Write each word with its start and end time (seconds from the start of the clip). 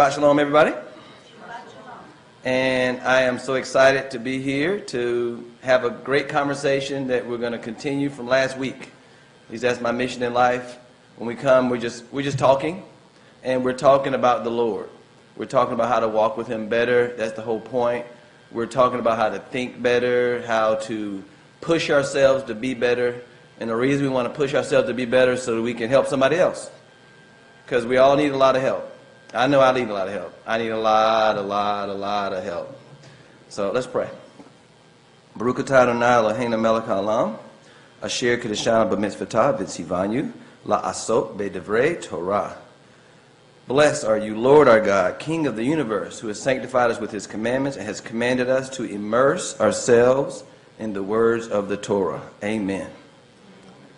Shabbat 0.00 0.14
Shalom, 0.14 0.38
everybody. 0.38 0.72
And 2.42 3.02
I 3.02 3.20
am 3.24 3.38
so 3.38 3.56
excited 3.56 4.12
to 4.12 4.18
be 4.18 4.40
here 4.40 4.80
to 4.80 5.52
have 5.60 5.84
a 5.84 5.90
great 5.90 6.30
conversation 6.30 7.08
that 7.08 7.26
we're 7.26 7.36
going 7.36 7.52
to 7.52 7.58
continue 7.58 8.08
from 8.08 8.26
last 8.26 8.56
week. 8.56 8.92
Least 9.50 9.60
that's 9.60 9.78
my 9.78 9.92
mission 9.92 10.22
in 10.22 10.32
life. 10.32 10.78
When 11.18 11.26
we 11.26 11.34
come, 11.34 11.68
we're 11.68 11.76
just, 11.76 12.02
we're 12.10 12.22
just 12.22 12.38
talking, 12.38 12.82
and 13.44 13.62
we're 13.62 13.74
talking 13.74 14.14
about 14.14 14.42
the 14.42 14.50
Lord. 14.50 14.88
We're 15.36 15.44
talking 15.44 15.74
about 15.74 15.88
how 15.88 16.00
to 16.00 16.08
walk 16.08 16.38
with 16.38 16.46
Him 16.46 16.70
better. 16.70 17.14
That's 17.18 17.32
the 17.32 17.42
whole 17.42 17.60
point. 17.60 18.06
We're 18.50 18.64
talking 18.64 19.00
about 19.00 19.18
how 19.18 19.28
to 19.28 19.38
think 19.38 19.82
better, 19.82 20.40
how 20.46 20.76
to 20.76 21.22
push 21.60 21.90
ourselves 21.90 22.44
to 22.44 22.54
be 22.54 22.72
better. 22.72 23.20
And 23.58 23.68
the 23.68 23.76
reason 23.76 24.04
we 24.04 24.08
want 24.08 24.28
to 24.28 24.34
push 24.34 24.54
ourselves 24.54 24.88
to 24.88 24.94
be 24.94 25.04
better 25.04 25.36
so 25.36 25.56
that 25.56 25.62
we 25.62 25.74
can 25.74 25.90
help 25.90 26.06
somebody 26.06 26.36
else. 26.36 26.70
Because 27.66 27.84
we 27.84 27.98
all 27.98 28.16
need 28.16 28.32
a 28.32 28.38
lot 28.38 28.56
of 28.56 28.62
help. 28.62 28.89
I 29.32 29.46
know 29.46 29.60
I 29.60 29.72
need 29.72 29.88
a 29.88 29.92
lot 29.92 30.08
of 30.08 30.14
help. 30.14 30.34
I 30.46 30.58
need 30.58 30.70
a 30.70 30.78
lot, 30.78 31.36
a 31.36 31.42
lot, 31.42 31.88
a 31.88 31.94
lot 31.94 32.32
of 32.32 32.42
help. 32.42 32.76
So 33.48 33.70
let's 33.70 33.86
pray. 33.86 34.08
Baruch 35.36 35.58
atah 35.58 35.88
Adonai 35.88 37.36
asher 38.02 38.38
kedeshanu 38.38 38.90
b'mitzvotah 38.90 39.58
v'tzivanyu 39.58 40.32
la'asot 40.66 41.36
be'devrei 41.36 42.02
Torah. 42.02 42.56
Blessed 43.68 44.04
are 44.04 44.18
you, 44.18 44.36
Lord 44.36 44.66
our 44.66 44.80
God, 44.80 45.20
King 45.20 45.46
of 45.46 45.54
the 45.54 45.62
universe, 45.62 46.18
who 46.18 46.26
has 46.26 46.42
sanctified 46.42 46.90
us 46.90 46.98
with 46.98 47.12
his 47.12 47.28
commandments 47.28 47.76
and 47.76 47.86
has 47.86 48.00
commanded 48.00 48.48
us 48.48 48.68
to 48.70 48.82
immerse 48.82 49.58
ourselves 49.60 50.42
in 50.80 50.92
the 50.92 51.04
words 51.04 51.46
of 51.46 51.68
the 51.68 51.76
Torah. 51.76 52.22
Amen. 52.42 52.90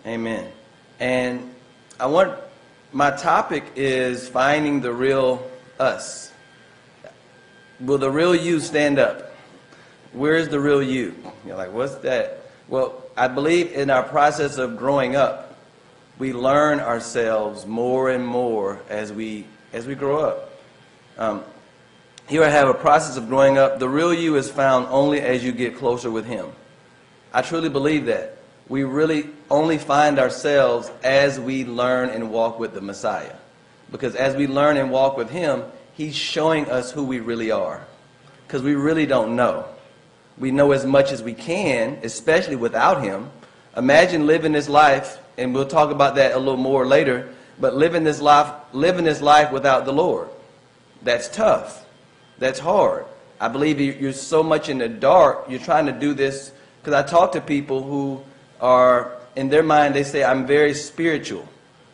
Amen. 0.05 0.53
And 1.01 1.55
I 1.99 2.07
want 2.07 2.39
my 2.93 3.11
topic 3.11 3.65
is 3.75 4.29
finding 4.29 4.81
the 4.81 4.93
real 4.93 5.51
us. 5.79 6.31
Will 7.81 7.99
the 7.99 8.11
real 8.11 8.35
you 8.35 8.61
stand 8.61 8.99
up? 8.99 9.35
Where's 10.13 10.49
the 10.49 10.61
real 10.61 10.83
you? 10.83 11.15
You're 11.47 11.57
like, 11.57 11.73
what's 11.73 11.95
that? 11.97 12.43
Well, 12.69 13.03
I 13.17 13.29
believe 13.29 13.73
in 13.73 13.91
our 13.91 14.03
process 14.03 14.59
of 14.59 14.77
growing 14.77 15.17
up, 15.17 15.57
we 16.19 16.33
learn 16.33 16.81
ourselves 16.81 17.67
more 17.67 18.11
and 18.11 18.25
more 18.25 18.81
as 18.89 19.13
we 19.13 19.47
as 19.73 19.87
we 19.87 19.95
grow 19.95 20.21
up. 20.21 20.51
Um, 21.17 21.43
here 22.29 22.45
I 22.45 22.51
have 22.51 22.69
a 22.69 22.75
process 22.75 23.17
of 23.17 23.29
growing 23.29 23.57
up. 23.57 23.79
The 23.79 23.89
real 23.89 24.13
you 24.13 24.37
is 24.37 24.51
found 24.51 24.87
only 24.89 25.21
as 25.21 25.43
you 25.43 25.53
get 25.53 25.77
closer 25.77 26.11
with 26.11 26.27
Him. 26.27 26.53
I 27.33 27.41
truly 27.41 27.71
believe 27.71 28.07
that 28.07 28.42
we 28.69 28.85
really 28.85 29.29
only 29.51 29.79
find 29.79 30.19
ourselves 30.19 30.91
as 31.03 31.39
we 31.39 31.65
learn 31.65 32.11
and 32.11 32.31
walk 32.31 32.59
with 32.59 32.75
the 32.75 32.81
Messiah. 32.81 33.37
Because 33.91 34.15
as 34.15 34.35
we 34.35 34.47
learn 34.47 34.77
and 34.77 34.91
walk 34.91 35.17
with 35.17 35.31
Him, 35.31 35.65
He's 35.95 36.17
showing 36.17 36.71
us 36.71 36.91
who 36.91 37.05
we 37.05 37.21
really 37.21 37.51
are. 37.51 37.85
Because 38.47 38.63
we 38.63 38.75
really 38.75 39.07
don't 39.07 39.37
know. 39.37 39.67
We 40.39 40.51
know 40.51 40.73
as 40.73 40.87
much 40.87 41.13
as 41.13 41.23
we 41.23 41.35
can, 41.35 41.99
especially 42.03 42.57
without 42.57 43.03
Him. 43.03 43.31
Imagine 43.77 44.27
living 44.27 44.53
this 44.53 44.69
life, 44.69 45.19
and 45.37 45.55
we'll 45.55 45.67
talk 45.67 45.91
about 45.91 46.15
that 46.15 46.33
a 46.33 46.39
little 46.39 46.57
more 46.57 46.87
later, 46.87 47.29
but 47.61 47.75
living 47.75 48.05
this 48.05 48.21
life, 48.21 48.53
living 48.73 49.05
this 49.05 49.21
life 49.21 49.53
without 49.53 49.85
the 49.85 49.93
Lord. 49.93 50.29
That's 51.03 51.29
tough. 51.29 51.85
That's 52.39 52.59
hard. 52.59 53.05
I 53.41 53.49
believe 53.49 53.81
you're 53.81 54.13
so 54.13 54.43
much 54.43 54.69
in 54.69 54.79
the 54.79 54.89
dark, 54.89 55.47
you're 55.49 55.61
trying 55.61 55.87
to 55.87 55.93
do 55.93 56.15
this. 56.15 56.53
Because 56.81 56.95
I 56.95 57.09
talk 57.09 57.33
to 57.33 57.41
people 57.41 57.83
who 57.83 58.23
are, 58.63 59.19
in 59.37 59.51
their 59.51 59.63
mind, 59.63 59.95
they 59.95 60.05
say, 60.05 60.25
I'm 60.25 60.47
very 60.47 60.73
spiritual, 60.73 61.47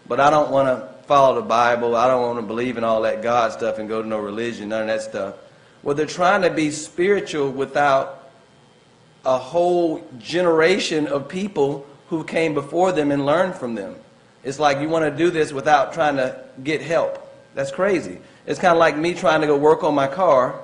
but 0.07 0.21
I 0.21 0.31
don't 0.31 0.51
want 0.51 0.69
to 0.69 0.89
follow 1.07 1.35
the 1.37 1.47
Bible. 1.47 1.97
I 1.97 2.07
don't 2.07 2.23
want 2.23 2.39
to 2.39 2.47
believe 2.47 2.77
in 2.77 2.85
all 2.85 3.03
that 3.03 3.23
God 3.23 3.53
stuff 3.53 3.79
and 3.79 3.89
go 3.89 4.03
to 4.03 4.07
no 4.07 4.19
religion, 4.19 4.69
none 4.69 4.83
of 4.83 4.87
that 4.89 5.03
stuff. 5.03 5.35
Well, 5.83 5.97
they're 5.97 6.07
trying 6.07 6.43
to 6.43 6.51
be 6.51 6.71
spiritual 6.71 7.51
without 7.51 8.31
a 9.25 9.39
whole 9.39 10.07
generation 10.19 11.07
of 11.07 11.29
people 11.29 11.87
who 12.09 12.25
came 12.25 12.55
before 12.55 12.93
them 12.93 13.11
and 13.11 13.25
learned 13.25 13.55
from 13.55 13.75
them. 13.75 13.97
It's 14.45 14.59
like 14.59 14.81
you 14.81 14.89
want 14.89 15.05
to 15.05 15.17
do 15.17 15.31
this 15.31 15.53
without 15.53 15.93
trying 15.93 16.17
to 16.17 16.45
get 16.63 16.81
help. 16.83 17.25
That's 17.55 17.71
crazy. 17.71 18.19
It's 18.47 18.61
kind 18.61 18.73
of 18.73 18.79
like 18.79 18.97
me 18.97 19.15
trying 19.15 19.41
to 19.41 19.47
go 19.47 19.57
work 19.57 19.83
on 19.83 19.95
my 19.95 20.07
car, 20.07 20.61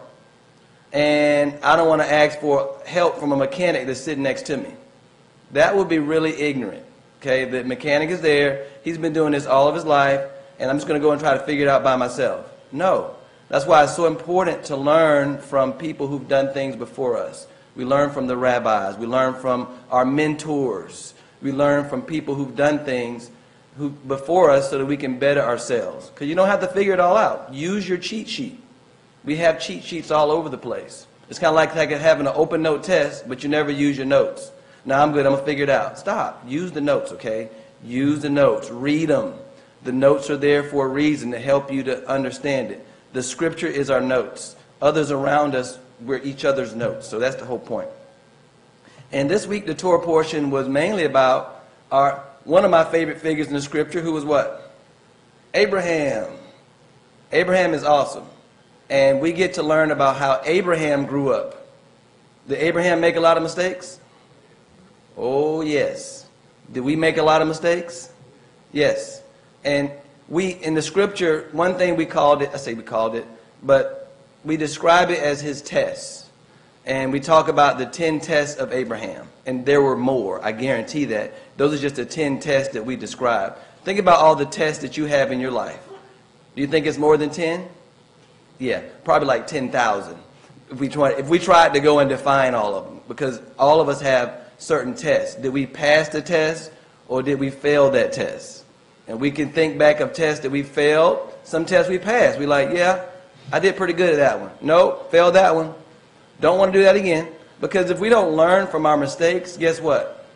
and 0.92 1.58
I 1.62 1.76
don't 1.76 1.88
want 1.88 2.02
to 2.02 2.12
ask 2.12 2.38
for 2.38 2.78
help 2.86 3.18
from 3.18 3.32
a 3.32 3.36
mechanic 3.36 3.86
that's 3.86 4.00
sitting 4.00 4.22
next 4.22 4.46
to 4.46 4.56
me. 4.56 4.72
That 5.54 5.76
would 5.76 5.88
be 5.88 6.00
really 6.00 6.32
ignorant. 6.40 6.84
Okay, 7.20 7.44
the 7.44 7.62
mechanic 7.62 8.10
is 8.10 8.20
there. 8.20 8.66
He's 8.82 8.98
been 8.98 9.12
doing 9.12 9.32
this 9.32 9.46
all 9.46 9.68
of 9.68 9.74
his 9.74 9.84
life, 9.84 10.20
and 10.58 10.68
I'm 10.68 10.76
just 10.76 10.88
going 10.88 11.00
to 11.00 11.02
go 11.02 11.12
and 11.12 11.20
try 11.20 11.32
to 11.32 11.44
figure 11.44 11.66
it 11.66 11.68
out 11.68 11.84
by 11.84 11.94
myself. 11.94 12.50
No. 12.72 13.14
That's 13.48 13.64
why 13.64 13.84
it's 13.84 13.94
so 13.94 14.06
important 14.06 14.64
to 14.64 14.76
learn 14.76 15.38
from 15.38 15.74
people 15.74 16.08
who've 16.08 16.26
done 16.26 16.52
things 16.52 16.74
before 16.74 17.16
us. 17.16 17.46
We 17.76 17.84
learn 17.84 18.10
from 18.10 18.26
the 18.26 18.36
rabbis. 18.36 18.96
We 18.98 19.06
learn 19.06 19.34
from 19.34 19.68
our 19.92 20.04
mentors. 20.04 21.14
We 21.40 21.52
learn 21.52 21.88
from 21.88 22.02
people 22.02 22.34
who've 22.34 22.56
done 22.56 22.84
things 22.84 23.30
who, 23.78 23.90
before 23.90 24.50
us 24.50 24.70
so 24.70 24.78
that 24.78 24.86
we 24.86 24.96
can 24.96 25.20
better 25.20 25.40
ourselves. 25.40 26.10
Because 26.10 26.26
you 26.26 26.34
don't 26.34 26.48
have 26.48 26.60
to 26.62 26.68
figure 26.68 26.94
it 26.94 27.00
all 27.00 27.16
out. 27.16 27.54
Use 27.54 27.88
your 27.88 27.98
cheat 27.98 28.28
sheet. 28.28 28.60
We 29.24 29.36
have 29.36 29.60
cheat 29.60 29.84
sheets 29.84 30.10
all 30.10 30.32
over 30.32 30.48
the 30.48 30.58
place. 30.58 31.06
It's 31.30 31.38
kind 31.38 31.50
of 31.50 31.54
like 31.54 31.90
having 31.90 32.26
an 32.26 32.32
open 32.34 32.60
note 32.60 32.82
test, 32.82 33.28
but 33.28 33.44
you 33.44 33.48
never 33.48 33.70
use 33.70 33.96
your 33.96 34.06
notes. 34.06 34.50
Now 34.84 35.02
I'm 35.02 35.12
good. 35.12 35.26
I'm 35.26 35.36
to 35.36 35.42
figure 35.42 35.64
it 35.64 35.70
out. 35.70 35.98
Stop. 35.98 36.44
Use 36.46 36.72
the 36.72 36.80
notes, 36.80 37.12
okay? 37.12 37.48
Use 37.82 38.20
the 38.22 38.30
notes. 38.30 38.70
Read 38.70 39.08
them. 39.08 39.34
The 39.82 39.92
notes 39.92 40.30
are 40.30 40.36
there 40.36 40.62
for 40.62 40.86
a 40.86 40.88
reason 40.88 41.30
to 41.32 41.38
help 41.38 41.72
you 41.72 41.82
to 41.84 42.08
understand 42.08 42.70
it. 42.70 42.86
The 43.12 43.22
scripture 43.22 43.66
is 43.66 43.90
our 43.90 44.00
notes. 44.00 44.56
Others 44.80 45.10
around 45.10 45.54
us, 45.54 45.78
we're 46.00 46.18
each 46.18 46.44
other's 46.44 46.74
notes. 46.74 47.06
So 47.08 47.18
that's 47.18 47.36
the 47.36 47.44
whole 47.44 47.58
point. 47.58 47.88
And 49.12 49.30
this 49.30 49.46
week, 49.46 49.66
the 49.66 49.74
Torah 49.74 50.02
portion 50.02 50.50
was 50.50 50.68
mainly 50.68 51.04
about 51.04 51.64
our 51.92 52.24
one 52.44 52.64
of 52.64 52.70
my 52.70 52.84
favorite 52.84 53.20
figures 53.20 53.46
in 53.48 53.54
the 53.54 53.62
scripture, 53.62 54.00
who 54.00 54.12
was 54.12 54.24
what? 54.24 54.74
Abraham. 55.54 56.30
Abraham 57.32 57.72
is 57.72 57.84
awesome. 57.84 58.26
And 58.90 59.20
we 59.20 59.32
get 59.32 59.54
to 59.54 59.62
learn 59.62 59.90
about 59.90 60.16
how 60.16 60.42
Abraham 60.44 61.06
grew 61.06 61.32
up. 61.32 61.66
Did 62.48 62.58
Abraham 62.58 63.00
make 63.00 63.16
a 63.16 63.20
lot 63.20 63.36
of 63.36 63.42
mistakes? 63.42 63.98
Oh, 65.16 65.60
yes. 65.60 66.26
Did 66.72 66.80
we 66.80 66.96
make 66.96 67.16
a 67.16 67.22
lot 67.22 67.42
of 67.42 67.48
mistakes? 67.48 68.12
Yes. 68.72 69.22
And 69.64 69.90
we, 70.28 70.50
in 70.50 70.74
the 70.74 70.82
scripture, 70.82 71.48
one 71.52 71.76
thing 71.76 71.96
we 71.96 72.06
called 72.06 72.42
it, 72.42 72.50
I 72.52 72.56
say 72.56 72.74
we 72.74 72.82
called 72.82 73.14
it, 73.14 73.26
but 73.62 74.12
we 74.44 74.56
describe 74.56 75.10
it 75.10 75.20
as 75.20 75.40
his 75.40 75.62
tests. 75.62 76.30
And 76.86 77.12
we 77.12 77.20
talk 77.20 77.48
about 77.48 77.78
the 77.78 77.86
10 77.86 78.20
tests 78.20 78.58
of 78.58 78.72
Abraham. 78.72 79.28
And 79.46 79.64
there 79.64 79.80
were 79.80 79.96
more, 79.96 80.44
I 80.44 80.52
guarantee 80.52 81.06
that. 81.06 81.32
Those 81.56 81.72
are 81.72 81.78
just 81.78 81.96
the 81.96 82.04
10 82.04 82.40
tests 82.40 82.74
that 82.74 82.84
we 82.84 82.96
describe. 82.96 83.56
Think 83.84 83.98
about 83.98 84.18
all 84.18 84.34
the 84.34 84.46
tests 84.46 84.82
that 84.82 84.96
you 84.96 85.06
have 85.06 85.32
in 85.32 85.40
your 85.40 85.50
life. 85.50 85.80
Do 86.54 86.62
you 86.62 86.68
think 86.68 86.86
it's 86.86 86.98
more 86.98 87.16
than 87.16 87.30
10? 87.30 87.66
Yeah, 88.58 88.82
probably 89.02 89.28
like 89.28 89.46
10,000. 89.46 90.16
If 90.70 90.78
we, 90.78 90.88
try, 90.88 91.12
if 91.12 91.28
we 91.28 91.38
tried 91.38 91.74
to 91.74 91.80
go 91.80 91.98
and 91.98 92.08
define 92.08 92.54
all 92.54 92.74
of 92.74 92.84
them, 92.84 93.00
because 93.08 93.40
all 93.58 93.80
of 93.80 93.88
us 93.88 94.00
have 94.00 94.43
certain 94.58 94.94
tests. 94.94 95.34
Did 95.36 95.52
we 95.52 95.66
pass 95.66 96.08
the 96.08 96.22
test 96.22 96.70
or 97.08 97.22
did 97.22 97.38
we 97.38 97.50
fail 97.50 97.90
that 97.90 98.12
test? 98.12 98.64
And 99.06 99.20
we 99.20 99.30
can 99.30 99.50
think 99.50 99.78
back 99.78 100.00
of 100.00 100.12
tests 100.12 100.42
that 100.42 100.50
we 100.50 100.62
failed. 100.62 101.32
Some 101.44 101.66
tests 101.66 101.90
we 101.90 101.98
passed. 101.98 102.38
We 102.38 102.46
like, 102.46 102.70
yeah, 102.72 103.04
I 103.52 103.60
did 103.60 103.76
pretty 103.76 103.92
good 103.92 104.10
at 104.10 104.16
that 104.16 104.40
one. 104.40 104.50
Nope, 104.60 105.10
failed 105.10 105.34
that 105.34 105.54
one. 105.54 105.74
Don't 106.40 106.58
want 106.58 106.72
to 106.72 106.78
do 106.78 106.84
that 106.84 106.96
again. 106.96 107.28
Because 107.60 107.90
if 107.90 108.00
we 108.00 108.08
don't 108.08 108.34
learn 108.34 108.66
from 108.66 108.86
our 108.86 108.96
mistakes, 108.96 109.56
guess 109.56 109.80
what? 109.80 110.26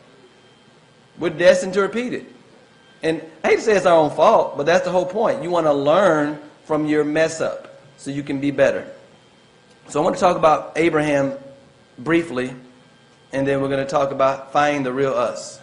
We're 1.18 1.30
destined 1.30 1.74
to 1.74 1.80
repeat 1.82 2.12
it. 2.12 2.26
And 3.02 3.22
I 3.42 3.48
hate 3.48 3.56
to 3.56 3.62
say 3.62 3.76
it's 3.76 3.86
our 3.86 3.96
own 3.96 4.10
fault, 4.10 4.56
but 4.56 4.66
that's 4.66 4.84
the 4.84 4.90
whole 4.90 5.06
point. 5.06 5.42
You 5.42 5.50
want 5.50 5.66
to 5.66 5.72
learn 5.72 6.38
from 6.64 6.86
your 6.86 7.04
mess 7.04 7.40
up 7.40 7.80
so 7.96 8.10
you 8.10 8.22
can 8.22 8.40
be 8.40 8.50
better. 8.50 8.86
So 9.88 10.00
I 10.00 10.04
want 10.04 10.16
to 10.16 10.20
talk 10.20 10.36
about 10.36 10.72
Abraham 10.76 11.32
briefly 11.98 12.54
and 13.32 13.46
then 13.46 13.60
we're 13.60 13.68
going 13.68 13.84
to 13.84 13.90
talk 13.90 14.10
about 14.10 14.52
finding 14.52 14.82
the 14.82 14.92
real 14.92 15.12
us. 15.12 15.60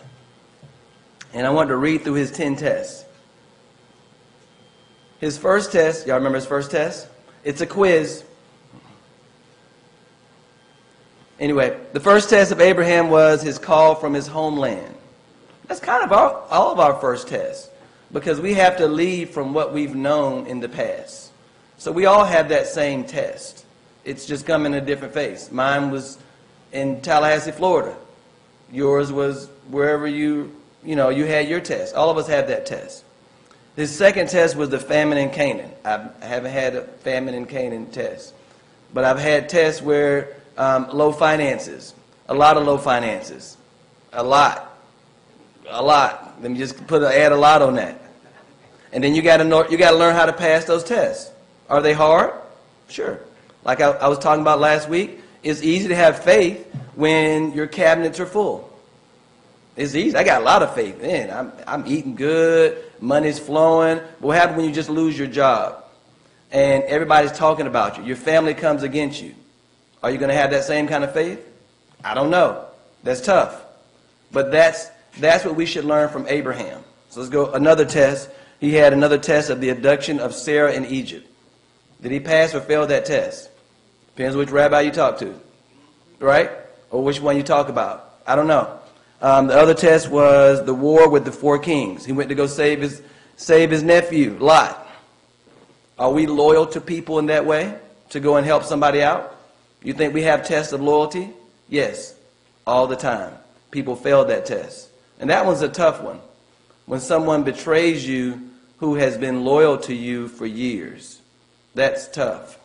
And 1.33 1.45
I 1.45 1.49
want 1.49 1.69
to 1.69 1.75
read 1.75 2.03
through 2.03 2.13
his 2.13 2.31
10 2.31 2.55
tests. 2.55 3.03
His 5.19 5.37
first 5.37 5.71
test, 5.71 6.07
y'all 6.07 6.17
remember 6.17 6.37
his 6.37 6.45
first 6.45 6.71
test? 6.71 7.07
It's 7.43 7.61
a 7.61 7.65
quiz. 7.65 8.23
Anyway, 11.39 11.77
the 11.93 11.99
first 11.99 12.29
test 12.29 12.51
of 12.51 12.61
Abraham 12.61 13.09
was 13.09 13.41
his 13.41 13.57
call 13.57 13.95
from 13.95 14.13
his 14.13 14.27
homeland. 14.27 14.95
That's 15.67 15.79
kind 15.79 16.03
of 16.03 16.11
all 16.11 16.71
of 16.71 16.79
our 16.79 16.93
first 16.99 17.27
tests 17.27 17.69
because 18.13 18.39
we 18.39 18.53
have 18.53 18.77
to 18.77 18.87
leave 18.87 19.31
from 19.31 19.53
what 19.53 19.73
we've 19.73 19.95
known 19.95 20.47
in 20.47 20.59
the 20.59 20.69
past. 20.69 21.31
So 21.77 21.91
we 21.91 22.05
all 22.05 22.23
have 22.23 22.49
that 22.49 22.67
same 22.67 23.03
test. 23.03 23.65
It's 24.05 24.25
just 24.25 24.45
come 24.45 24.65
in 24.65 24.75
a 24.75 24.81
different 24.81 25.13
face. 25.13 25.51
Mine 25.51 25.91
was 25.91 26.19
in 26.75 27.01
Tallahassee, 27.01 27.51
Florida. 27.51 27.95
Yours 28.71 29.11
was 29.11 29.47
wherever 29.69 30.05
you, 30.05 30.53
you 30.83 30.95
know, 30.95 31.09
you 31.09 31.25
had 31.25 31.47
your 31.47 31.61
test. 31.61 31.95
All 31.95 32.09
of 32.09 32.17
us 32.17 32.27
have 32.27 32.49
that 32.49 32.65
test. 32.65 33.03
His 33.75 33.95
second 33.95 34.29
test 34.29 34.55
was 34.55 34.69
the 34.69 34.79
famine 34.79 35.17
in 35.17 35.29
Canaan. 35.29 35.71
I 35.83 36.09
haven't 36.21 36.51
had 36.51 36.75
a 36.75 36.81
famine 36.81 37.33
in 37.33 37.45
Canaan 37.45 37.87
test, 37.91 38.33
but 38.93 39.05
I've 39.05 39.19
had 39.19 39.47
tests 39.49 39.81
where 39.81 40.35
um, 40.57 40.89
low 40.91 41.11
finances, 41.11 41.93
a 42.27 42.33
lot 42.33 42.57
of 42.57 42.65
low 42.65 42.77
finances, 42.77 43.57
a 44.11 44.23
lot, 44.23 44.77
a 45.69 45.81
lot. 45.81 46.35
Let 46.41 46.51
me 46.51 46.57
just 46.57 46.85
put 46.87 47.01
a, 47.03 47.17
add 47.17 47.31
a 47.31 47.37
lot 47.37 47.61
on 47.61 47.75
that. 47.75 48.01
And 48.91 49.03
then 49.03 49.15
you 49.15 49.21
got 49.21 49.37
to 49.37 49.43
know, 49.43 49.67
you 49.67 49.77
got 49.77 49.91
to 49.91 49.97
learn 49.97 50.15
how 50.15 50.25
to 50.25 50.33
pass 50.33 50.65
those 50.65 50.83
tests. 50.83 51.31
Are 51.69 51.81
they 51.81 51.93
hard? 51.93 52.33
Sure. 52.87 53.19
Like 53.63 53.81
I, 53.81 53.91
I 53.91 54.07
was 54.07 54.19
talking 54.19 54.41
about 54.41 54.59
last 54.59 54.87
week, 54.87 55.19
it's 55.45 55.61
easy 55.61 55.89
to 55.89 55.95
have 55.95 56.23
faith 56.23 56.65
when 56.95 57.53
your 57.53 57.67
cabinets 57.67 58.19
are 58.19 58.25
full. 58.25 58.67
It's 59.75 59.93
easy. 59.93 60.17
I 60.17 60.23
got 60.23 60.41
a 60.41 60.43
lot 60.43 60.63
of 60.63 60.73
faith. 60.73 60.99
Man, 60.99 61.29
I'm, 61.29 61.51
I'm 61.67 61.85
eating 61.85 62.15
good, 62.15 62.83
money's 62.99 63.37
flowing. 63.37 63.97
But 63.97 64.21
what 64.21 64.37
happens 64.37 64.57
when 64.57 64.65
you 64.65 64.73
just 64.73 64.89
lose 64.89 65.17
your 65.17 65.27
job 65.27 65.83
and 66.51 66.83
everybody's 66.85 67.31
talking 67.31 67.67
about 67.67 67.97
you? 67.97 68.03
Your 68.05 68.15
family 68.15 68.55
comes 68.55 68.81
against 68.81 69.21
you. 69.21 69.35
Are 70.01 70.09
you 70.09 70.17
going 70.17 70.29
to 70.29 70.35
have 70.35 70.49
that 70.49 70.63
same 70.63 70.87
kind 70.87 71.03
of 71.03 71.13
faith? 71.13 71.47
I 72.03 72.15
don't 72.15 72.31
know. 72.31 72.65
That's 73.03 73.21
tough. 73.21 73.61
But 74.31 74.51
that's, 74.51 74.89
that's 75.19 75.45
what 75.45 75.55
we 75.55 75.67
should 75.67 75.85
learn 75.85 76.09
from 76.09 76.25
Abraham. 76.27 76.83
So 77.09 77.19
let's 77.19 77.29
go 77.29 77.51
another 77.53 77.85
test. 77.85 78.31
He 78.59 78.73
had 78.73 78.93
another 78.93 79.19
test 79.19 79.51
of 79.51 79.61
the 79.61 79.69
abduction 79.69 80.19
of 80.19 80.33
Sarah 80.33 80.73
in 80.73 80.85
Egypt. 80.85 81.29
Did 82.01 82.11
he 82.11 82.19
pass 82.19 82.55
or 82.55 82.61
fail 82.61 82.87
that 82.87 83.05
test? 83.05 83.51
Depends 84.15 84.37
which 84.37 84.49
rabbi 84.49 84.81
you 84.81 84.91
talk 84.91 85.17
to, 85.19 85.37
right? 86.19 86.49
Or 86.89 87.03
which 87.03 87.19
one 87.19 87.35
you 87.35 87.43
talk 87.43 87.67
about. 87.67 88.15
I 88.25 88.35
don't 88.35 88.47
know. 88.47 88.79
Um, 89.21 89.47
the 89.47 89.57
other 89.57 89.73
test 89.73 90.09
was 90.09 90.63
the 90.65 90.73
war 90.73 91.09
with 91.09 91.25
the 91.25 91.31
four 91.31 91.59
kings. 91.59 92.05
He 92.05 92.13
went 92.13 92.29
to 92.29 92.35
go 92.35 92.47
save 92.47 92.81
his, 92.81 93.01
save 93.35 93.71
his 93.71 93.83
nephew, 93.83 94.37
Lot. 94.39 94.87
Are 95.99 96.11
we 96.11 96.27
loyal 96.27 96.65
to 96.67 96.81
people 96.81 97.19
in 97.19 97.25
that 97.27 97.45
way? 97.45 97.77
To 98.09 98.19
go 98.19 98.37
and 98.37 98.45
help 98.45 98.63
somebody 98.63 99.01
out? 99.01 99.35
You 99.83 99.93
think 99.93 100.13
we 100.13 100.21
have 100.23 100.45
tests 100.45 100.71
of 100.73 100.81
loyalty? 100.81 101.31
Yes, 101.67 102.15
all 102.65 102.87
the 102.87 102.95
time. 102.95 103.33
People 103.71 103.95
fail 103.95 104.23
that 104.25 104.45
test. 104.45 104.89
And 105.19 105.29
that 105.29 105.45
one's 105.45 105.61
a 105.61 105.69
tough 105.69 106.01
one. 106.01 106.19
When 106.85 106.99
someone 106.99 107.43
betrays 107.43 108.07
you 108.07 108.49
who 108.77 108.95
has 108.95 109.17
been 109.17 109.43
loyal 109.43 109.77
to 109.79 109.93
you 109.93 110.27
for 110.27 110.45
years, 110.45 111.19
that's 111.73 112.07
tough. 112.07 112.59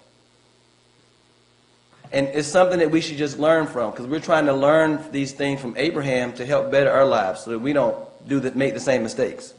And 2.12 2.26
it's 2.28 2.48
something 2.48 2.80
that 2.80 2.90
we 2.90 3.00
should 3.00 3.18
just 3.18 3.38
learn 3.38 3.66
from 3.66 3.92
because 3.92 4.06
we're 4.06 4.20
trying 4.20 4.46
to 4.46 4.52
learn 4.52 5.04
these 5.12 5.32
things 5.32 5.60
from 5.60 5.74
Abraham 5.76 6.32
to 6.34 6.46
help 6.46 6.70
better 6.70 6.90
our 6.90 7.04
lives 7.04 7.42
so 7.42 7.50
that 7.50 7.58
we 7.58 7.72
don't 7.72 7.96
do 8.28 8.40
make 8.54 8.74
the 8.74 8.80
same 8.80 9.02
mistakes. 9.02 9.54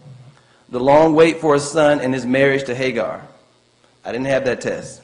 The 0.69 0.79
long 0.79 1.15
wait 1.15 1.39
for 1.39 1.55
a 1.55 1.59
son 1.59 2.01
and 2.01 2.13
his 2.13 2.25
marriage 2.25 2.65
to 2.65 2.75
Hagar. 2.75 3.25
I 4.03 4.11
didn't 4.11 4.27
have 4.27 4.45
that 4.45 4.61
test. 4.61 5.01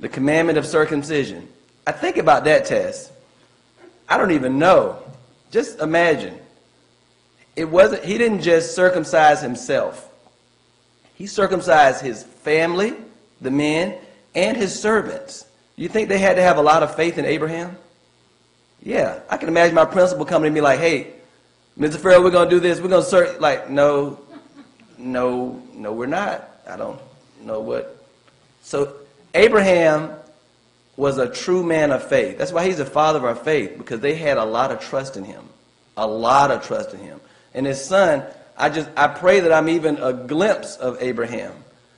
The 0.00 0.08
commandment 0.08 0.58
of 0.58 0.66
circumcision. 0.66 1.48
I 1.86 1.92
think 1.92 2.16
about 2.16 2.44
that 2.44 2.66
test. 2.66 3.12
I 4.08 4.16
don't 4.16 4.30
even 4.32 4.58
know. 4.58 5.02
Just 5.50 5.80
imagine. 5.80 6.38
It 7.56 7.68
wasn't 7.68 8.04
he 8.04 8.16
didn't 8.16 8.42
just 8.42 8.74
circumcise 8.74 9.42
himself. 9.42 10.08
He 11.14 11.26
circumcised 11.26 12.00
his 12.00 12.22
family, 12.22 12.94
the 13.40 13.50
men, 13.50 13.98
and 14.34 14.56
his 14.56 14.78
servants. 14.78 15.47
You 15.78 15.88
think 15.88 16.08
they 16.08 16.18
had 16.18 16.34
to 16.36 16.42
have 16.42 16.58
a 16.58 16.62
lot 16.62 16.82
of 16.82 16.96
faith 16.96 17.18
in 17.18 17.24
Abraham? 17.24 17.76
Yeah, 18.82 19.20
I 19.30 19.36
can 19.36 19.48
imagine 19.48 19.76
my 19.76 19.84
principal 19.84 20.24
coming 20.24 20.50
to 20.50 20.54
me 20.54 20.60
like, 20.60 20.80
"Hey, 20.80 21.12
Mr. 21.78 21.96
Farrell, 21.96 22.22
we're 22.22 22.30
gonna 22.30 22.50
do 22.50 22.58
this. 22.58 22.80
We're 22.80 22.88
gonna 22.88 23.02
search." 23.02 23.38
Like, 23.38 23.70
no, 23.70 24.18
no, 24.98 25.62
no, 25.74 25.92
we're 25.92 26.06
not. 26.06 26.48
I 26.68 26.76
don't 26.76 26.98
know 27.44 27.60
what. 27.60 27.96
So 28.64 28.92
Abraham 29.34 30.10
was 30.96 31.16
a 31.18 31.28
true 31.28 31.62
man 31.62 31.92
of 31.92 32.02
faith. 32.02 32.38
That's 32.38 32.52
why 32.52 32.66
he's 32.66 32.78
the 32.78 32.84
father 32.84 33.20
of 33.20 33.24
our 33.24 33.36
faith 33.36 33.78
because 33.78 34.00
they 34.00 34.16
had 34.16 34.36
a 34.36 34.44
lot 34.44 34.72
of 34.72 34.80
trust 34.80 35.16
in 35.16 35.22
him, 35.22 35.44
a 35.96 36.06
lot 36.08 36.50
of 36.50 36.66
trust 36.66 36.92
in 36.92 36.98
him. 36.98 37.20
And 37.54 37.66
his 37.66 37.82
son, 37.82 38.24
I 38.56 38.68
just 38.68 38.88
I 38.96 39.06
pray 39.06 39.38
that 39.40 39.52
I'm 39.52 39.68
even 39.68 39.98
a 39.98 40.12
glimpse 40.12 40.74
of 40.76 41.00
Abraham. 41.00 41.52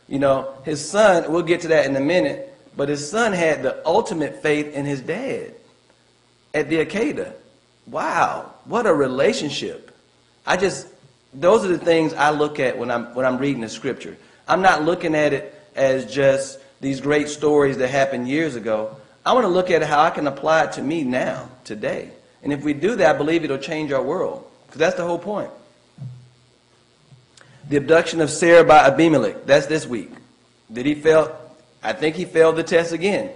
You 0.07 0.19
know, 0.19 0.53
his 0.65 0.87
son. 0.87 1.33
We'll 1.33 1.43
get 1.43 1.63
to 1.63 1.69
that 1.69 1.87
in 1.87 1.97
a 1.97 2.01
minute 2.01 2.50
but 2.81 2.89
his 2.89 3.11
son 3.11 3.35
had 3.35 3.63
the 3.63 3.87
ultimate 3.87 4.41
faith 4.43 4.73
in 4.73 4.87
his 4.87 5.03
dad 5.03 5.53
at 6.55 6.71
the 6.71 6.83
Akedah. 6.83 7.31
Wow, 7.87 8.55
what 8.65 8.87
a 8.87 8.95
relationship. 8.95 9.95
I 10.47 10.57
just, 10.57 10.87
those 11.35 11.63
are 11.63 11.69
the 11.69 11.77
things 11.77 12.15
I 12.15 12.31
look 12.31 12.59
at 12.59 12.79
when 12.79 12.91
I'm, 12.91 13.15
when 13.15 13.27
I'm 13.27 13.37
reading 13.37 13.61
the 13.61 13.69
scripture. 13.69 14.17
I'm 14.49 14.63
not 14.63 14.83
looking 14.83 15.15
at 15.15 15.35
it 15.35 15.55
as 15.77 16.11
just 16.11 16.59
these 16.81 17.03
great 17.03 17.29
stories 17.29 17.77
that 17.77 17.89
happened 17.89 18.31
years 18.31 18.57
ago. 18.57 18.97
I 19.27 19.35
want 19.35 19.45
to 19.45 19.51
look 19.53 19.71
at 19.71 19.83
how 19.83 20.01
I 20.01 20.09
can 20.09 20.27
apply 20.27 20.65
it 20.65 20.73
to 20.73 20.83
me 20.83 21.05
now, 21.05 21.51
today. 21.65 22.11
And 22.43 22.51
if 22.51 22.65
we 22.65 22.73
do 22.73 22.97
that, 22.97 23.15
I 23.15 23.19
believe 23.19 23.45
it'll 23.45 23.59
change 23.59 23.93
our 23.93 24.03
world. 24.03 24.51
Because 24.65 24.79
that's 24.79 24.97
the 24.97 25.05
whole 25.05 25.19
point. 25.19 25.51
The 27.69 27.77
abduction 27.77 28.23
of 28.23 28.31
Sarah 28.31 28.65
by 28.65 28.87
Abimelech. 28.87 29.45
That's 29.45 29.67
this 29.67 29.87
week. 29.87 30.13
Did 30.73 30.87
he 30.87 30.95
fail? 30.95 31.37
I 31.83 31.93
think 31.93 32.17
he 32.17 32.25
failed 32.25 32.57
the 32.57 32.63
test 32.63 32.93
again. 32.93 33.31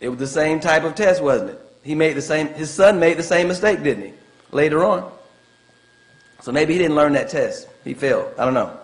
It 0.00 0.08
was 0.08 0.18
the 0.18 0.26
same 0.26 0.60
type 0.60 0.84
of 0.84 0.94
test, 0.94 1.22
wasn't 1.22 1.50
it? 1.50 1.60
He 1.82 1.94
made 1.94 2.14
the 2.14 2.22
same, 2.22 2.48
his 2.48 2.70
son 2.70 2.98
made 2.98 3.16
the 3.16 3.22
same 3.22 3.48
mistake, 3.48 3.82
didn't 3.82 4.04
he? 4.04 4.12
Later 4.50 4.84
on. 4.84 5.10
So 6.40 6.52
maybe 6.52 6.72
he 6.72 6.78
didn't 6.78 6.96
learn 6.96 7.12
that 7.12 7.28
test. 7.28 7.68
He 7.84 7.94
failed. 7.94 8.32
I 8.38 8.44
don't 8.44 8.54
know. 8.54 8.76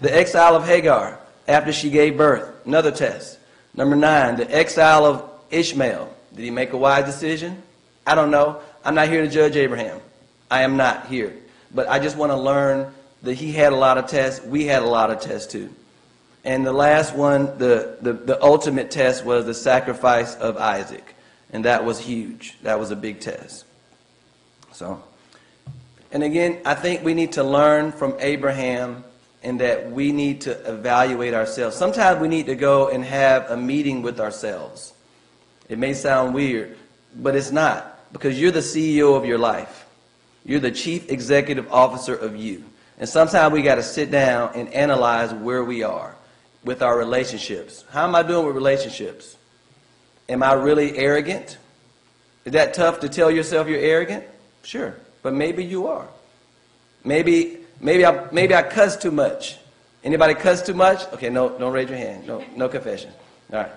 The 0.00 0.14
exile 0.14 0.56
of 0.56 0.66
Hagar 0.66 1.18
after 1.46 1.72
she 1.72 1.90
gave 1.90 2.16
birth. 2.16 2.66
Another 2.66 2.90
test. 2.90 3.38
Number 3.74 3.96
nine, 3.96 4.36
the 4.36 4.52
exile 4.54 5.04
of 5.04 5.30
Ishmael. 5.50 6.12
Did 6.34 6.42
he 6.42 6.50
make 6.50 6.72
a 6.72 6.76
wise 6.76 7.04
decision? 7.04 7.62
I 8.06 8.14
don't 8.14 8.30
know. 8.30 8.60
I'm 8.84 8.94
not 8.94 9.08
here 9.08 9.22
to 9.22 9.28
judge 9.28 9.56
Abraham. 9.56 10.00
I 10.50 10.62
am 10.62 10.76
not 10.76 11.06
here. 11.06 11.34
But 11.72 11.88
I 11.88 11.98
just 11.98 12.16
want 12.16 12.32
to 12.32 12.36
learn 12.36 12.92
that 13.22 13.34
he 13.34 13.52
had 13.52 13.72
a 13.72 13.76
lot 13.76 13.98
of 13.98 14.06
tests. 14.06 14.44
We 14.44 14.66
had 14.66 14.82
a 14.82 14.86
lot 14.86 15.10
of 15.10 15.20
tests 15.20 15.50
too. 15.50 15.72
And 16.44 16.66
the 16.66 16.72
last 16.72 17.14
one, 17.14 17.58
the, 17.58 17.96
the, 18.02 18.12
the 18.12 18.42
ultimate 18.42 18.90
test 18.90 19.24
was 19.24 19.46
the 19.46 19.54
sacrifice 19.54 20.34
of 20.36 20.58
Isaac. 20.58 21.14
And 21.50 21.64
that 21.64 21.84
was 21.84 21.98
huge. 21.98 22.58
That 22.62 22.78
was 22.78 22.90
a 22.90 22.96
big 22.96 23.20
test. 23.20 23.64
So, 24.72 25.02
and 26.12 26.22
again, 26.22 26.60
I 26.66 26.74
think 26.74 27.02
we 27.02 27.14
need 27.14 27.32
to 27.32 27.44
learn 27.44 27.92
from 27.92 28.14
Abraham 28.18 29.04
in 29.42 29.58
that 29.58 29.90
we 29.90 30.12
need 30.12 30.42
to 30.42 30.52
evaluate 30.70 31.32
ourselves. 31.32 31.76
Sometimes 31.76 32.20
we 32.20 32.28
need 32.28 32.46
to 32.46 32.54
go 32.54 32.88
and 32.88 33.04
have 33.04 33.50
a 33.50 33.56
meeting 33.56 34.02
with 34.02 34.20
ourselves. 34.20 34.92
It 35.68 35.78
may 35.78 35.94
sound 35.94 36.34
weird, 36.34 36.76
but 37.16 37.36
it's 37.36 37.52
not 37.52 38.12
because 38.12 38.38
you're 38.38 38.50
the 38.50 38.60
CEO 38.60 39.16
of 39.16 39.24
your 39.24 39.38
life. 39.38 39.86
You're 40.44 40.60
the 40.60 40.70
chief 40.70 41.10
executive 41.10 41.72
officer 41.72 42.14
of 42.14 42.36
you. 42.36 42.64
And 42.98 43.08
sometimes 43.08 43.52
we 43.52 43.62
got 43.62 43.76
to 43.76 43.82
sit 43.82 44.10
down 44.10 44.52
and 44.54 44.68
analyze 44.74 45.32
where 45.32 45.64
we 45.64 45.82
are 45.82 46.13
with 46.64 46.82
our 46.82 46.96
relationships. 46.96 47.84
How 47.90 48.04
am 48.04 48.14
I 48.14 48.22
doing 48.22 48.46
with 48.46 48.54
relationships? 48.54 49.36
Am 50.28 50.42
I 50.42 50.54
really 50.54 50.96
arrogant? 50.96 51.58
Is 52.44 52.52
that 52.52 52.74
tough 52.74 53.00
to 53.00 53.08
tell 53.08 53.30
yourself 53.30 53.68
you're 53.68 53.78
arrogant? 53.78 54.24
Sure, 54.62 54.96
but 55.22 55.34
maybe 55.34 55.64
you 55.64 55.86
are. 55.86 56.08
Maybe 57.04 57.58
maybe 57.80 58.06
I 58.06 58.28
maybe 58.32 58.54
I 58.54 58.62
cuss 58.62 58.96
too 58.96 59.10
much. 59.10 59.58
Anybody 60.02 60.34
cuss 60.34 60.62
too 60.62 60.74
much? 60.74 61.06
Okay, 61.12 61.30
no, 61.30 61.50
don't 61.58 61.72
raise 61.72 61.88
your 61.88 61.98
hand. 61.98 62.26
No, 62.26 62.44
no 62.56 62.68
confession. 62.68 63.10
All 63.52 63.58
right, 63.58 63.72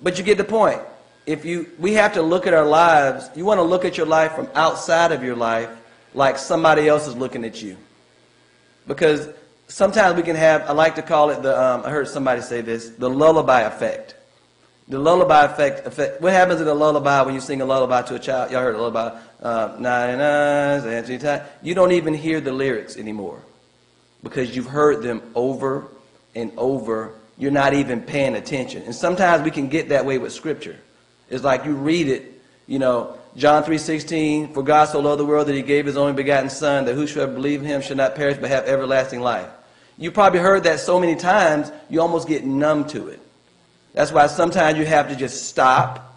but 0.00 0.18
you 0.18 0.24
get 0.24 0.38
the 0.38 0.44
point. 0.44 0.80
If 1.24 1.44
you, 1.44 1.70
we 1.78 1.92
have 1.92 2.14
to 2.14 2.22
look 2.22 2.48
at 2.48 2.54
our 2.54 2.66
lives. 2.66 3.30
You 3.36 3.44
want 3.44 3.58
to 3.58 3.62
look 3.62 3.84
at 3.84 3.96
your 3.96 4.06
life 4.06 4.32
from 4.32 4.48
outside 4.54 5.12
of 5.12 5.22
your 5.22 5.36
life, 5.36 5.70
like 6.14 6.36
somebody 6.36 6.88
else 6.88 7.06
is 7.06 7.14
looking 7.14 7.44
at 7.44 7.62
you, 7.62 7.76
because 8.88 9.28
sometimes 9.72 10.16
we 10.16 10.22
can 10.22 10.36
have, 10.36 10.62
I 10.62 10.72
like 10.72 10.96
to 10.96 11.02
call 11.02 11.30
it 11.30 11.42
the, 11.42 11.60
um, 11.60 11.82
I 11.84 11.90
heard 11.90 12.06
somebody 12.06 12.42
say 12.42 12.60
this, 12.60 12.90
the 12.90 13.08
lullaby 13.08 13.62
effect. 13.62 14.14
The 14.88 14.98
lullaby 14.98 15.44
effect, 15.44 15.86
effect. 15.86 16.20
What 16.20 16.32
happens 16.32 16.60
in 16.60 16.68
a 16.68 16.74
lullaby 16.74 17.22
when 17.22 17.34
you 17.34 17.40
sing 17.40 17.62
a 17.62 17.64
lullaby 17.64 18.02
to 18.02 18.16
a 18.16 18.18
child? 18.18 18.50
Y'all 18.50 18.60
heard 18.60 18.74
a 18.74 18.78
lullaby? 18.78 19.18
Uh, 19.40 19.76
nine 19.78 20.18
nines, 20.18 21.08
You 21.62 21.74
don't 21.74 21.92
even 21.92 22.14
hear 22.14 22.40
the 22.40 22.52
lyrics 22.52 22.96
anymore 22.96 23.40
because 24.22 24.54
you've 24.54 24.66
heard 24.66 25.02
them 25.02 25.22
over 25.34 25.88
and 26.34 26.52
over. 26.56 27.14
You're 27.38 27.50
not 27.50 27.74
even 27.74 28.02
paying 28.02 28.34
attention. 28.36 28.82
And 28.82 28.94
sometimes 28.94 29.42
we 29.42 29.50
can 29.50 29.68
get 29.68 29.88
that 29.88 30.04
way 30.04 30.18
with 30.18 30.32
Scripture. 30.32 30.76
It's 31.30 31.42
like 31.42 31.64
you 31.64 31.74
read 31.74 32.08
it, 32.08 32.42
you 32.66 32.78
know, 32.78 33.16
John 33.36 33.64
3.16, 33.64 34.52
For 34.52 34.62
God 34.62 34.86
so 34.86 35.00
loved 35.00 35.18
the 35.18 35.24
world 35.24 35.48
that 35.48 35.54
he 35.54 35.62
gave 35.62 35.86
his 35.86 35.96
only 35.96 36.12
begotten 36.12 36.50
Son, 36.50 36.84
that 36.84 36.94
whosoever 36.94 37.32
believe 37.32 37.60
in 37.60 37.66
him 37.66 37.80
should 37.80 37.96
not 37.96 38.14
perish 38.14 38.36
but 38.38 38.50
have 38.50 38.64
everlasting 38.64 39.20
life. 39.20 39.48
You 39.98 40.10
probably 40.10 40.40
heard 40.40 40.64
that 40.64 40.80
so 40.80 40.98
many 40.98 41.16
times, 41.16 41.70
you 41.88 42.00
almost 42.00 42.26
get 42.28 42.44
numb 42.44 42.86
to 42.88 43.08
it. 43.08 43.20
That's 43.92 44.10
why 44.12 44.26
sometimes 44.26 44.78
you 44.78 44.86
have 44.86 45.08
to 45.10 45.16
just 45.16 45.46
stop 45.46 46.16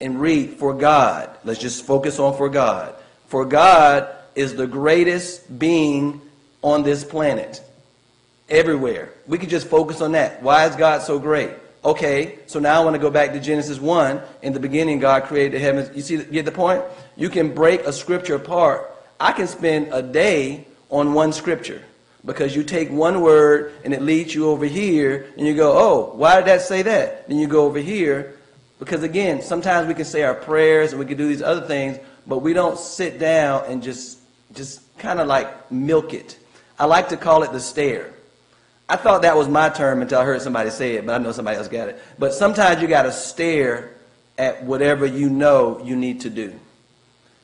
and 0.00 0.20
read 0.20 0.54
for 0.54 0.74
God. 0.74 1.30
Let's 1.44 1.60
just 1.60 1.84
focus 1.84 2.18
on 2.18 2.36
for 2.36 2.48
God. 2.48 2.94
For 3.26 3.44
God 3.44 4.08
is 4.34 4.54
the 4.54 4.66
greatest 4.66 5.58
being 5.58 6.20
on 6.62 6.82
this 6.82 7.04
planet. 7.04 7.62
everywhere. 8.50 9.12
We 9.26 9.38
can 9.38 9.48
just 9.48 9.68
focus 9.68 10.00
on 10.00 10.12
that. 10.12 10.42
Why 10.42 10.66
is 10.66 10.76
God 10.76 11.02
so 11.02 11.18
great? 11.18 11.50
Okay, 11.84 12.38
so 12.46 12.58
now 12.58 12.80
I 12.80 12.84
want 12.84 12.94
to 12.94 13.00
go 13.00 13.10
back 13.10 13.32
to 13.32 13.40
Genesis 13.40 13.78
1. 13.78 14.20
In 14.42 14.52
the 14.52 14.60
beginning, 14.60 14.98
God 14.98 15.24
created 15.24 15.52
the 15.52 15.60
heavens. 15.60 15.96
You 15.96 16.02
see, 16.02 16.24
get 16.24 16.44
the 16.44 16.52
point? 16.52 16.82
You 17.16 17.30
can 17.30 17.54
break 17.54 17.82
a 17.82 17.92
scripture 17.92 18.34
apart. 18.34 18.94
I 19.18 19.32
can 19.32 19.46
spend 19.46 19.88
a 19.92 20.02
day 20.02 20.66
on 20.90 21.14
one 21.14 21.32
scripture 21.32 21.82
because 22.24 22.54
you 22.54 22.62
take 22.62 22.90
one 22.90 23.20
word 23.20 23.72
and 23.84 23.94
it 23.94 24.02
leads 24.02 24.34
you 24.34 24.48
over 24.48 24.66
here 24.66 25.32
and 25.36 25.46
you 25.46 25.54
go, 25.54 25.72
oh, 25.76 26.12
why 26.16 26.36
did 26.36 26.46
that 26.46 26.62
say 26.62 26.82
that? 26.82 27.28
Then 27.28 27.38
you 27.38 27.46
go 27.46 27.64
over 27.64 27.78
here 27.78 28.34
because 28.78 29.02
again, 29.02 29.42
sometimes 29.42 29.88
we 29.88 29.94
can 29.94 30.04
say 30.04 30.22
our 30.22 30.34
prayers 30.34 30.92
and 30.92 30.98
we 30.98 31.06
can 31.06 31.16
do 31.16 31.28
these 31.28 31.42
other 31.42 31.66
things, 31.66 31.98
but 32.26 32.38
we 32.38 32.52
don't 32.52 32.78
sit 32.78 33.18
down 33.18 33.64
and 33.66 33.82
just 33.82 34.18
just 34.54 34.80
kind 34.98 35.20
of 35.20 35.28
like 35.28 35.70
milk 35.70 36.12
it. 36.12 36.38
I 36.78 36.86
like 36.86 37.10
to 37.10 37.16
call 37.16 37.42
it 37.42 37.52
the 37.52 37.60
stare. 37.60 38.12
I 38.88 38.96
thought 38.96 39.22
that 39.22 39.36
was 39.36 39.48
my 39.48 39.68
term 39.68 40.02
until 40.02 40.18
I 40.18 40.24
heard 40.24 40.42
somebody 40.42 40.70
say 40.70 40.96
it, 40.96 41.06
but 41.06 41.14
I 41.14 41.18
know 41.22 41.30
somebody 41.30 41.58
else 41.58 41.68
got 41.68 41.88
it. 41.88 42.02
But 42.18 42.34
sometimes 42.34 42.82
you 42.82 42.88
got 42.88 43.02
to 43.02 43.12
stare 43.12 43.94
at 44.36 44.64
whatever 44.64 45.06
you 45.06 45.30
know 45.30 45.80
you 45.84 45.94
need 45.94 46.22
to 46.22 46.30
do. 46.30 46.58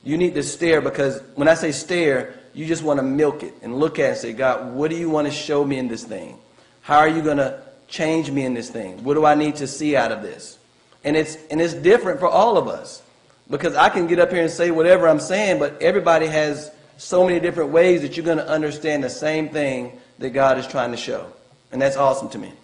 You 0.02 0.16
need 0.16 0.34
to 0.34 0.42
stare 0.42 0.80
because 0.80 1.20
when 1.34 1.46
I 1.46 1.54
say 1.54 1.70
stare, 1.70 2.34
you 2.56 2.64
just 2.64 2.82
want 2.82 2.98
to 2.98 3.02
milk 3.02 3.42
it 3.42 3.52
and 3.60 3.78
look 3.78 3.98
at 3.98 4.06
it 4.06 4.08
and 4.08 4.16
say, 4.16 4.32
God, 4.32 4.72
what 4.72 4.88
do 4.90 4.96
you 4.96 5.10
want 5.10 5.26
to 5.26 5.32
show 5.32 5.62
me 5.62 5.76
in 5.76 5.88
this 5.88 6.02
thing? 6.02 6.38
How 6.80 6.96
are 6.96 7.08
you 7.08 7.20
going 7.20 7.36
to 7.36 7.60
change 7.86 8.30
me 8.30 8.46
in 8.46 8.54
this 8.54 8.70
thing? 8.70 9.04
What 9.04 9.12
do 9.12 9.26
I 9.26 9.34
need 9.34 9.56
to 9.56 9.66
see 9.66 9.94
out 9.94 10.10
of 10.10 10.22
this? 10.22 10.56
And 11.04 11.18
it's, 11.18 11.36
and 11.50 11.60
it's 11.60 11.74
different 11.74 12.18
for 12.18 12.28
all 12.28 12.56
of 12.56 12.66
us 12.66 13.02
because 13.50 13.76
I 13.76 13.90
can 13.90 14.06
get 14.06 14.18
up 14.18 14.30
here 14.30 14.40
and 14.40 14.50
say 14.50 14.70
whatever 14.70 15.06
I'm 15.06 15.20
saying, 15.20 15.58
but 15.58 15.82
everybody 15.82 16.28
has 16.28 16.70
so 16.96 17.26
many 17.26 17.40
different 17.40 17.72
ways 17.72 18.00
that 18.00 18.16
you're 18.16 18.24
going 18.24 18.38
to 18.38 18.48
understand 18.48 19.04
the 19.04 19.10
same 19.10 19.50
thing 19.50 20.00
that 20.18 20.30
God 20.30 20.56
is 20.56 20.66
trying 20.66 20.92
to 20.92 20.96
show. 20.96 21.30
And 21.72 21.82
that's 21.82 21.98
awesome 21.98 22.30
to 22.30 22.38
me. 22.38 22.54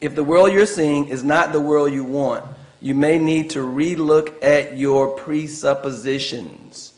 If 0.00 0.14
the 0.14 0.22
world 0.22 0.52
you're 0.52 0.64
seeing 0.64 1.08
is 1.08 1.24
not 1.24 1.52
the 1.52 1.60
world 1.60 1.92
you 1.92 2.04
want, 2.04 2.44
you 2.80 2.94
may 2.94 3.18
need 3.18 3.50
to 3.50 3.58
relook 3.58 4.44
at 4.44 4.76
your 4.76 5.16
presuppositions. 5.16 6.93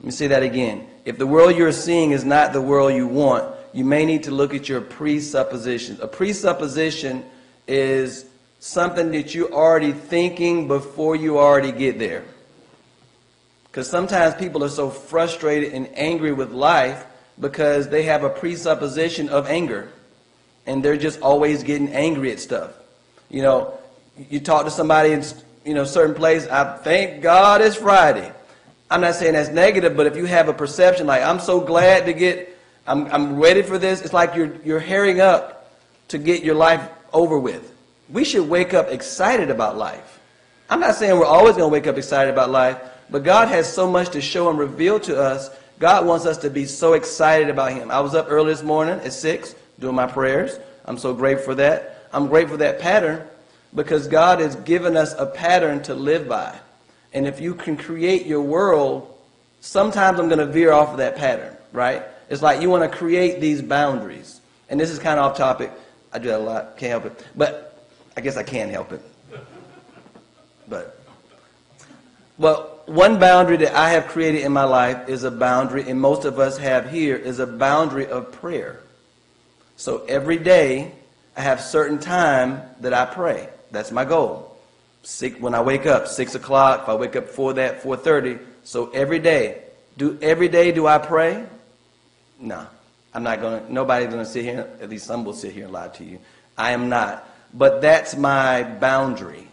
Let 0.00 0.04
me 0.04 0.10
say 0.10 0.28
that 0.28 0.42
again. 0.42 0.86
If 1.04 1.18
the 1.18 1.26
world 1.26 1.56
you're 1.56 1.72
seeing 1.72 2.12
is 2.12 2.24
not 2.24 2.52
the 2.52 2.60
world 2.60 2.94
you 2.94 3.06
want, 3.06 3.54
you 3.72 3.84
may 3.84 4.04
need 4.04 4.24
to 4.24 4.30
look 4.30 4.54
at 4.54 4.68
your 4.68 4.80
presuppositions. 4.80 6.00
A 6.00 6.06
presupposition 6.06 7.24
is 7.66 8.24
something 8.60 9.10
that 9.12 9.34
you're 9.34 9.52
already 9.52 9.92
thinking 9.92 10.68
before 10.68 11.16
you 11.16 11.38
already 11.38 11.72
get 11.72 11.98
there. 11.98 12.24
Because 13.64 13.88
sometimes 13.88 14.34
people 14.34 14.64
are 14.64 14.68
so 14.68 14.90
frustrated 14.90 15.72
and 15.72 15.88
angry 15.94 16.32
with 16.32 16.52
life 16.52 17.04
because 17.38 17.88
they 17.88 18.04
have 18.04 18.24
a 18.24 18.30
presupposition 18.30 19.28
of 19.28 19.46
anger. 19.46 19.88
And 20.66 20.84
they're 20.84 20.96
just 20.96 21.20
always 21.20 21.62
getting 21.62 21.88
angry 21.92 22.32
at 22.32 22.40
stuff. 22.40 22.72
You 23.30 23.42
know, 23.42 23.78
you 24.30 24.40
talk 24.40 24.64
to 24.64 24.70
somebody 24.70 25.12
in 25.12 25.22
you 25.64 25.74
know 25.74 25.84
certain 25.84 26.14
place, 26.14 26.46
I 26.48 26.78
thank 26.78 27.22
God 27.22 27.60
it's 27.60 27.76
Friday. 27.76 28.32
I'm 28.90 29.00
not 29.00 29.14
saying 29.14 29.34
that's 29.34 29.50
negative, 29.50 29.96
but 29.96 30.06
if 30.06 30.16
you 30.16 30.24
have 30.24 30.48
a 30.48 30.54
perception 30.54 31.06
like 31.06 31.22
I'm 31.22 31.40
so 31.40 31.60
glad 31.60 32.06
to 32.06 32.12
get 32.12 32.56
I'm 32.86 33.06
I'm 33.12 33.38
ready 33.38 33.62
for 33.62 33.78
this, 33.78 34.00
it's 34.00 34.14
like 34.14 34.34
you're 34.34 34.54
you're 34.64 34.80
hurrying 34.80 35.20
up 35.20 35.70
to 36.08 36.18
get 36.18 36.42
your 36.42 36.54
life 36.54 36.88
over 37.12 37.38
with. 37.38 37.74
We 38.08 38.24
should 38.24 38.48
wake 38.48 38.72
up 38.72 38.88
excited 38.88 39.50
about 39.50 39.76
life. 39.76 40.18
I'm 40.70 40.80
not 40.80 40.94
saying 40.94 41.18
we're 41.18 41.26
always 41.26 41.56
going 41.56 41.70
to 41.70 41.72
wake 41.72 41.86
up 41.86 41.96
excited 41.96 42.32
about 42.32 42.50
life, 42.50 42.78
but 43.10 43.24
God 43.24 43.48
has 43.48 43.72
so 43.72 43.90
much 43.90 44.10
to 44.10 44.20
show 44.20 44.50
and 44.50 44.58
reveal 44.58 45.00
to 45.00 45.20
us. 45.20 45.50
God 45.78 46.06
wants 46.06 46.26
us 46.26 46.38
to 46.38 46.50
be 46.50 46.64
so 46.66 46.94
excited 46.94 47.48
about 47.48 47.72
Him. 47.72 47.90
I 47.90 48.00
was 48.00 48.14
up 48.14 48.26
early 48.28 48.52
this 48.52 48.62
morning 48.62 49.00
at 49.00 49.12
6 49.12 49.54
doing 49.78 49.94
my 49.94 50.06
prayers. 50.06 50.58
I'm 50.84 50.98
so 50.98 51.14
grateful 51.14 51.44
for 51.44 51.54
that. 51.56 52.06
I'm 52.12 52.26
grateful 52.26 52.54
for 52.54 52.58
that 52.58 52.80
pattern 52.80 53.26
because 53.74 54.08
God 54.08 54.40
has 54.40 54.56
given 54.56 54.96
us 54.96 55.14
a 55.18 55.26
pattern 55.26 55.82
to 55.84 55.94
live 55.94 56.28
by. 56.28 56.58
And 57.18 57.26
if 57.26 57.40
you 57.40 57.52
can 57.52 57.76
create 57.76 58.26
your 58.26 58.42
world, 58.42 59.12
sometimes 59.58 60.20
I'm 60.20 60.28
going 60.28 60.38
to 60.38 60.46
veer 60.46 60.70
off 60.72 60.90
of 60.90 60.98
that 60.98 61.16
pattern, 61.16 61.52
right? 61.72 62.04
It's 62.30 62.42
like 62.42 62.62
you 62.62 62.70
want 62.70 62.88
to 62.88 62.96
create 62.96 63.40
these 63.40 63.60
boundaries. 63.60 64.40
And 64.68 64.78
this 64.78 64.88
is 64.88 65.00
kind 65.00 65.18
of 65.18 65.26
off 65.26 65.36
topic. 65.36 65.72
I 66.12 66.20
do 66.20 66.28
that 66.28 66.38
a 66.38 66.44
lot, 66.44 66.76
can't 66.76 66.90
help 66.92 67.06
it. 67.06 67.26
But 67.34 67.84
I 68.16 68.20
guess 68.20 68.36
I 68.36 68.44
can 68.44 68.70
help 68.70 68.92
it. 68.92 69.02
But, 70.68 71.00
well, 72.38 72.82
one 72.86 73.18
boundary 73.18 73.56
that 73.56 73.74
I 73.74 73.90
have 73.90 74.06
created 74.06 74.42
in 74.42 74.52
my 74.52 74.62
life 74.62 75.08
is 75.08 75.24
a 75.24 75.30
boundary, 75.32 75.90
and 75.90 76.00
most 76.00 76.24
of 76.24 76.38
us 76.38 76.56
have 76.58 76.88
here, 76.88 77.16
is 77.16 77.40
a 77.40 77.48
boundary 77.48 78.06
of 78.06 78.30
prayer. 78.30 78.78
So 79.74 80.04
every 80.04 80.38
day, 80.38 80.92
I 81.36 81.40
have 81.40 81.60
certain 81.60 81.98
time 81.98 82.62
that 82.78 82.94
I 82.94 83.06
pray. 83.06 83.48
That's 83.72 83.90
my 83.90 84.04
goal. 84.04 84.47
Six, 85.08 85.40
when 85.40 85.54
I 85.54 85.62
wake 85.62 85.86
up, 85.86 86.06
six 86.06 86.34
o'clock. 86.34 86.82
If 86.82 86.88
I 86.90 86.94
wake 86.94 87.16
up 87.16 87.28
before 87.28 87.54
that, 87.54 87.82
four 87.82 87.96
thirty. 87.96 88.38
So 88.62 88.90
every 88.90 89.18
day, 89.18 89.62
do 89.96 90.18
every 90.20 90.48
day 90.48 90.70
do 90.70 90.86
I 90.86 90.98
pray? 90.98 91.46
No, 92.38 92.66
I'm 93.14 93.22
not 93.22 93.40
gonna. 93.40 93.62
Nobody's 93.70 94.10
gonna 94.10 94.26
sit 94.26 94.44
here. 94.44 94.68
At 94.82 94.90
least 94.90 95.06
some 95.06 95.24
will 95.24 95.32
sit 95.32 95.54
here 95.54 95.64
and 95.64 95.72
lie 95.72 95.88
to 95.88 96.04
you. 96.04 96.18
I 96.58 96.72
am 96.72 96.90
not. 96.90 97.26
But 97.54 97.80
that's 97.80 98.16
my 98.16 98.64
boundary. 98.64 99.48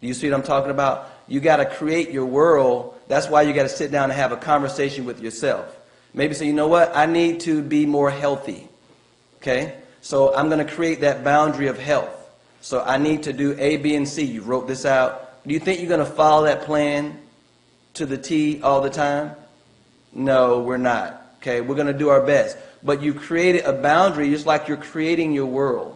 Do 0.00 0.06
you 0.06 0.14
see 0.14 0.30
what 0.30 0.36
I'm 0.36 0.42
talking 0.42 0.70
about? 0.70 1.10
You 1.28 1.40
got 1.40 1.56
to 1.56 1.66
create 1.66 2.10
your 2.10 2.24
world. 2.24 2.98
That's 3.08 3.28
why 3.28 3.42
you 3.42 3.52
got 3.52 3.64
to 3.64 3.68
sit 3.68 3.90
down 3.90 4.04
and 4.04 4.14
have 4.14 4.32
a 4.32 4.38
conversation 4.38 5.04
with 5.04 5.20
yourself. 5.20 5.76
Maybe 6.14 6.32
say, 6.32 6.46
you 6.46 6.54
know 6.54 6.68
what? 6.68 6.96
I 6.96 7.04
need 7.04 7.40
to 7.40 7.60
be 7.60 7.84
more 7.84 8.10
healthy. 8.10 8.66
Okay? 9.36 9.76
So 10.00 10.34
I'm 10.34 10.48
going 10.48 10.66
to 10.66 10.72
create 10.72 11.02
that 11.02 11.24
boundary 11.24 11.66
of 11.66 11.78
health. 11.78 12.17
So 12.60 12.82
I 12.82 12.98
need 12.98 13.24
to 13.24 13.32
do 13.32 13.56
A, 13.58 13.76
B, 13.76 13.94
and 13.94 14.08
C. 14.08 14.24
You 14.24 14.42
wrote 14.42 14.66
this 14.66 14.84
out. 14.84 15.44
Do 15.46 15.54
you 15.54 15.60
think 15.60 15.80
you're 15.80 15.88
going 15.88 16.00
to 16.00 16.06
follow 16.06 16.44
that 16.44 16.62
plan 16.62 17.18
to 17.94 18.06
the 18.06 18.18
T 18.18 18.60
all 18.62 18.80
the 18.80 18.90
time? 18.90 19.34
No, 20.12 20.60
we're 20.60 20.76
not. 20.76 21.22
Okay? 21.38 21.60
We're 21.60 21.76
going 21.76 21.86
to 21.86 21.92
do 21.92 22.08
our 22.08 22.24
best. 22.24 22.56
But 22.82 23.02
you 23.02 23.14
created 23.14 23.64
a 23.64 23.72
boundary 23.72 24.30
just 24.30 24.46
like 24.46 24.68
you're 24.68 24.76
creating 24.76 25.32
your 25.32 25.46
world. 25.46 25.94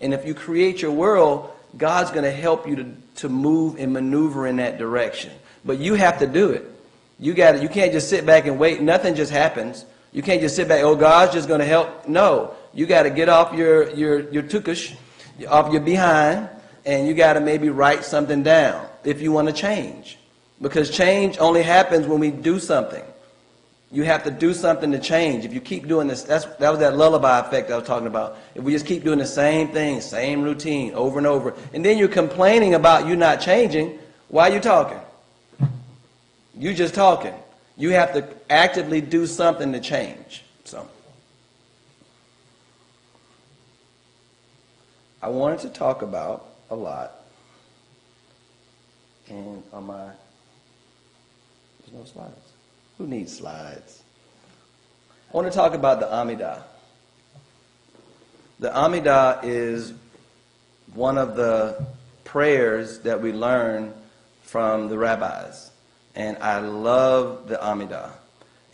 And 0.00 0.12
if 0.12 0.26
you 0.26 0.34
create 0.34 0.82
your 0.82 0.92
world, 0.92 1.50
God's 1.76 2.10
going 2.10 2.24
to 2.24 2.30
help 2.30 2.66
you 2.66 2.76
to, 2.76 2.86
to 3.16 3.28
move 3.28 3.76
and 3.78 3.92
maneuver 3.92 4.46
in 4.46 4.56
that 4.56 4.78
direction. 4.78 5.32
But 5.64 5.78
you 5.78 5.94
have 5.94 6.18
to 6.18 6.26
do 6.26 6.50
it. 6.50 6.68
You 7.18 7.34
got 7.34 7.52
to, 7.52 7.62
You 7.62 7.68
can't 7.68 7.92
just 7.92 8.10
sit 8.10 8.26
back 8.26 8.46
and 8.46 8.58
wait. 8.58 8.80
Nothing 8.82 9.14
just 9.14 9.30
happens. 9.30 9.84
You 10.12 10.22
can't 10.22 10.40
just 10.40 10.56
sit 10.56 10.68
back. 10.68 10.82
Oh, 10.82 10.94
God's 10.94 11.32
just 11.32 11.48
going 11.48 11.60
to 11.60 11.66
help. 11.66 12.06
No, 12.06 12.54
you 12.74 12.86
got 12.86 13.04
to 13.04 13.10
get 13.10 13.28
off 13.28 13.54
your 13.54 13.90
your 13.90 14.30
your 14.30 14.42
tukush, 14.42 14.94
off 15.48 15.72
your 15.72 15.82
behind, 15.82 16.48
and 16.84 17.06
you 17.06 17.14
got 17.14 17.34
to 17.34 17.40
maybe 17.40 17.68
write 17.68 18.04
something 18.04 18.42
down 18.42 18.86
if 19.04 19.20
you 19.20 19.32
want 19.32 19.48
to 19.48 19.54
change, 19.54 20.18
because 20.60 20.90
change 20.90 21.38
only 21.38 21.62
happens 21.62 22.06
when 22.06 22.20
we 22.20 22.30
do 22.30 22.58
something. 22.58 23.04
You 23.90 24.04
have 24.04 24.24
to 24.24 24.30
do 24.30 24.54
something 24.54 24.90
to 24.92 24.98
change. 24.98 25.44
If 25.44 25.52
you 25.52 25.60
keep 25.60 25.86
doing 25.86 26.08
this, 26.08 26.22
that's, 26.22 26.46
that 26.46 26.70
was 26.70 26.78
that 26.78 26.96
lullaby 26.96 27.40
effect 27.40 27.70
I 27.70 27.76
was 27.76 27.86
talking 27.86 28.06
about. 28.06 28.38
If 28.54 28.64
we 28.64 28.72
just 28.72 28.86
keep 28.86 29.04
doing 29.04 29.18
the 29.18 29.26
same 29.26 29.68
thing, 29.68 30.00
same 30.00 30.42
routine 30.42 30.94
over 30.94 31.18
and 31.18 31.26
over, 31.26 31.54
and 31.74 31.84
then 31.84 31.98
you're 31.98 32.08
complaining 32.08 32.74
about 32.74 33.06
you 33.06 33.16
not 33.16 33.40
changing, 33.42 33.98
why 34.28 34.48
are 34.48 34.54
you 34.54 34.60
talking? 34.60 35.00
You 36.56 36.72
just 36.72 36.94
talking. 36.94 37.34
You 37.76 37.90
have 37.90 38.14
to 38.14 38.26
actively 38.48 39.00
do 39.02 39.26
something 39.26 39.72
to 39.72 39.80
change. 39.80 40.44
So, 40.64 40.88
I 45.22 45.28
wanted 45.28 45.60
to 45.60 45.68
talk 45.68 46.02
about 46.02 46.46
a 46.68 46.74
lot, 46.74 47.12
and 49.28 49.62
on 49.72 49.84
my 49.86 50.10
there's 51.80 51.92
no 51.92 52.04
slides. 52.04 52.52
Who 52.98 53.06
needs 53.06 53.36
slides? 53.36 54.02
I 55.32 55.36
want 55.36 55.50
to 55.50 55.56
talk 55.56 55.74
about 55.74 56.00
the 56.00 56.06
Amidah. 56.06 56.62
The 58.58 58.68
Amidah 58.68 59.44
is 59.44 59.92
one 60.94 61.18
of 61.18 61.36
the 61.36 61.84
prayers 62.24 63.00
that 63.00 63.20
we 63.20 63.32
learn 63.32 63.94
from 64.42 64.88
the 64.88 64.98
rabbis. 64.98 65.70
And 66.14 66.36
I 66.38 66.60
love 66.60 67.48
the 67.48 67.56
Amidah. 67.56 68.10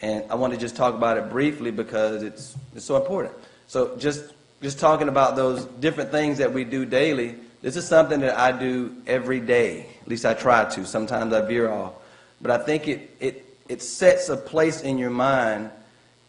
And 0.02 0.30
I 0.30 0.34
want 0.34 0.52
to 0.52 0.58
just 0.58 0.76
talk 0.76 0.94
about 0.94 1.16
it 1.16 1.30
briefly 1.30 1.70
because 1.70 2.22
it's, 2.22 2.56
it's 2.74 2.84
so 2.84 2.96
important. 2.96 3.34
So 3.66 3.96
just, 3.96 4.32
just 4.62 4.78
talking 4.78 5.08
about 5.08 5.36
those 5.36 5.64
different 5.64 6.10
things 6.10 6.38
that 6.38 6.52
we 6.52 6.64
do 6.64 6.84
daily, 6.84 7.36
this 7.62 7.76
is 7.76 7.86
something 7.86 8.20
that 8.20 8.38
I 8.38 8.52
do 8.52 8.96
every 9.06 9.40
day. 9.40 9.86
At 10.02 10.08
least 10.08 10.24
I 10.24 10.34
try 10.34 10.64
to. 10.64 10.86
Sometimes 10.86 11.32
I 11.32 11.40
veer 11.42 11.70
off. 11.70 11.94
But 12.40 12.50
I 12.52 12.58
think 12.58 12.86
it, 12.88 13.10
it 13.20 13.44
it 13.68 13.82
sets 13.82 14.28
a 14.28 14.36
place 14.36 14.80
in 14.80 14.98
your 14.98 15.10
mind 15.10 15.70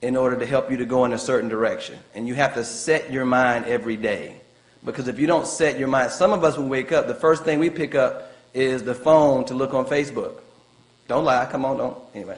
in 0.01 0.15
order 0.15 0.37
to 0.37 0.45
help 0.45 0.69
you 0.69 0.77
to 0.77 0.85
go 0.85 1.05
in 1.05 1.13
a 1.13 1.17
certain 1.17 1.49
direction. 1.49 1.97
And 2.13 2.27
you 2.27 2.35
have 2.35 2.53
to 2.55 2.63
set 2.63 3.11
your 3.11 3.25
mind 3.25 3.65
every 3.65 3.97
day. 3.97 4.35
Because 4.85 5.07
if 5.07 5.19
you 5.19 5.27
don't 5.27 5.47
set 5.47 5.77
your 5.77 5.87
mind, 5.87 6.11
some 6.11 6.31
of 6.31 6.43
us 6.43 6.57
when 6.57 6.69
we 6.69 6.77
wake 6.77 6.91
up, 6.91 7.07
the 7.07 7.15
first 7.15 7.43
thing 7.43 7.59
we 7.59 7.69
pick 7.69 7.95
up 7.95 8.31
is 8.53 8.83
the 8.83 8.95
phone 8.95 9.45
to 9.45 9.53
look 9.53 9.73
on 9.73 9.85
Facebook. 9.85 10.39
Don't 11.07 11.25
lie, 11.25 11.45
come 11.51 11.65
on, 11.65 11.77
don't. 11.77 11.97
Anyway. 12.13 12.37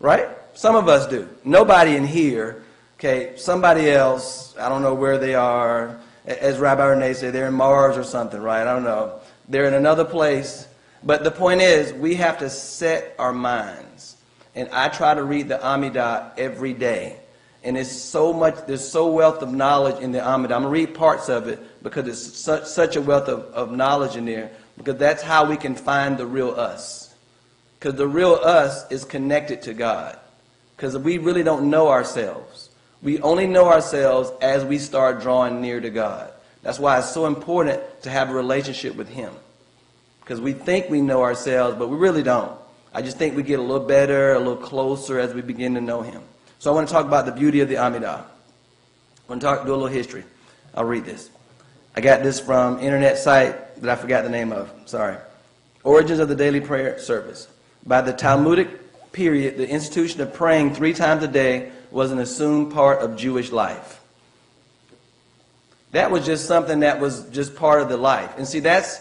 Right? 0.00 0.28
Some 0.54 0.76
of 0.76 0.88
us 0.88 1.06
do. 1.06 1.28
Nobody 1.44 1.96
in 1.96 2.06
here 2.06 2.62
Okay, 2.98 3.36
somebody 3.36 3.90
else, 3.90 4.56
I 4.58 4.70
don't 4.70 4.80
know 4.80 4.94
where 4.94 5.18
they 5.18 5.34
are, 5.34 6.00
as 6.26 6.58
Rabbi 6.58 6.84
Renee 6.84 7.12
said, 7.12 7.34
they're 7.34 7.48
in 7.48 7.54
Mars 7.54 7.96
or 7.96 8.04
something, 8.04 8.40
right? 8.40 8.62
I 8.62 8.72
don't 8.72 8.84
know. 8.84 9.20
They're 9.48 9.66
in 9.66 9.74
another 9.74 10.04
place. 10.04 10.66
But 11.02 11.22
the 11.22 11.30
point 11.30 11.60
is, 11.60 11.92
we 11.92 12.16
have 12.16 12.38
to 12.38 12.50
set 12.50 13.14
our 13.18 13.32
minds. 13.32 14.16
And 14.54 14.68
I 14.70 14.88
try 14.88 15.14
to 15.14 15.22
read 15.22 15.48
the 15.48 15.58
Amidah 15.58 16.38
every 16.38 16.72
day. 16.72 17.20
And 17.62 17.76
it's 17.76 17.92
so 17.92 18.32
much, 18.32 18.66
there's 18.66 18.86
so 18.86 19.12
wealth 19.12 19.42
of 19.42 19.52
knowledge 19.52 20.00
in 20.00 20.10
the 20.10 20.20
Amidah. 20.20 20.44
I'm 20.44 20.48
going 20.48 20.62
to 20.62 20.68
read 20.68 20.94
parts 20.94 21.28
of 21.28 21.48
it 21.48 21.60
because 21.82 22.08
it's 22.08 22.38
such, 22.38 22.64
such 22.64 22.96
a 22.96 23.00
wealth 23.00 23.28
of, 23.28 23.40
of 23.52 23.72
knowledge 23.72 24.16
in 24.16 24.24
there. 24.24 24.50
Because 24.78 24.96
that's 24.96 25.22
how 25.22 25.44
we 25.44 25.56
can 25.56 25.74
find 25.74 26.16
the 26.16 26.26
real 26.26 26.50
us. 26.50 27.14
Because 27.78 27.94
the 27.94 28.08
real 28.08 28.34
us 28.34 28.90
is 28.90 29.04
connected 29.04 29.62
to 29.62 29.74
God. 29.74 30.18
Because 30.76 30.96
we 30.96 31.18
really 31.18 31.42
don't 31.42 31.70
know 31.70 31.88
ourselves. 31.88 32.65
We 33.02 33.20
only 33.20 33.46
know 33.46 33.66
ourselves 33.66 34.32
as 34.40 34.64
we 34.64 34.78
start 34.78 35.20
drawing 35.20 35.60
near 35.60 35.80
to 35.80 35.90
God. 35.90 36.32
That's 36.62 36.78
why 36.78 36.98
it's 36.98 37.12
so 37.12 37.26
important 37.26 37.80
to 38.02 38.10
have 38.10 38.30
a 38.30 38.34
relationship 38.34 38.96
with 38.96 39.08
Him. 39.08 39.32
Because 40.20 40.40
we 40.40 40.52
think 40.52 40.90
we 40.90 41.00
know 41.00 41.22
ourselves, 41.22 41.76
but 41.78 41.88
we 41.88 41.96
really 41.96 42.22
don't. 42.22 42.50
I 42.92 43.02
just 43.02 43.18
think 43.18 43.36
we 43.36 43.42
get 43.42 43.58
a 43.58 43.62
little 43.62 43.86
better, 43.86 44.32
a 44.32 44.38
little 44.38 44.56
closer 44.56 45.20
as 45.20 45.34
we 45.34 45.42
begin 45.42 45.74
to 45.74 45.80
know 45.80 46.02
Him. 46.02 46.22
So 46.58 46.72
I 46.72 46.74
want 46.74 46.88
to 46.88 46.92
talk 46.92 47.06
about 47.06 47.26
the 47.26 47.32
beauty 47.32 47.60
of 47.60 47.68
the 47.68 47.76
Amidah. 47.76 48.24
I 48.24 48.24
want 49.28 49.40
to 49.40 49.46
talk, 49.46 49.66
do 49.66 49.72
a 49.72 49.74
little 49.74 49.86
history. 49.86 50.24
I'll 50.74 50.84
read 50.84 51.04
this. 51.04 51.30
I 51.94 52.00
got 52.00 52.22
this 52.22 52.40
from 52.40 52.78
internet 52.80 53.18
site 53.18 53.80
that 53.80 53.90
I 53.90 53.94
forgot 53.94 54.24
the 54.24 54.30
name 54.30 54.52
of. 54.52 54.72
Sorry. 54.86 55.16
Origins 55.84 56.18
of 56.18 56.28
the 56.28 56.34
Daily 56.34 56.60
Prayer 56.60 56.98
Service. 56.98 57.48
By 57.86 58.00
the 58.00 58.12
Talmudic 58.12 59.12
period, 59.12 59.56
the 59.56 59.68
institution 59.68 60.20
of 60.20 60.34
praying 60.34 60.74
three 60.74 60.92
times 60.92 61.22
a 61.22 61.28
day 61.28 61.70
was 61.90 62.10
an 62.10 62.18
assumed 62.18 62.72
part 62.72 63.00
of 63.00 63.16
Jewish 63.16 63.52
life. 63.52 64.00
That 65.92 66.10
was 66.10 66.26
just 66.26 66.46
something 66.46 66.80
that 66.80 67.00
was 67.00 67.28
just 67.30 67.56
part 67.56 67.80
of 67.80 67.88
the 67.88 67.96
life. 67.96 68.36
And 68.36 68.46
see, 68.46 68.60
that's, 68.60 69.00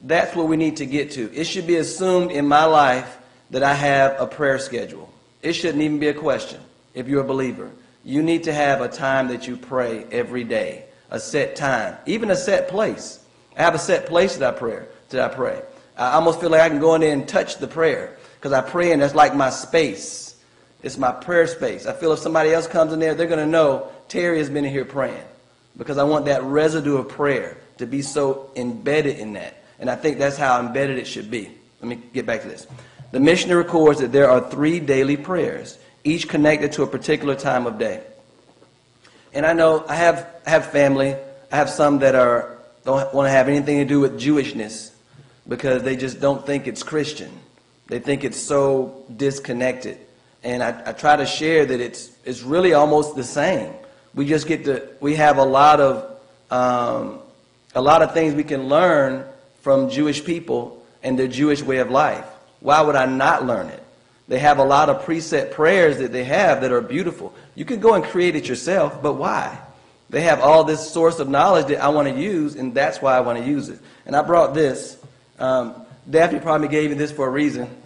that's 0.00 0.36
what 0.36 0.46
we 0.46 0.56
need 0.56 0.76
to 0.76 0.86
get 0.86 1.12
to. 1.12 1.32
It 1.34 1.44
should 1.44 1.66
be 1.66 1.76
assumed 1.76 2.30
in 2.30 2.46
my 2.46 2.64
life 2.64 3.18
that 3.50 3.62
I 3.62 3.74
have 3.74 4.20
a 4.20 4.26
prayer 4.26 4.58
schedule. 4.58 5.12
It 5.42 5.54
shouldn't 5.54 5.82
even 5.82 5.98
be 5.98 6.08
a 6.08 6.14
question 6.14 6.60
if 6.94 7.08
you're 7.08 7.22
a 7.22 7.26
believer. 7.26 7.70
You 8.04 8.22
need 8.22 8.44
to 8.44 8.52
have 8.52 8.80
a 8.80 8.88
time 8.88 9.28
that 9.28 9.48
you 9.48 9.56
pray 9.56 10.04
every 10.12 10.44
day, 10.44 10.84
a 11.10 11.18
set 11.18 11.56
time, 11.56 11.96
even 12.06 12.30
a 12.30 12.36
set 12.36 12.68
place. 12.68 13.20
I 13.56 13.62
have 13.62 13.74
a 13.74 13.78
set 13.78 14.06
place 14.06 14.36
that 14.36 14.54
I 14.54 14.56
pray. 14.56 14.84
That 15.10 15.32
I 15.32 15.34
pray. 15.34 15.62
I 15.96 16.12
almost 16.12 16.40
feel 16.40 16.50
like 16.50 16.60
I 16.60 16.68
can 16.68 16.78
go 16.78 16.94
in 16.94 17.00
there 17.00 17.12
and 17.12 17.26
touch 17.26 17.58
the 17.58 17.66
prayer 17.66 18.16
because 18.36 18.52
I 18.52 18.60
pray 18.60 18.92
and 18.92 19.02
that's 19.02 19.14
like 19.14 19.34
my 19.34 19.50
space. 19.50 20.27
It's 20.82 20.96
my 20.96 21.12
prayer 21.12 21.46
space. 21.46 21.86
I 21.86 21.92
feel 21.92 22.12
if 22.12 22.20
somebody 22.20 22.52
else 22.52 22.66
comes 22.66 22.92
in 22.92 23.00
there, 23.00 23.14
they're 23.14 23.26
going 23.26 23.40
to 23.40 23.46
know 23.46 23.90
Terry 24.08 24.38
has 24.38 24.48
been 24.48 24.64
in 24.64 24.70
here 24.70 24.84
praying 24.84 25.24
because 25.76 25.98
I 25.98 26.04
want 26.04 26.26
that 26.26 26.42
residue 26.42 26.96
of 26.96 27.08
prayer 27.08 27.56
to 27.78 27.86
be 27.86 28.02
so 28.02 28.50
embedded 28.56 29.18
in 29.18 29.32
that. 29.34 29.62
And 29.78 29.90
I 29.90 29.96
think 29.96 30.18
that's 30.18 30.36
how 30.36 30.60
embedded 30.60 30.98
it 30.98 31.06
should 31.06 31.30
be. 31.30 31.50
Let 31.80 31.88
me 31.88 32.00
get 32.12 32.26
back 32.26 32.42
to 32.42 32.48
this. 32.48 32.66
The 33.10 33.20
Mishnah 33.20 33.56
records 33.56 34.00
that 34.00 34.12
there 34.12 34.30
are 34.30 34.48
three 34.50 34.80
daily 34.80 35.16
prayers, 35.16 35.78
each 36.04 36.28
connected 36.28 36.72
to 36.72 36.82
a 36.82 36.86
particular 36.86 37.34
time 37.34 37.66
of 37.66 37.78
day. 37.78 38.02
And 39.32 39.46
I 39.46 39.52
know 39.52 39.84
I 39.88 39.94
have, 39.94 40.28
I 40.46 40.50
have 40.50 40.66
family. 40.66 41.14
I 41.50 41.56
have 41.56 41.70
some 41.70 42.00
that 42.00 42.14
are 42.14 42.58
don't 42.84 43.12
want 43.12 43.26
to 43.26 43.30
have 43.30 43.48
anything 43.48 43.78
to 43.78 43.84
do 43.84 44.00
with 44.00 44.18
Jewishness 44.18 44.92
because 45.46 45.82
they 45.82 45.96
just 45.96 46.20
don't 46.20 46.44
think 46.46 46.66
it's 46.66 46.82
Christian. 46.82 47.30
They 47.88 47.98
think 47.98 48.24
it's 48.24 48.38
so 48.40 49.04
disconnected. 49.14 49.98
And 50.48 50.62
I, 50.62 50.82
I 50.86 50.92
try 50.92 51.14
to 51.14 51.26
share 51.26 51.66
that 51.66 51.78
it's, 51.78 52.10
it's 52.24 52.40
really 52.40 52.72
almost 52.72 53.14
the 53.14 53.22
same. 53.22 53.70
We 54.14 54.26
just 54.26 54.46
get 54.46 54.64
to, 54.64 54.88
we 54.98 55.14
have 55.16 55.36
a 55.36 55.44
lot 55.44 55.78
of, 55.78 56.18
um, 56.50 57.20
a 57.74 57.82
lot 57.82 58.00
of 58.00 58.14
things 58.14 58.34
we 58.34 58.44
can 58.44 58.66
learn 58.66 59.26
from 59.60 59.90
Jewish 59.90 60.24
people 60.24 60.82
and 61.02 61.18
their 61.18 61.28
Jewish 61.28 61.62
way 61.62 61.78
of 61.78 61.90
life. 61.90 62.24
Why 62.60 62.80
would 62.80 62.96
I 62.96 63.04
not 63.04 63.44
learn 63.44 63.66
it? 63.66 63.82
They 64.26 64.38
have 64.38 64.58
a 64.58 64.64
lot 64.64 64.88
of 64.88 65.04
preset 65.04 65.50
prayers 65.50 65.98
that 65.98 66.12
they 66.12 66.24
have 66.24 66.62
that 66.62 66.72
are 66.72 66.80
beautiful. 66.80 67.34
You 67.54 67.66
can 67.66 67.78
go 67.78 67.92
and 67.92 68.02
create 68.02 68.34
it 68.34 68.48
yourself, 68.48 69.02
but 69.02 69.14
why? 69.14 69.60
They 70.08 70.22
have 70.22 70.40
all 70.40 70.64
this 70.64 70.90
source 70.90 71.18
of 71.18 71.28
knowledge 71.28 71.66
that 71.66 71.82
I 71.82 71.88
want 71.90 72.08
to 72.08 72.18
use, 72.18 72.54
and 72.54 72.72
that's 72.72 73.02
why 73.02 73.18
I 73.18 73.20
want 73.20 73.38
to 73.38 73.44
use 73.44 73.68
it. 73.68 73.80
And 74.06 74.16
I 74.16 74.22
brought 74.22 74.54
this. 74.54 74.96
Um, 75.38 75.74
Daphne 76.08 76.40
probably 76.40 76.68
gave 76.68 76.88
me 76.88 76.96
this 76.96 77.12
for 77.12 77.26
a 77.26 77.30
reason. 77.30 77.68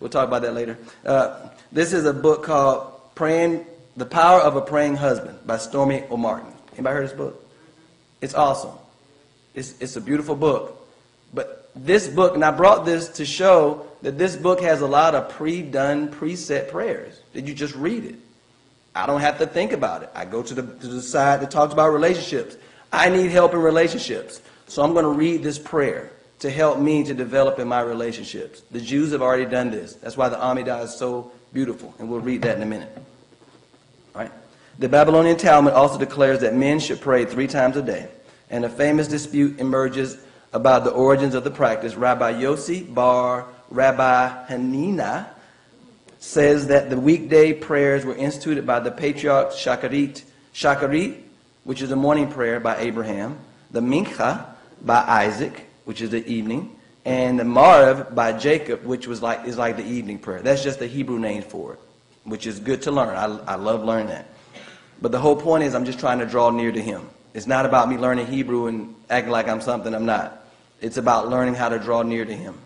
We'll 0.00 0.10
talk 0.10 0.28
about 0.28 0.42
that 0.42 0.54
later. 0.54 0.78
Uh, 1.04 1.48
this 1.72 1.92
is 1.92 2.04
a 2.04 2.12
book 2.12 2.44
called 2.44 2.92
Praying 3.14 3.66
The 3.96 4.06
Power 4.06 4.40
of 4.40 4.56
a 4.56 4.60
Praying 4.60 4.96
Husband 4.96 5.38
by 5.46 5.56
Stormie 5.56 6.08
Omartian. 6.08 6.52
Anybody 6.74 6.94
heard 6.94 7.08
this 7.08 7.16
book? 7.16 7.44
It's 8.20 8.34
awesome. 8.34 8.72
It's, 9.54 9.74
it's 9.80 9.96
a 9.96 10.00
beautiful 10.00 10.34
book. 10.34 10.86
But 11.34 11.70
this 11.74 12.08
book, 12.08 12.34
and 12.34 12.44
I 12.44 12.50
brought 12.50 12.84
this 12.84 13.08
to 13.10 13.24
show 13.24 13.86
that 14.02 14.16
this 14.18 14.36
book 14.36 14.60
has 14.60 14.80
a 14.80 14.86
lot 14.86 15.14
of 15.14 15.28
pre-done, 15.30 16.08
preset 16.08 16.70
prayers 16.70 17.20
that 17.32 17.46
you 17.46 17.54
just 17.54 17.74
read 17.74 18.04
it. 18.04 18.16
I 18.94 19.06
don't 19.06 19.20
have 19.20 19.38
to 19.38 19.46
think 19.46 19.72
about 19.72 20.02
it. 20.02 20.10
I 20.14 20.24
go 20.24 20.42
to 20.42 20.54
the, 20.54 20.62
to 20.62 20.86
the 20.86 21.02
side 21.02 21.40
that 21.40 21.50
talks 21.50 21.72
about 21.72 21.90
relationships. 21.90 22.56
I 22.92 23.10
need 23.10 23.30
help 23.30 23.52
in 23.52 23.60
relationships. 23.60 24.40
So 24.66 24.82
I'm 24.82 24.92
going 24.92 25.04
to 25.04 25.10
read 25.10 25.42
this 25.42 25.58
prayer 25.58 26.12
to 26.40 26.50
help 26.50 26.78
me 26.78 27.04
to 27.04 27.14
develop 27.14 27.58
in 27.58 27.68
my 27.68 27.80
relationships. 27.80 28.62
The 28.70 28.80
Jews 28.80 29.12
have 29.12 29.22
already 29.22 29.44
done 29.44 29.70
this. 29.70 29.94
That's 29.94 30.16
why 30.16 30.28
the 30.28 30.36
Amidah 30.36 30.84
is 30.84 30.94
so 30.94 31.32
beautiful, 31.52 31.94
and 31.98 32.08
we'll 32.08 32.20
read 32.20 32.42
that 32.42 32.56
in 32.56 32.62
a 32.62 32.66
minute. 32.66 32.90
All 34.14 34.22
right? 34.22 34.32
The 34.78 34.88
Babylonian 34.88 35.36
Talmud 35.36 35.72
also 35.72 35.98
declares 35.98 36.40
that 36.40 36.54
men 36.54 36.78
should 36.78 37.00
pray 37.00 37.24
three 37.24 37.46
times 37.46 37.76
a 37.76 37.82
day, 37.82 38.08
and 38.50 38.64
a 38.64 38.68
famous 38.68 39.08
dispute 39.08 39.58
emerges 39.58 40.18
about 40.52 40.84
the 40.84 40.90
origins 40.90 41.34
of 41.34 41.44
the 41.44 41.50
practice. 41.50 41.94
Rabbi 41.94 42.34
Yossi 42.34 42.92
bar 42.94 43.46
Rabbi 43.70 44.46
Hanina 44.46 45.26
says 46.18 46.68
that 46.68 46.90
the 46.90 46.98
weekday 46.98 47.52
prayers 47.52 48.04
were 48.04 48.14
instituted 48.14 48.66
by 48.66 48.80
the 48.80 48.90
patriarch 48.90 49.50
Shacharit, 49.50 50.22
Shacharit, 50.54 51.20
which 51.64 51.82
is 51.82 51.90
the 51.90 51.96
morning 51.96 52.30
prayer 52.30 52.60
by 52.60 52.76
Abraham, 52.78 53.38
the 53.70 53.80
Mincha 53.80 54.46
by 54.82 55.02
Isaac, 55.02 55.66
which 55.84 56.00
is 56.00 56.10
the 56.10 56.26
evening, 56.26 56.77
and 57.04 57.38
the 57.38 57.44
Maariv 57.44 58.14
by 58.14 58.32
Jacob, 58.32 58.84
which 58.84 59.06
was 59.06 59.22
like 59.22 59.46
is 59.46 59.56
like 59.56 59.76
the 59.76 59.86
evening 59.86 60.18
prayer. 60.18 60.40
That's 60.40 60.62
just 60.62 60.78
the 60.78 60.86
Hebrew 60.86 61.18
name 61.18 61.42
for 61.42 61.74
it, 61.74 61.80
which 62.24 62.46
is 62.46 62.60
good 62.60 62.82
to 62.82 62.90
learn. 62.90 63.16
I, 63.16 63.52
I 63.52 63.54
love 63.56 63.84
learning 63.84 64.08
that. 64.08 64.26
But 65.00 65.12
the 65.12 65.18
whole 65.18 65.36
point 65.36 65.64
is 65.64 65.74
I'm 65.74 65.84
just 65.84 66.00
trying 66.00 66.18
to 66.18 66.26
draw 66.26 66.50
near 66.50 66.72
to 66.72 66.82
him. 66.82 67.08
It's 67.34 67.46
not 67.46 67.66
about 67.66 67.88
me 67.88 67.96
learning 67.96 68.26
Hebrew 68.26 68.66
and 68.66 68.94
acting 69.10 69.30
like 69.30 69.48
I'm 69.48 69.60
something 69.60 69.94
I'm 69.94 70.06
not. 70.06 70.44
It's 70.80 70.96
about 70.96 71.28
learning 71.28 71.54
how 71.54 71.68
to 71.68 71.78
draw 71.78 72.02
near 72.02 72.24
to 72.24 72.34
him. 72.34 72.58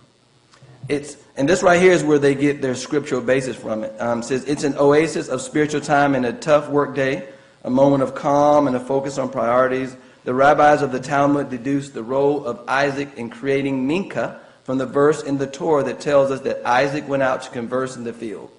It's 0.88 1.16
and 1.36 1.48
this 1.48 1.62
right 1.62 1.80
here 1.80 1.92
is 1.92 2.02
where 2.02 2.18
they 2.18 2.34
get 2.34 2.60
their 2.60 2.74
scriptural 2.74 3.20
basis 3.20 3.56
from 3.56 3.84
it. 3.84 3.98
Um, 4.00 4.20
it 4.20 4.24
says 4.24 4.44
it's 4.44 4.64
an 4.64 4.76
oasis 4.76 5.28
of 5.28 5.40
spiritual 5.40 5.80
time 5.80 6.14
in 6.14 6.24
a 6.24 6.32
tough 6.32 6.68
work 6.68 6.94
day, 6.94 7.28
a 7.64 7.70
moment 7.70 8.02
of 8.02 8.14
calm 8.14 8.66
and 8.66 8.74
a 8.76 8.80
focus 8.80 9.18
on 9.18 9.30
priorities, 9.30 9.96
the 10.24 10.34
rabbis 10.34 10.82
of 10.82 10.92
the 10.92 11.00
Talmud 11.00 11.50
deduced 11.50 11.94
the 11.94 12.02
role 12.02 12.44
of 12.44 12.60
Isaac 12.68 13.16
in 13.16 13.30
creating 13.30 13.88
Mincha 13.88 14.38
from 14.64 14.78
the 14.78 14.86
verse 14.86 15.22
in 15.22 15.38
the 15.38 15.46
Torah 15.46 15.82
that 15.84 16.00
tells 16.00 16.30
us 16.30 16.40
that 16.40 16.64
Isaac 16.64 17.08
went 17.08 17.22
out 17.22 17.42
to 17.42 17.50
converse 17.50 17.96
in 17.96 18.04
the 18.04 18.12
field. 18.12 18.50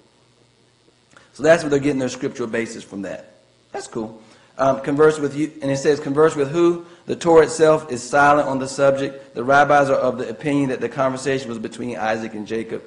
So 1.32 1.42
that's 1.42 1.62
where 1.62 1.70
they're 1.70 1.78
getting 1.78 1.98
their 1.98 2.08
scriptural 2.08 2.48
basis 2.48 2.84
from 2.84 3.02
that. 3.02 3.34
That's 3.72 3.88
cool. 3.88 4.22
Um, 4.56 4.82
converse 4.82 5.18
with 5.18 5.34
you, 5.34 5.50
and 5.62 5.70
it 5.70 5.78
says, 5.78 5.98
converse 5.98 6.36
with 6.36 6.50
who? 6.50 6.86
The 7.06 7.16
Torah 7.16 7.44
itself 7.44 7.90
is 7.90 8.02
silent 8.02 8.46
on 8.46 8.60
the 8.60 8.68
subject. 8.68 9.34
The 9.34 9.42
rabbis 9.42 9.90
are 9.90 9.96
of 9.96 10.18
the 10.18 10.28
opinion 10.28 10.68
that 10.68 10.80
the 10.80 10.88
conversation 10.88 11.48
was 11.48 11.58
between 11.58 11.96
Isaac 11.96 12.34
and 12.34 12.46
Jacob. 12.46 12.82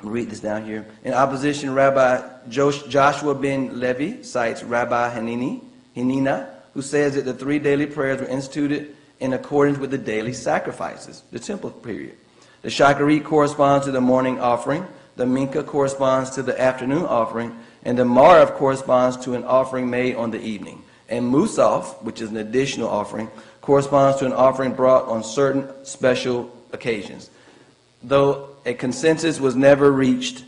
I'll 0.00 0.08
read 0.08 0.30
this 0.30 0.40
down 0.40 0.64
here. 0.64 0.86
In 1.02 1.12
opposition, 1.12 1.74
Rabbi 1.74 2.48
Joshua 2.48 3.34
ben 3.34 3.80
Levi 3.80 4.22
cites 4.22 4.62
Rabbi 4.62 5.14
Hanini, 5.14 5.62
Hanina, 5.94 6.53
who 6.74 6.82
says 6.82 7.14
that 7.14 7.24
the 7.24 7.32
three 7.32 7.58
daily 7.58 7.86
prayers 7.86 8.20
were 8.20 8.26
instituted 8.26 8.94
in 9.20 9.32
accordance 9.32 9.78
with 9.78 9.90
the 9.90 9.98
daily 9.98 10.32
sacrifices, 10.32 11.22
the 11.30 11.38
temple 11.38 11.70
period. 11.70 12.16
The 12.62 12.68
Shacharit 12.68 13.24
corresponds 13.24 13.86
to 13.86 13.92
the 13.92 14.00
morning 14.00 14.40
offering, 14.40 14.86
the 15.16 15.24
Mincha 15.24 15.64
corresponds 15.64 16.30
to 16.30 16.42
the 16.42 16.60
afternoon 16.60 17.04
offering, 17.04 17.56
and 17.84 17.96
the 17.96 18.04
Maariv 18.04 18.54
corresponds 18.54 19.16
to 19.18 19.34
an 19.34 19.44
offering 19.44 19.88
made 19.88 20.16
on 20.16 20.30
the 20.30 20.40
evening. 20.40 20.82
And 21.08 21.32
Musaf, 21.32 22.02
which 22.02 22.20
is 22.20 22.30
an 22.30 22.38
additional 22.38 22.88
offering, 22.88 23.30
corresponds 23.60 24.18
to 24.18 24.26
an 24.26 24.32
offering 24.32 24.72
brought 24.72 25.06
on 25.06 25.22
certain 25.22 25.68
special 25.84 26.50
occasions. 26.72 27.30
Though 28.02 28.48
a 28.66 28.74
consensus 28.74 29.38
was 29.38 29.54
never 29.54 29.92
reached 29.92 30.44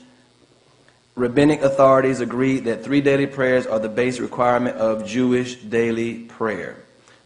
rabbinic 1.17 1.63
authorities 1.63 2.21
agreed 2.21 2.65
that 2.67 2.85
three 2.85 3.01
daily 3.01 3.27
prayers 3.27 3.67
are 3.67 3.79
the 3.79 3.89
base 3.89 4.21
requirement 4.21 4.77
of 4.77 5.07
Jewish 5.07 5.57
daily 5.57 6.19
prayer. 6.25 6.77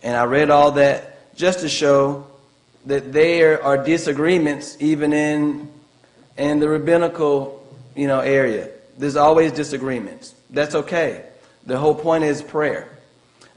And 0.03 0.17
I 0.17 0.25
read 0.25 0.49
all 0.49 0.71
that 0.73 1.35
just 1.37 1.61
to 1.61 1.69
show 1.69 2.27
that 2.87 3.13
there 3.13 3.63
are 3.63 3.85
disagreements 3.85 4.77
even 4.81 5.13
in 5.13 5.69
in 6.39 6.61
the 6.61 6.69
rabbinical, 6.69 7.67
you 7.95 8.07
know, 8.07 8.21
area. 8.21 8.71
There's 8.97 9.17
always 9.17 9.53
disagreements. 9.53 10.35
That's 10.49 10.75
okay. 10.75 11.27
The 11.67 11.77
whole 11.77 11.95
point 11.95 12.25
is 12.25 12.41
prayer. 12.41 12.89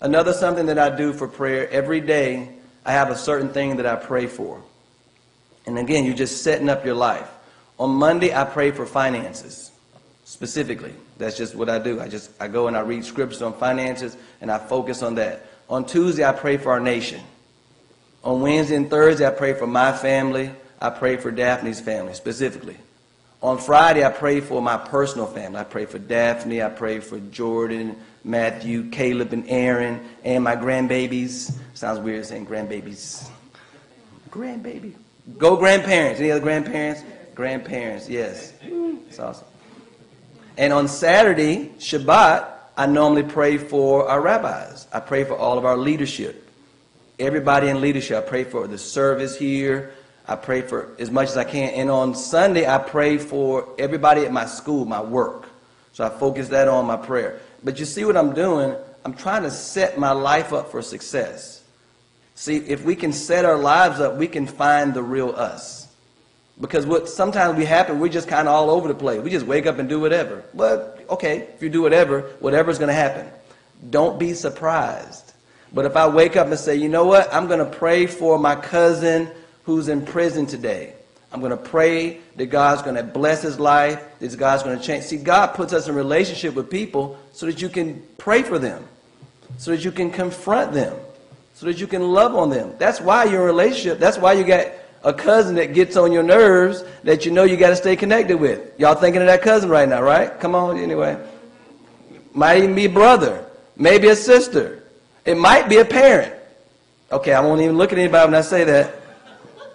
Another 0.01 0.33
something 0.33 0.65
that 0.65 0.77
I 0.77 0.93
do 0.93 1.13
for 1.13 1.27
prayer 1.27 1.69
every 1.69 2.01
day, 2.01 2.49
I 2.85 2.91
have 2.91 3.09
a 3.09 3.15
certain 3.15 3.49
thing 3.49 3.77
that 3.77 3.85
I 3.85 3.95
pray 3.95 4.27
for. 4.27 4.61
And 5.65 5.77
again, 5.77 6.03
you're 6.03 6.15
just 6.15 6.43
setting 6.43 6.67
up 6.67 6.83
your 6.83 6.95
life. 6.95 7.29
On 7.79 7.89
Monday, 7.91 8.33
I 8.33 8.43
pray 8.43 8.71
for 8.71 8.85
finances 8.85 9.71
specifically. 10.43 10.93
That's 11.17 11.37
just 11.37 11.55
what 11.55 11.69
I 11.69 11.79
do. 11.79 12.01
I 12.01 12.09
just 12.09 12.29
I 12.37 12.49
go 12.49 12.67
and 12.67 12.75
I 12.75 12.81
read 12.81 13.05
scriptures 13.05 13.41
on 13.41 13.53
finances 13.53 14.17
and 14.41 14.51
I 14.51 14.57
focus 14.57 15.01
on 15.01 15.15
that. 15.15 15.45
On 15.69 15.85
Tuesday, 15.85 16.25
I 16.25 16.33
pray 16.33 16.57
for 16.57 16.73
our 16.73 16.81
nation. 16.81 17.21
On 18.25 18.41
Wednesday 18.41 18.75
and 18.75 18.89
Thursday, 18.89 19.25
I 19.25 19.29
pray 19.31 19.53
for 19.53 19.67
my 19.67 19.93
family. 19.93 20.51
I 20.81 20.89
pray 20.89 21.15
for 21.15 21.31
Daphne's 21.31 21.79
family 21.79 22.13
specifically. 22.13 22.75
On 23.41 23.57
Friday, 23.57 24.03
I 24.03 24.09
pray 24.09 24.41
for 24.41 24.61
my 24.61 24.75
personal 24.75 25.27
family. 25.27 25.59
I 25.59 25.63
pray 25.63 25.85
for 25.85 25.97
Daphne. 25.97 26.61
I 26.61 26.67
pray 26.67 26.99
for 26.99 27.19
Jordan, 27.19 27.95
Matthew, 28.25 28.89
Caleb, 28.89 29.31
and 29.31 29.45
Aaron, 29.47 30.05
and 30.25 30.43
my 30.43 30.57
grandbabies. 30.57 31.53
Sounds 31.73 31.99
weird 31.99 32.25
saying 32.25 32.47
grandbabies. 32.47 33.29
Grandbaby. 34.29 34.93
Go 35.37 35.55
grandparents. 35.55 36.19
Any 36.19 36.31
other 36.31 36.41
grandparents? 36.41 37.01
Grandparents, 37.33 38.09
yes. 38.09 38.51
It's 38.61 39.19
awesome. 39.19 39.47
And 40.57 40.71
on 40.71 40.87
Saturday, 40.87 41.69
Shabbat, 41.79 42.47
I 42.77 42.85
normally 42.85 43.23
pray 43.23 43.57
for 43.57 44.07
our 44.09 44.21
rabbis. 44.21 44.87
I 44.91 44.99
pray 44.99 45.23
for 45.23 45.35
all 45.35 45.57
of 45.57 45.65
our 45.65 45.77
leadership. 45.77 46.49
Everybody 47.19 47.69
in 47.69 47.81
leadership. 47.81 48.17
I 48.17 48.27
pray 48.27 48.43
for 48.43 48.67
the 48.67 48.77
service 48.77 49.37
here. 49.37 49.93
I 50.27 50.35
pray 50.35 50.61
for 50.61 50.95
as 50.99 51.11
much 51.11 51.29
as 51.29 51.37
I 51.37 51.43
can. 51.43 51.73
And 51.73 51.89
on 51.89 52.15
Sunday, 52.15 52.67
I 52.67 52.77
pray 52.77 53.17
for 53.17 53.67
everybody 53.77 54.25
at 54.25 54.31
my 54.31 54.45
school, 54.45 54.85
my 54.85 55.01
work. 55.01 55.47
So 55.91 56.05
I 56.05 56.09
focus 56.09 56.47
that 56.49 56.67
on 56.67 56.85
my 56.85 56.97
prayer. 56.97 57.39
But 57.63 57.79
you 57.79 57.85
see 57.85 58.05
what 58.05 58.17
I'm 58.17 58.33
doing? 58.33 58.75
I'm 59.05 59.13
trying 59.13 59.43
to 59.43 59.51
set 59.51 59.99
my 59.99 60.11
life 60.11 60.53
up 60.53 60.71
for 60.71 60.81
success. 60.81 61.63
See, 62.35 62.57
if 62.57 62.83
we 62.83 62.95
can 62.95 63.13
set 63.13 63.45
our 63.45 63.57
lives 63.57 63.99
up, 63.99 64.15
we 64.15 64.27
can 64.27 64.47
find 64.47 64.93
the 64.93 65.03
real 65.03 65.29
us. 65.29 65.82
Because 66.61 66.85
what 66.85 67.09
sometimes 67.09 67.57
we 67.57 67.65
happen, 67.65 67.99
we're 67.99 68.09
just 68.09 68.27
kind 68.27 68.47
of 68.47 68.53
all 68.53 68.69
over 68.69 68.87
the 68.87 68.95
place. 68.95 69.21
We 69.21 69.31
just 69.31 69.45
wake 69.45 69.65
up 69.65 69.79
and 69.79 69.89
do 69.89 69.99
whatever. 69.99 70.43
But 70.53 71.05
okay, 71.09 71.47
if 71.55 71.63
you 71.63 71.69
do 71.69 71.81
whatever, 71.81 72.21
whatever's 72.39 72.77
going 72.77 72.89
to 72.89 72.93
happen. 72.93 73.27
Don't 73.89 74.19
be 74.19 74.33
surprised. 74.33 75.33
But 75.73 75.85
if 75.85 75.95
I 75.97 76.07
wake 76.07 76.35
up 76.35 76.47
and 76.47 76.59
say, 76.59 76.75
you 76.75 76.89
know 76.89 77.05
what, 77.05 77.33
I'm 77.33 77.47
going 77.47 77.59
to 77.59 77.77
pray 77.77 78.05
for 78.05 78.37
my 78.37 78.55
cousin 78.55 79.29
who's 79.63 79.87
in 79.89 80.05
prison 80.05 80.45
today. 80.45 80.93
I'm 81.31 81.39
going 81.39 81.49
to 81.49 81.57
pray 81.57 82.19
that 82.35 82.45
God's 82.47 82.83
going 82.83 82.95
to 82.95 83.03
bless 83.03 83.41
his 83.41 83.59
life, 83.59 83.99
that 84.19 84.37
God's 84.37 84.61
going 84.61 84.77
to 84.77 84.83
change. 84.83 85.05
See, 85.05 85.17
God 85.17 85.47
puts 85.55 85.73
us 85.73 85.87
in 85.87 85.95
relationship 85.95 86.53
with 86.53 86.69
people 86.69 87.17
so 87.31 87.47
that 87.47 87.59
you 87.59 87.69
can 87.69 88.03
pray 88.19 88.43
for 88.43 88.59
them, 88.59 88.87
so 89.57 89.71
that 89.71 89.83
you 89.83 89.91
can 89.91 90.11
confront 90.11 90.73
them, 90.73 90.95
so 91.55 91.65
that 91.65 91.79
you 91.79 91.87
can 91.87 92.03
love 92.03 92.35
on 92.35 92.51
them. 92.51 92.75
That's 92.77 93.01
why 93.01 93.23
you're 93.23 93.41
in 93.41 93.47
relationship. 93.47 93.97
That's 93.97 94.19
why 94.19 94.33
you 94.33 94.43
got 94.43 94.67
a 95.03 95.13
cousin 95.13 95.55
that 95.55 95.73
gets 95.73 95.97
on 95.97 96.11
your 96.11 96.23
nerves 96.23 96.83
that 97.03 97.25
you 97.25 97.31
know 97.31 97.43
you 97.43 97.57
got 97.57 97.69
to 97.69 97.75
stay 97.75 97.95
connected 97.95 98.37
with. 98.37 98.79
Y'all 98.79 98.95
thinking 98.95 99.21
of 99.21 99.27
that 99.27 99.41
cousin 99.41 99.69
right 99.69 99.87
now, 99.87 100.01
right? 100.01 100.39
Come 100.39 100.55
on, 100.55 100.77
anyway. 100.77 101.21
Might 102.33 102.59
even 102.59 102.73
be 102.73 102.85
a 102.85 102.89
brother, 102.89 103.45
maybe 103.75 104.07
a 104.07 104.15
sister. 104.15 104.83
It 105.25 105.37
might 105.37 105.69
be 105.69 105.77
a 105.77 105.85
parent. 105.85 106.33
Okay, 107.11 107.33
I 107.33 107.41
won't 107.41 107.61
even 107.61 107.77
look 107.77 107.91
at 107.91 107.99
anybody 107.99 108.25
when 108.25 108.35
I 108.35 108.41
say 108.41 108.63
that. 108.63 108.95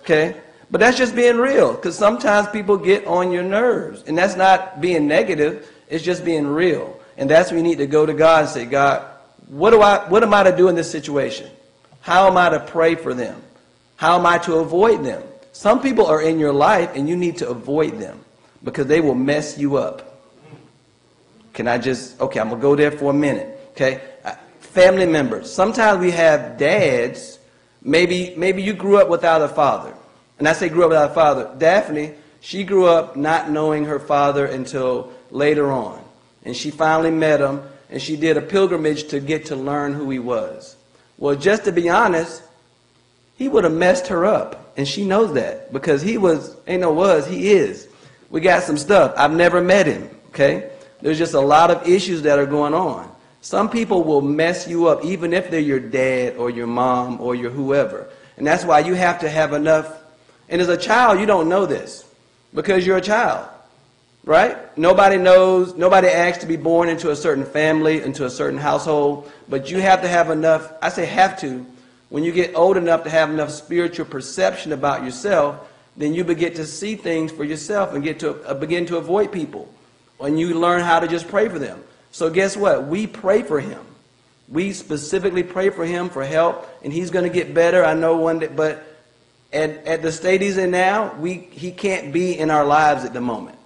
Okay? 0.01 0.37
But 0.71 0.81
that's 0.81 0.99
just 0.99 1.15
being 1.15 1.37
real 1.37 1.73
because 1.75 1.97
sometimes 1.97 2.49
people 2.49 2.77
get 2.77 3.07
on 3.07 3.31
your 3.31 3.43
nerves. 3.43 4.03
And 4.07 4.17
that's 4.17 4.37
not 4.37 4.81
being 4.81 5.07
negative, 5.07 5.71
it's 5.89 6.05
just 6.05 6.25
being 6.25 6.47
real. 6.47 6.99
And 7.17 7.29
that's 7.29 7.51
when 7.51 7.65
you 7.65 7.71
need 7.71 7.79
to 7.79 7.87
go 7.87 8.07
to 8.07 8.15
God 8.15 8.45
and 8.45 8.49
say, 8.49 8.65
God, 8.65 9.07
what, 9.47 9.71
do 9.71 9.81
I, 9.81 10.09
what 10.09 10.23
am 10.23 10.35
I 10.35 10.43
to 10.45 10.57
do 10.57 10.69
in 10.69 10.75
this 10.75 10.91
situation? 10.91 11.51
How 12.01 12.29
am 12.29 12.37
I 12.37 12.49
to 12.51 12.61
pray 12.61 12.95
for 12.95 13.15
them? 13.15 13.41
How 13.99 14.17
am 14.17 14.27
I 14.27 14.39
to 14.39 14.59
avoid 14.59 15.03
them? 15.03 15.25
Some 15.51 15.83
people 15.83 16.07
are 16.07 16.23
in 16.23 16.39
your 16.39 16.53
life 16.53 16.93
and 16.95 17.09
you 17.09 17.17
need 17.17 17.37
to 17.39 17.49
avoid 17.49 17.99
them 17.99 18.25
because 18.63 18.87
they 18.87 19.01
will 19.01 19.17
mess 19.17 19.59
you 19.59 19.77
up. 19.77 20.23
Can 21.53 21.67
I 21.67 21.79
just, 21.79 22.21
okay, 22.21 22.39
I'm 22.39 22.49
going 22.49 22.61
to 22.61 22.63
go 22.63 22.77
there 22.77 22.93
for 22.93 23.11
a 23.11 23.15
minute. 23.15 23.59
Okay? 23.73 24.01
Uh, 24.25 24.37
family 24.61 25.05
members. 25.05 25.53
Sometimes 25.53 25.99
we 25.99 26.13
have 26.13 26.57
dads, 26.59 27.41
maybe, 27.83 28.35
maybe 28.37 28.63
you 28.63 28.73
grew 28.73 28.99
up 28.99 29.09
without 29.09 29.43
a 29.43 29.49
father. 29.49 29.93
And 30.39 30.47
I 30.47 30.53
say 30.53 30.69
grew 30.69 30.85
up 30.85 30.91
without 30.91 31.11
a 31.11 31.15
father. 31.15 31.53
Daphne, 31.59 32.15
she 32.39 32.63
grew 32.63 32.87
up 32.87 33.17
not 33.17 33.51
knowing 33.51 33.87
her 33.87 33.99
father 33.99 34.47
until 34.47 35.13
later 35.33 35.73
on. 35.73 36.01
And 36.45 36.57
she 36.57 36.71
finally 36.71 37.11
met 37.11 37.41
him, 37.41 37.63
and 37.91 38.01
she 38.01 38.17
did 38.17 38.37
a 38.37 38.43
pilgrimage 38.43 39.09
to 39.09 39.19
get 39.19 39.47
to 39.47 39.57
learn 39.57 39.93
who 39.93 40.09
he 40.09 40.21
was. 40.21 40.77
Well, 41.17 41.35
just 41.35 41.65
to 41.65 41.73
be 41.73 41.89
honest, 41.89 42.45
he 43.39 43.49
would 43.49 43.65
have 43.65 43.73
messed 43.73 44.09
her 44.09 44.27
up. 44.27 44.75
And 44.77 44.87
she 44.87 45.07
knows 45.07 45.33
that 45.33 45.73
because 45.73 46.03
he 46.03 46.19
was, 46.19 46.55
ain't 46.67 46.83
no 46.83 46.93
was, 46.93 47.27
he 47.27 47.49
is. 47.49 47.89
We 48.29 48.43
got 48.43 48.63
some 48.63 48.77
stuff. 48.77 49.15
I've 49.17 49.33
never 49.33 49.63
met 49.63 49.87
him, 49.87 50.11
okay? 50.29 50.71
There's 51.01 51.17
just 51.17 51.33
a 51.33 51.41
lot 51.41 51.71
of 51.71 51.89
issues 51.89 52.21
that 52.23 52.39
are 52.39 52.47
going 52.47 52.75
on. 52.75 53.11
Some 53.41 53.71
people 53.71 54.05
will 54.05 54.21
mess 54.21 54.69
you 54.69 54.89
up, 54.89 55.03
even 55.03 55.33
if 55.33 55.51
they're 55.51 55.61
your 55.61 55.81
dad 55.81 56.37
or 56.37 56.51
your 56.51 56.67
mom 56.67 57.23
or 57.23 57.35
your 57.35 57.51
whoever. 57.51 58.11
And 58.37 58.47
that's 58.47 58.67
why 58.67 58.81
you 58.81 58.93
have 58.93 59.21
to 59.21 59.31
have 59.31 59.55
enough 59.55 59.99
and 60.49 60.61
as 60.63 60.69
a 60.69 60.77
child, 60.77 61.21
you 61.21 61.27
don't 61.27 61.49
know 61.49 61.67
this 61.67 62.05
because 62.55 62.87
you're 62.87 62.97
a 62.97 63.03
child, 63.03 63.49
right? 64.25 64.77
Nobody 64.79 65.19
knows, 65.19 65.75
nobody 65.75 66.09
asks 66.09 66.43
to 66.43 66.47
be 66.47 66.57
born 66.57 66.89
into 66.89 67.11
a 67.11 67.17
certain 67.17 67.45
family, 67.45 68.03
into 68.03 68.25
a 68.25 68.31
certain 68.31 68.59
household, 68.59 69.31
but 69.49 69.71
you 69.71 69.81
have 69.81 70.03
to 70.03 70.09
have 70.09 70.31
enough, 70.31 70.73
I 70.81 70.89
say 70.89 71.05
have 71.05 71.39
to, 71.41 71.67
when 72.09 72.25
you 72.25 72.33
get 72.33 72.55
old 72.55 72.77
enough 72.77 73.05
to 73.05 73.11
have 73.11 73.31
enough 73.31 73.51
spiritual 73.51 74.07
perception 74.07 74.73
about 74.73 75.05
yourself, 75.05 75.69
then 75.97 76.15
you 76.15 76.25
begin 76.25 76.55
to 76.55 76.65
see 76.65 76.95
things 76.95 77.33
for 77.33 77.45
yourself 77.45 77.93
and 77.93 78.03
get 78.03 78.21
to 78.21 78.43
uh, 78.45 78.55
begin 78.55 78.87
to 78.87 78.97
avoid 78.97 79.33
people. 79.33 79.73
When 80.17 80.37
you 80.39 80.59
learn 80.59 80.81
how 80.81 81.01
to 81.01 81.07
just 81.07 81.29
pray 81.29 81.49
for 81.49 81.59
them. 81.59 81.83
So 82.11 82.31
guess 82.31 82.57
what? 82.57 82.87
We 82.87 83.07
pray 83.07 83.43
for 83.43 83.61
him. 83.61 83.81
We 84.49 84.73
specifically 84.73 85.43
pray 85.43 85.71
for 85.71 85.85
him 85.85 86.09
for 86.09 86.25
help, 86.25 86.67
and 86.83 86.93
he's 86.93 87.11
going 87.11 87.25
to 87.25 87.31
get 87.31 87.53
better. 87.53 87.85
I 87.85 87.95
know 87.95 88.17
one 88.17 88.39
day, 88.39 88.49
but 88.49 88.83
at, 89.53 89.71
at 89.87 90.03
the 90.03 90.11
state 90.11 90.41
he's 90.41 90.57
in 90.57 90.71
now, 90.71 91.15
we, 91.15 91.35
he 91.35 91.71
can't 91.71 92.13
be 92.13 92.39
in 92.39 92.51
our 92.51 92.65
lives 92.65 93.05
at 93.05 93.13
the 93.13 93.21
moment. 93.21 93.59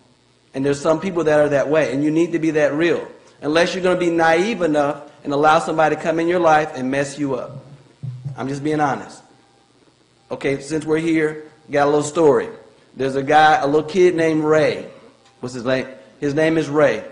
And 0.54 0.66
there's 0.66 0.80
some 0.80 1.00
people 1.00 1.24
that 1.24 1.38
are 1.38 1.48
that 1.50 1.68
way, 1.68 1.92
and 1.92 2.02
you 2.02 2.10
need 2.10 2.32
to 2.32 2.38
be 2.38 2.50
that 2.52 2.74
real. 2.74 3.06
Unless 3.40 3.74
you're 3.74 3.82
going 3.82 3.98
to 3.98 4.04
be 4.04 4.10
naive 4.10 4.60
enough 4.60 5.10
and 5.24 5.32
allow 5.32 5.60
somebody 5.60 5.96
to 5.96 6.02
come 6.02 6.18
in 6.18 6.28
your 6.28 6.40
life 6.40 6.72
and 6.74 6.90
mess 6.90 7.18
you 7.18 7.36
up. 7.36 7.64
I'm 8.36 8.48
just 8.48 8.64
being 8.64 8.80
honest. 8.80 9.22
Okay, 10.30 10.60
since 10.60 10.84
we're 10.84 10.98
here, 10.98 11.44
got 11.70 11.84
a 11.84 11.90
little 11.90 12.02
story. 12.02 12.48
There's 12.96 13.16
a 13.16 13.22
guy, 13.22 13.56
a 13.56 13.66
little 13.66 13.88
kid 13.88 14.14
named 14.14 14.44
Ray. 14.44 14.90
What's 15.40 15.54
his 15.54 15.64
name? 15.64 15.86
His 16.20 16.34
name 16.34 16.56
is 16.56 16.68
Ray. 16.68 17.04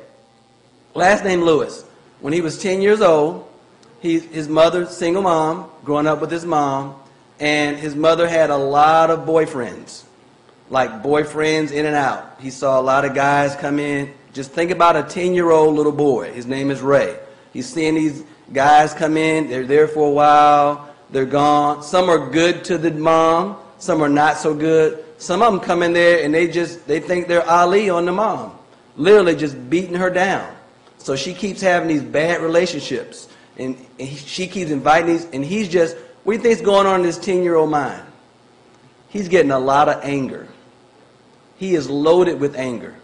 Last 0.94 1.24
name 1.24 1.42
Lewis. 1.42 1.84
When 2.20 2.32
he 2.32 2.40
was 2.40 2.60
10 2.60 2.82
years 2.82 3.00
old, 3.00 3.48
he, 4.00 4.18
his 4.18 4.48
mother, 4.48 4.86
single 4.86 5.22
mom, 5.22 5.70
growing 5.84 6.06
up 6.06 6.20
with 6.20 6.30
his 6.30 6.44
mom, 6.44 6.96
and 7.38 7.76
his 7.76 7.94
mother 7.94 8.28
had 8.28 8.50
a 8.50 8.56
lot 8.56 9.10
of 9.10 9.20
boyfriends, 9.20 10.04
like 10.68 11.02
boyfriends 11.02 11.72
in 11.72 11.86
and 11.86 11.96
out. 11.96 12.36
He 12.40 12.50
saw 12.50 12.80
a 12.80 12.82
lot 12.82 13.04
of 13.04 13.14
guys 13.14 13.56
come 13.56 13.78
in. 13.78 14.12
Just 14.32 14.52
think 14.52 14.70
about 14.70 14.96
a 14.96 15.02
10 15.02 15.34
year 15.34 15.50
old 15.50 15.74
little 15.74 15.92
boy. 15.92 16.32
His 16.32 16.46
name 16.46 16.70
is 16.70 16.80
Ray. 16.80 17.18
He's 17.52 17.68
seeing 17.68 17.94
these 17.94 18.22
guys 18.52 18.94
come 18.94 19.16
in, 19.16 19.48
they're 19.48 19.66
there 19.66 19.88
for 19.88 20.06
a 20.06 20.10
while, 20.10 20.89
they're 21.12 21.26
gone. 21.26 21.82
Some 21.82 22.08
are 22.08 22.30
good 22.30 22.64
to 22.64 22.78
the 22.78 22.90
mom, 22.90 23.56
some 23.78 24.02
are 24.02 24.08
not 24.08 24.38
so 24.38 24.54
good. 24.54 25.04
Some 25.18 25.42
of 25.42 25.52
them 25.52 25.60
come 25.60 25.82
in 25.82 25.92
there 25.92 26.24
and 26.24 26.32
they 26.32 26.48
just 26.48 26.86
they 26.86 27.00
think 27.00 27.28
they're 27.28 27.48
Ali 27.48 27.90
on 27.90 28.06
the 28.06 28.12
mom, 28.12 28.56
literally 28.96 29.36
just 29.36 29.70
beating 29.70 29.94
her 29.94 30.10
down. 30.10 30.54
So 30.98 31.16
she 31.16 31.34
keeps 31.34 31.60
having 31.60 31.88
these 31.88 32.02
bad 32.02 32.42
relationships, 32.42 33.28
and, 33.56 33.76
and 33.98 34.08
she 34.08 34.46
keeps 34.46 34.70
inviting 34.70 35.08
these, 35.08 35.24
and 35.26 35.44
he's 35.44 35.68
just 35.68 35.96
what 36.24 36.34
do 36.34 36.38
you 36.38 36.42
think's 36.42 36.60
going 36.60 36.86
on 36.86 37.00
in 37.00 37.06
this 37.06 37.18
10 37.18 37.42
year 37.42 37.56
old 37.56 37.70
mind? 37.70 38.02
He's 39.08 39.28
getting 39.28 39.50
a 39.50 39.58
lot 39.58 39.88
of 39.88 40.00
anger. 40.04 40.46
He 41.56 41.74
is 41.74 41.90
loaded 41.90 42.40
with 42.40 42.56
anger. 42.56 42.94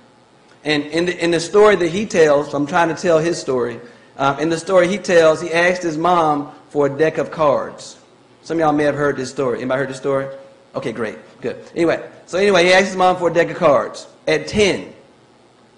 And 0.64 0.84
in 0.86 1.06
the, 1.06 1.24
in 1.24 1.30
the 1.30 1.40
story 1.40 1.76
that 1.76 1.88
he 1.88 2.06
tells, 2.06 2.52
I'm 2.52 2.66
trying 2.66 2.88
to 2.88 2.94
tell 2.94 3.18
his 3.18 3.38
story. 3.38 3.80
Um, 4.16 4.38
in 4.38 4.48
the 4.48 4.58
story 4.58 4.88
he 4.88 4.98
tells, 4.98 5.40
he 5.40 5.52
asked 5.52 5.82
his 5.82 5.98
mom 5.98 6.52
for 6.76 6.88
a 6.88 6.90
deck 6.90 7.16
of 7.16 7.30
cards. 7.30 7.96
Some 8.42 8.58
of 8.58 8.60
y'all 8.60 8.70
may 8.70 8.84
have 8.84 8.94
heard 8.94 9.16
this 9.16 9.30
story. 9.30 9.60
Anybody 9.60 9.78
heard 9.78 9.88
this 9.88 9.96
story? 9.96 10.28
Okay, 10.74 10.92
great. 10.92 11.16
Good. 11.40 11.56
Anyway, 11.74 12.06
so 12.26 12.36
anyway, 12.36 12.66
he 12.66 12.72
asked 12.74 12.88
his 12.88 12.96
mom 12.96 13.16
for 13.16 13.30
a 13.30 13.32
deck 13.32 13.48
of 13.48 13.56
cards. 13.56 14.06
At 14.28 14.46
10, 14.46 14.92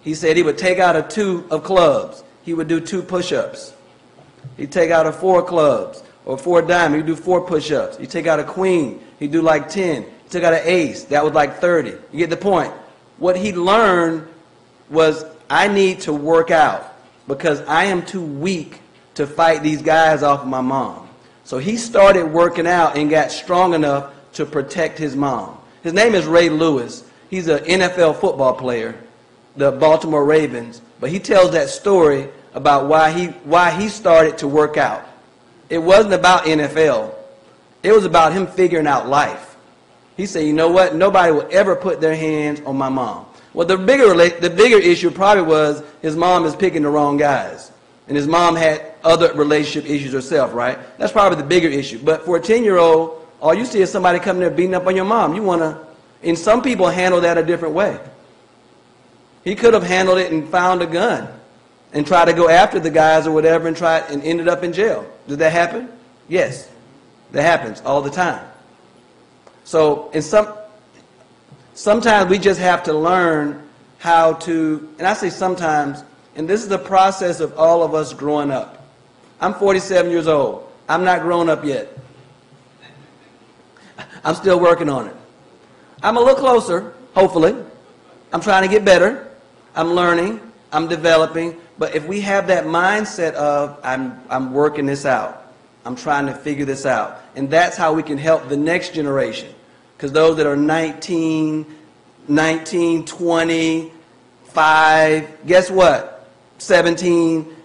he 0.02 0.12
said 0.12 0.36
he 0.36 0.42
would 0.42 0.58
take 0.58 0.80
out 0.80 0.96
a 0.96 1.02
two 1.04 1.46
of 1.52 1.62
clubs. 1.62 2.24
He 2.42 2.52
would 2.52 2.66
do 2.66 2.80
two 2.80 3.00
push 3.00 3.32
ups. 3.32 3.74
He'd 4.56 4.72
take 4.72 4.90
out 4.90 5.06
a 5.06 5.12
four 5.12 5.40
clubs 5.44 6.02
or 6.24 6.36
four 6.36 6.62
diamond, 6.62 7.06
you 7.06 7.14
do 7.14 7.14
four 7.14 7.42
push-ups. 7.46 7.98
He'd 7.98 8.10
take 8.10 8.26
out 8.26 8.40
a 8.40 8.44
queen, 8.44 9.00
He'd 9.20 9.30
do 9.30 9.40
like 9.40 9.68
10. 9.68 10.02
You 10.02 10.10
took 10.30 10.42
out 10.42 10.52
an 10.52 10.62
ace, 10.64 11.04
that 11.04 11.22
was 11.22 11.32
like 11.32 11.58
30. 11.58 11.90
You 11.90 12.18
get 12.18 12.28
the 12.28 12.36
point. 12.36 12.72
What 13.18 13.36
he 13.36 13.52
learned 13.52 14.26
was, 14.90 15.24
I 15.48 15.68
need 15.68 16.00
to 16.00 16.12
work 16.12 16.50
out. 16.50 16.92
because 17.28 17.60
I 17.68 17.84
am 17.84 18.04
too 18.04 18.20
weak 18.20 18.80
to 19.18 19.26
fight 19.26 19.64
these 19.64 19.82
guys 19.82 20.22
off 20.22 20.42
of 20.42 20.46
my 20.46 20.60
mom. 20.60 21.08
So 21.42 21.58
he 21.58 21.76
started 21.76 22.26
working 22.26 22.68
out 22.68 22.96
and 22.96 23.10
got 23.10 23.32
strong 23.32 23.74
enough 23.74 24.12
to 24.34 24.46
protect 24.46 24.96
his 24.96 25.16
mom. 25.16 25.58
His 25.82 25.92
name 25.92 26.14
is 26.14 26.24
Ray 26.24 26.48
Lewis. 26.48 27.02
He's 27.28 27.48
an 27.48 27.64
NFL 27.64 28.20
football 28.20 28.54
player, 28.54 28.94
the 29.56 29.72
Baltimore 29.72 30.24
Ravens. 30.24 30.82
But 31.00 31.10
he 31.10 31.18
tells 31.18 31.50
that 31.50 31.68
story 31.68 32.28
about 32.54 32.86
why 32.86 33.10
he, 33.10 33.26
why 33.42 33.72
he 33.72 33.88
started 33.88 34.38
to 34.38 34.46
work 34.46 34.76
out. 34.76 35.04
It 35.68 35.78
wasn't 35.78 36.14
about 36.14 36.44
NFL. 36.44 37.12
It 37.82 37.90
was 37.90 38.04
about 38.04 38.32
him 38.32 38.46
figuring 38.46 38.86
out 38.86 39.08
life. 39.08 39.56
He 40.16 40.26
said, 40.26 40.46
you 40.46 40.52
know 40.52 40.70
what? 40.70 40.94
Nobody 40.94 41.32
will 41.32 41.48
ever 41.50 41.74
put 41.74 42.00
their 42.00 42.14
hands 42.14 42.60
on 42.64 42.78
my 42.78 42.88
mom. 42.88 43.26
Well, 43.52 43.66
the 43.66 43.78
bigger, 43.78 44.14
the 44.14 44.50
bigger 44.50 44.78
issue 44.78 45.10
probably 45.10 45.42
was 45.42 45.82
his 46.02 46.14
mom 46.14 46.46
is 46.46 46.54
picking 46.54 46.82
the 46.82 46.88
wrong 46.88 47.16
guys. 47.16 47.72
And 48.08 48.16
his 48.16 48.26
mom 48.26 48.56
had 48.56 48.94
other 49.04 49.32
relationship 49.34 49.88
issues 49.88 50.12
herself, 50.12 50.54
right? 50.54 50.78
That's 50.98 51.12
probably 51.12 51.36
the 51.40 51.46
bigger 51.46 51.68
issue. 51.68 52.00
But 52.02 52.24
for 52.24 52.38
a 52.38 52.40
10-year-old, 52.40 53.26
all 53.40 53.54
you 53.54 53.64
see 53.64 53.80
is 53.80 53.90
somebody 53.90 54.18
coming 54.18 54.40
there 54.40 54.50
beating 54.50 54.74
up 54.74 54.86
on 54.86 54.96
your 54.96 55.04
mom. 55.04 55.34
You 55.34 55.42
want 55.42 55.60
to, 55.60 55.86
and 56.22 56.36
some 56.36 56.62
people 56.62 56.88
handle 56.88 57.20
that 57.20 57.38
a 57.38 57.44
different 57.44 57.74
way. 57.74 58.00
He 59.44 59.54
could 59.54 59.74
have 59.74 59.82
handled 59.82 60.18
it 60.18 60.32
and 60.32 60.48
found 60.48 60.82
a 60.82 60.86
gun 60.86 61.28
and 61.92 62.06
tried 62.06 62.26
to 62.26 62.32
go 62.32 62.48
after 62.48 62.80
the 62.80 62.90
guys 62.90 63.26
or 63.26 63.32
whatever 63.32 63.68
and 63.68 63.76
tried 63.76 64.10
and 64.10 64.22
ended 64.22 64.48
up 64.48 64.62
in 64.62 64.72
jail. 64.72 65.06
Did 65.26 65.38
that 65.38 65.52
happen? 65.52 65.88
Yes. 66.28 66.68
That 67.32 67.42
happens 67.42 67.80
all 67.82 68.02
the 68.02 68.10
time. 68.10 68.46
So 69.64 70.10
in 70.10 70.22
some 70.22 70.54
sometimes 71.74 72.30
we 72.30 72.38
just 72.38 72.58
have 72.58 72.82
to 72.84 72.92
learn 72.92 73.68
how 73.98 74.34
to 74.34 74.94
and 74.98 75.06
I 75.06 75.14
say 75.14 75.30
sometimes, 75.30 76.02
and 76.38 76.48
this 76.48 76.62
is 76.62 76.68
the 76.68 76.78
process 76.78 77.40
of 77.40 77.58
all 77.58 77.82
of 77.82 77.94
us 77.94 78.14
growing 78.14 78.52
up. 78.52 78.86
I'm 79.40 79.52
47 79.52 80.08
years 80.08 80.28
old. 80.28 80.70
I'm 80.88 81.02
not 81.02 81.22
grown 81.22 81.48
up 81.48 81.64
yet. 81.64 81.88
I'm 84.24 84.36
still 84.36 84.60
working 84.60 84.88
on 84.88 85.08
it. 85.08 85.16
I'm 86.00 86.16
a 86.16 86.20
little 86.20 86.36
closer, 86.36 86.94
hopefully. 87.12 87.56
I'm 88.32 88.40
trying 88.40 88.62
to 88.62 88.68
get 88.68 88.84
better. 88.84 89.28
I'm 89.74 89.94
learning. 89.94 90.40
I'm 90.72 90.86
developing. 90.86 91.56
But 91.76 91.96
if 91.96 92.06
we 92.06 92.20
have 92.20 92.46
that 92.46 92.66
mindset 92.66 93.32
of, 93.34 93.80
I'm, 93.82 94.20
I'm 94.30 94.52
working 94.52 94.86
this 94.86 95.04
out, 95.04 95.52
I'm 95.84 95.96
trying 95.96 96.26
to 96.26 96.34
figure 96.34 96.64
this 96.64 96.86
out, 96.86 97.20
and 97.34 97.50
that's 97.50 97.76
how 97.76 97.92
we 97.92 98.04
can 98.04 98.16
help 98.16 98.48
the 98.48 98.56
next 98.56 98.94
generation. 98.94 99.52
Because 99.96 100.12
those 100.12 100.36
that 100.36 100.46
are 100.46 100.56
19, 100.56 101.66
19, 102.28 103.04
20, 103.04 103.92
5, 104.44 105.46
guess 105.46 105.68
what? 105.68 106.17
17, 106.58 107.56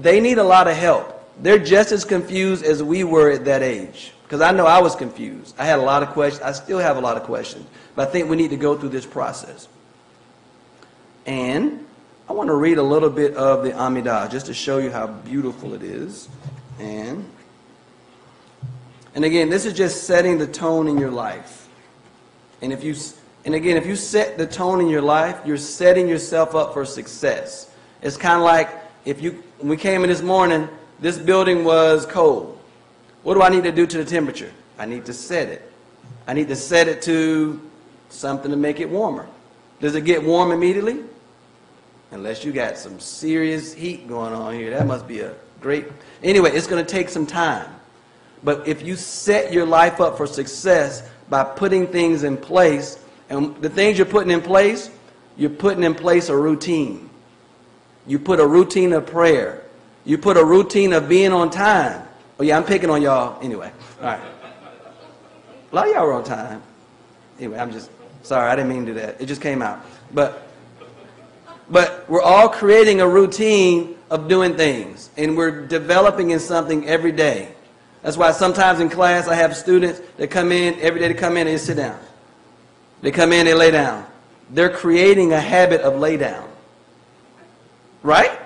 they 0.00 0.20
need 0.20 0.38
a 0.38 0.44
lot 0.44 0.68
of 0.68 0.76
help. 0.76 1.16
They're 1.40 1.58
just 1.58 1.92
as 1.92 2.04
confused 2.04 2.64
as 2.64 2.82
we 2.82 3.04
were 3.04 3.30
at 3.30 3.44
that 3.44 3.62
age. 3.62 4.12
Because 4.22 4.40
I 4.40 4.52
know 4.52 4.66
I 4.66 4.80
was 4.80 4.94
confused. 4.94 5.56
I 5.58 5.64
had 5.64 5.78
a 5.78 5.82
lot 5.82 6.02
of 6.02 6.10
questions. 6.10 6.42
I 6.42 6.52
still 6.52 6.78
have 6.78 6.96
a 6.96 7.00
lot 7.00 7.16
of 7.16 7.24
questions. 7.24 7.66
But 7.96 8.08
I 8.08 8.12
think 8.12 8.30
we 8.30 8.36
need 8.36 8.50
to 8.50 8.56
go 8.56 8.76
through 8.76 8.90
this 8.90 9.06
process. 9.06 9.68
And 11.26 11.84
I 12.28 12.32
want 12.32 12.48
to 12.48 12.54
read 12.54 12.78
a 12.78 12.82
little 12.82 13.10
bit 13.10 13.34
of 13.34 13.64
the 13.64 13.72
Amidah 13.72 14.30
just 14.30 14.46
to 14.46 14.54
show 14.54 14.78
you 14.78 14.90
how 14.90 15.08
beautiful 15.08 15.74
it 15.74 15.82
is. 15.82 16.28
And, 16.78 17.28
and 19.14 19.24
again, 19.24 19.50
this 19.50 19.66
is 19.66 19.72
just 19.72 20.04
setting 20.04 20.38
the 20.38 20.46
tone 20.46 20.86
in 20.86 20.96
your 20.96 21.10
life. 21.10 21.68
And 22.62 22.72
if 22.72 22.84
you 22.84 22.94
and 23.44 23.54
again, 23.54 23.76
if 23.76 23.86
you 23.86 23.96
set 23.96 24.36
the 24.36 24.46
tone 24.46 24.80
in 24.80 24.88
your 24.88 25.00
life, 25.00 25.40
you're 25.46 25.56
setting 25.56 26.08
yourself 26.08 26.54
up 26.54 26.74
for 26.74 26.84
success. 26.84 27.69
It's 28.02 28.16
kind 28.16 28.36
of 28.36 28.42
like 28.42 28.70
if 29.04 29.20
you 29.20 29.42
when 29.58 29.68
we 29.68 29.76
came 29.76 30.02
in 30.02 30.08
this 30.10 30.22
morning, 30.22 30.68
this 31.00 31.18
building 31.18 31.64
was 31.64 32.06
cold. 32.06 32.58
What 33.22 33.34
do 33.34 33.42
I 33.42 33.50
need 33.50 33.64
to 33.64 33.72
do 33.72 33.86
to 33.86 33.98
the 33.98 34.04
temperature? 34.04 34.52
I 34.78 34.86
need 34.86 35.04
to 35.06 35.12
set 35.12 35.48
it. 35.48 35.70
I 36.26 36.32
need 36.32 36.48
to 36.48 36.56
set 36.56 36.88
it 36.88 37.02
to 37.02 37.60
something 38.08 38.50
to 38.50 38.56
make 38.56 38.80
it 38.80 38.88
warmer. 38.88 39.26
Does 39.80 39.94
it 39.94 40.04
get 40.04 40.22
warm 40.22 40.52
immediately? 40.52 41.00
Unless 42.12 42.44
you 42.44 42.52
got 42.52 42.78
some 42.78 42.98
serious 42.98 43.72
heat 43.74 44.08
going 44.08 44.32
on 44.32 44.54
here. 44.54 44.70
That 44.70 44.86
must 44.86 45.06
be 45.06 45.20
a 45.20 45.34
great. 45.60 45.86
Anyway, 46.22 46.50
it's 46.52 46.66
going 46.66 46.84
to 46.84 46.90
take 46.90 47.08
some 47.08 47.26
time. 47.26 47.68
But 48.42 48.66
if 48.66 48.82
you 48.82 48.96
set 48.96 49.52
your 49.52 49.66
life 49.66 50.00
up 50.00 50.16
for 50.16 50.26
success 50.26 51.08
by 51.28 51.44
putting 51.44 51.86
things 51.86 52.24
in 52.24 52.36
place, 52.36 52.98
and 53.28 53.54
the 53.62 53.68
things 53.68 53.98
you're 53.98 54.06
putting 54.06 54.32
in 54.32 54.40
place, 54.40 54.90
you're 55.36 55.50
putting 55.50 55.84
in 55.84 55.94
place 55.94 56.30
a 56.30 56.36
routine. 56.36 57.09
You 58.06 58.18
put 58.18 58.40
a 58.40 58.46
routine 58.46 58.92
of 58.92 59.06
prayer. 59.06 59.62
You 60.04 60.18
put 60.18 60.36
a 60.36 60.44
routine 60.44 60.92
of 60.92 61.08
being 61.08 61.32
on 61.32 61.50
time. 61.50 62.06
Oh, 62.38 62.42
yeah, 62.42 62.56
I'm 62.56 62.64
picking 62.64 62.90
on 62.90 63.02
y'all. 63.02 63.38
Anyway, 63.42 63.70
all 64.00 64.06
right. 64.06 64.20
A 65.70 65.74
lot 65.74 65.86
of 65.86 65.94
y'all 65.94 66.06
were 66.06 66.14
on 66.14 66.24
time. 66.24 66.62
Anyway, 67.38 67.58
I'm 67.58 67.70
just 67.70 67.90
sorry. 68.22 68.50
I 68.50 68.56
didn't 68.56 68.70
mean 68.70 68.86
to 68.86 68.92
do 68.92 69.00
that. 69.00 69.20
It 69.20 69.26
just 69.26 69.42
came 69.42 69.62
out. 69.62 69.84
But, 70.12 70.48
but 71.70 72.08
we're 72.08 72.22
all 72.22 72.48
creating 72.48 73.00
a 73.00 73.08
routine 73.08 73.96
of 74.10 74.26
doing 74.26 74.56
things, 74.56 75.10
and 75.16 75.36
we're 75.36 75.66
developing 75.66 76.30
in 76.30 76.40
something 76.40 76.88
every 76.88 77.12
day. 77.12 77.52
That's 78.02 78.16
why 78.16 78.32
sometimes 78.32 78.80
in 78.80 78.88
class 78.88 79.28
I 79.28 79.34
have 79.34 79.56
students 79.56 80.00
that 80.16 80.30
come 80.30 80.50
in 80.50 80.78
every 80.80 81.00
day 81.00 81.08
to 81.08 81.14
come 81.14 81.36
in 81.36 81.46
and 81.46 81.60
sit 81.60 81.76
down. 81.76 81.98
They 83.02 83.10
come 83.10 83.32
in, 83.32 83.46
they 83.46 83.54
lay 83.54 83.70
down. 83.70 84.06
They're 84.50 84.70
creating 84.70 85.32
a 85.32 85.40
habit 85.40 85.82
of 85.82 85.98
lay 85.98 86.16
down. 86.16 86.49
Right? 88.02 88.40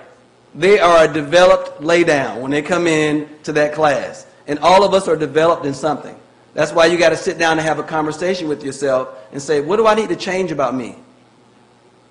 they 0.55 0.79
are 0.79 1.03
a 1.03 1.13
developed 1.13 1.81
laydown 1.81 2.39
when 2.39 2.49
they 2.49 2.61
come 2.61 2.87
in 2.87 3.29
to 3.43 3.51
that 3.53 3.73
class. 3.73 4.25
And 4.47 4.57
all 4.59 4.83
of 4.83 4.93
us 4.93 5.07
are 5.07 5.17
developed 5.17 5.65
in 5.65 5.73
something. 5.73 6.17
That's 6.53 6.71
why 6.71 6.85
you 6.85 6.97
got 6.97 7.09
to 7.09 7.17
sit 7.17 7.37
down 7.37 7.57
and 7.59 7.67
have 7.67 7.79
a 7.79 7.83
conversation 7.83 8.47
with 8.47 8.63
yourself 8.63 9.09
and 9.33 9.41
say, 9.41 9.59
what 9.59 9.75
do 9.75 9.85
I 9.85 9.95
need 9.95 10.09
to 10.09 10.15
change 10.15 10.51
about 10.51 10.73
me? 10.73 10.95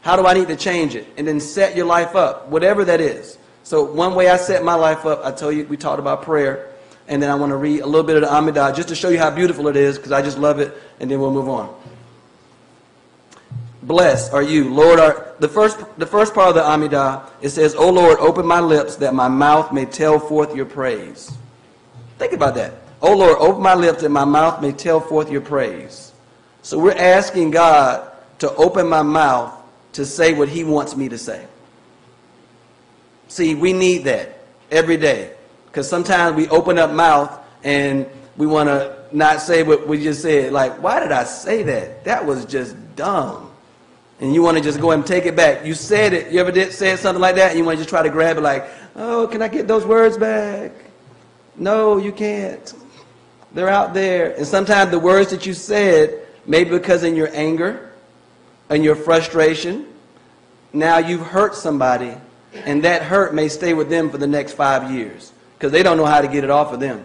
How 0.02 0.16
do 0.16 0.26
I 0.26 0.34
need 0.34 0.48
to 0.48 0.56
change 0.56 0.94
it? 0.94 1.06
And 1.16 1.26
then 1.26 1.40
set 1.40 1.74
your 1.74 1.86
life 1.86 2.14
up, 2.14 2.48
whatever 2.48 2.84
that 2.84 3.00
is. 3.00 3.38
So 3.62 3.84
one 3.84 4.14
way 4.14 4.28
I 4.28 4.36
set 4.36 4.62
my 4.62 4.74
life 4.74 5.06
up, 5.06 5.24
I 5.24 5.30
told 5.30 5.54
you, 5.54 5.64
we 5.64 5.78
talked 5.78 5.98
about 5.98 6.22
prayer. 6.22 6.68
And 7.08 7.22
then 7.22 7.30
I 7.30 7.34
want 7.34 7.50
to 7.50 7.56
read 7.56 7.80
a 7.80 7.86
little 7.86 8.02
bit 8.02 8.16
of 8.16 8.22
the 8.22 8.28
Amidah 8.28 8.76
just 8.76 8.88
to 8.88 8.94
show 8.94 9.08
you 9.08 9.18
how 9.18 9.30
beautiful 9.30 9.68
it 9.68 9.76
is 9.76 9.96
because 9.96 10.12
I 10.12 10.20
just 10.20 10.36
love 10.36 10.58
it. 10.58 10.76
And 11.00 11.10
then 11.10 11.20
we'll 11.20 11.32
move 11.32 11.48
on. 11.48 11.74
Blessed 13.84 14.32
are 14.32 14.42
you, 14.42 14.72
Lord. 14.72 14.98
Are, 14.98 15.34
the, 15.40 15.48
first, 15.48 15.78
the 15.98 16.06
first 16.06 16.32
part 16.32 16.48
of 16.48 16.54
the 16.54 16.62
Amidah, 16.62 17.28
it 17.42 17.50
says, 17.50 17.74
O 17.74 17.90
Lord, 17.90 18.18
open 18.18 18.46
my 18.46 18.60
lips 18.60 18.96
that 18.96 19.12
my 19.12 19.28
mouth 19.28 19.72
may 19.72 19.84
tell 19.84 20.18
forth 20.18 20.56
your 20.56 20.64
praise. 20.64 21.30
Think 22.18 22.32
about 22.32 22.54
that. 22.54 22.72
O 23.02 23.14
Lord, 23.14 23.36
open 23.38 23.62
my 23.62 23.74
lips 23.74 24.00
that 24.00 24.08
my 24.08 24.24
mouth 24.24 24.62
may 24.62 24.72
tell 24.72 25.00
forth 25.00 25.30
your 25.30 25.42
praise. 25.42 26.12
So 26.62 26.78
we're 26.78 26.96
asking 26.96 27.50
God 27.50 28.10
to 28.38 28.50
open 28.54 28.88
my 28.88 29.02
mouth 29.02 29.54
to 29.92 30.06
say 30.06 30.32
what 30.32 30.48
he 30.48 30.64
wants 30.64 30.96
me 30.96 31.10
to 31.10 31.18
say. 31.18 31.46
See, 33.28 33.54
we 33.54 33.74
need 33.74 34.04
that 34.04 34.38
every 34.70 34.96
day. 34.96 35.34
Because 35.66 35.90
sometimes 35.90 36.36
we 36.36 36.48
open 36.48 36.78
up 36.78 36.90
mouth 36.90 37.38
and 37.62 38.06
we 38.38 38.46
want 38.46 38.70
to 38.70 38.96
not 39.12 39.42
say 39.42 39.62
what 39.62 39.86
we 39.86 40.02
just 40.02 40.22
said. 40.22 40.54
Like, 40.54 40.82
why 40.82 41.00
did 41.00 41.12
I 41.12 41.24
say 41.24 41.62
that? 41.64 42.04
That 42.04 42.24
was 42.24 42.46
just 42.46 42.76
dumb 42.96 43.50
and 44.20 44.34
you 44.34 44.42
want 44.42 44.56
to 44.56 44.62
just 44.62 44.80
go 44.80 44.92
and 44.92 45.06
take 45.06 45.26
it 45.26 45.36
back. 45.36 45.64
You 45.64 45.74
said 45.74 46.12
it. 46.12 46.32
You 46.32 46.40
ever 46.40 46.52
did 46.52 46.72
say 46.72 46.96
something 46.96 47.20
like 47.20 47.36
that, 47.36 47.50
and 47.50 47.58
you 47.58 47.64
want 47.64 47.78
to 47.78 47.80
just 47.80 47.90
try 47.90 48.02
to 48.02 48.10
grab 48.10 48.38
it 48.38 48.42
like, 48.42 48.68
oh, 48.96 49.26
can 49.26 49.42
I 49.42 49.48
get 49.48 49.66
those 49.66 49.84
words 49.84 50.16
back? 50.16 50.72
No, 51.56 51.98
you 51.98 52.12
can't. 52.12 52.72
They're 53.52 53.68
out 53.68 53.94
there. 53.94 54.34
And 54.36 54.46
sometimes 54.46 54.90
the 54.90 54.98
words 54.98 55.30
that 55.30 55.46
you 55.46 55.54
said, 55.54 56.26
maybe 56.46 56.70
because 56.70 57.04
in 57.04 57.14
your 57.16 57.28
anger 57.32 57.90
and 58.68 58.82
your 58.84 58.96
frustration, 58.96 59.86
now 60.72 60.98
you've 60.98 61.26
hurt 61.26 61.54
somebody, 61.54 62.14
and 62.52 62.82
that 62.84 63.02
hurt 63.02 63.34
may 63.34 63.48
stay 63.48 63.74
with 63.74 63.88
them 63.88 64.10
for 64.10 64.18
the 64.18 64.26
next 64.26 64.52
five 64.52 64.90
years 64.90 65.32
because 65.56 65.70
they 65.70 65.82
don't 65.82 65.96
know 65.96 66.04
how 66.04 66.20
to 66.20 66.28
get 66.28 66.44
it 66.44 66.50
off 66.50 66.72
of 66.72 66.80
them. 66.80 67.04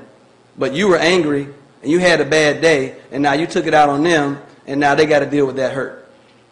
But 0.58 0.74
you 0.74 0.88
were 0.88 0.98
angry, 0.98 1.48
and 1.82 1.92
you 1.92 2.00
had 2.00 2.20
a 2.20 2.26
bad 2.26 2.62
day, 2.62 2.96
and 3.12 3.22
now 3.24 3.34
you 3.34 3.48
took 3.48 3.66
it 3.66 3.74
out 3.74 3.90
on 3.90 4.04
them, 4.04 4.42
and 4.66 4.80
now 4.80 4.96
they 4.96 5.06
got 5.06 5.20
to 5.20 5.26
deal 5.26 5.46
with 5.46 5.58
that 5.58 5.74
hurt. 5.74 5.99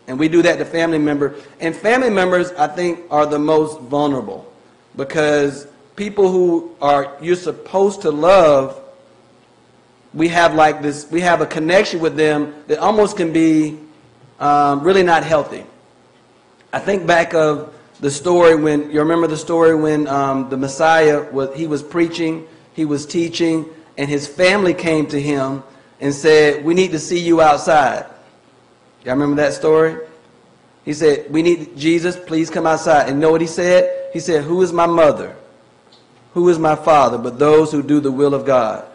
And 0.08 0.17
we 0.17 0.30
do 0.30 0.41
that 0.41 0.58
to 0.58 0.65
family 0.65 0.98
members. 0.98 1.43
And 1.60 1.76
family 1.76 2.10
members, 2.10 2.52
I 2.54 2.67
think, 2.67 3.02
are 3.12 3.26
the 3.26 3.39
most 3.39 3.82
vulnerable 3.82 4.52
because 4.96 5.67
people 5.96 6.32
who 6.32 6.76
are 6.82 7.17
you're 7.22 7.36
supposed 7.36 8.02
to 8.02 8.12
love, 8.12 8.82
we 10.13 10.30
have 10.30 10.56
like 10.56 10.82
this, 10.82 11.10
we 11.12 11.22
have 11.22 11.41
a 11.41 11.46
connection 11.46 12.00
with 12.00 12.15
them 12.15 12.56
that 12.67 12.80
almost 12.80 13.17
can 13.17 13.34
be 13.34 13.80
um, 14.39 14.82
really 14.82 15.04
not 15.04 15.24
healthy. 15.24 15.65
I 16.72 16.80
think 16.80 17.06
back 17.06 17.34
of 17.34 17.74
the 18.00 18.12
story 18.12 18.56
when 18.56 18.91
you 18.91 19.00
remember 19.00 19.28
the 19.28 19.38
story 19.38 19.76
when 19.76 20.08
um, 20.08 20.50
the 20.50 20.58
Messiah 20.58 21.30
was 21.32 21.56
he 21.56 21.67
was 21.67 21.84
preaching, 21.84 22.48
he 22.74 22.86
was 22.86 23.06
teaching, 23.06 23.65
and 23.98 24.10
his 24.10 24.28
family 24.28 24.74
came 24.74 25.08
to 25.08 25.20
him 25.20 25.63
and 26.00 26.13
said, 26.13 26.63
"We 26.63 26.74
need 26.74 26.91
to 26.91 27.00
see 27.00 27.20
you 27.20 27.41
outside." 27.41 28.06
Y'all 29.08 29.15
remember 29.15 29.41
that 29.41 29.54
story? 29.54 29.96
He 30.84 30.91
said, 30.91 31.32
We 31.32 31.41
need 31.41 31.78
Jesus, 31.78 32.17
please 32.17 32.50
come 32.50 32.67
outside. 32.67 33.08
And 33.08 33.22
know 33.22 33.32
what 33.32 33.39
he 33.39 33.48
said? 33.48 34.10
He 34.12 34.20
said, 34.20 34.43
Who 34.43 34.62
is 34.62 34.74
my 34.74 34.86
mother? 34.86 35.34
Who 36.34 36.50
is 36.50 36.60
my 36.60 36.76
father? 36.76 37.17
But 37.17 37.39
those 37.39 37.72
who 37.72 37.82
do 37.82 38.02
the 38.02 38.12
will 38.12 38.34
of 38.34 38.46
God. 38.46 38.86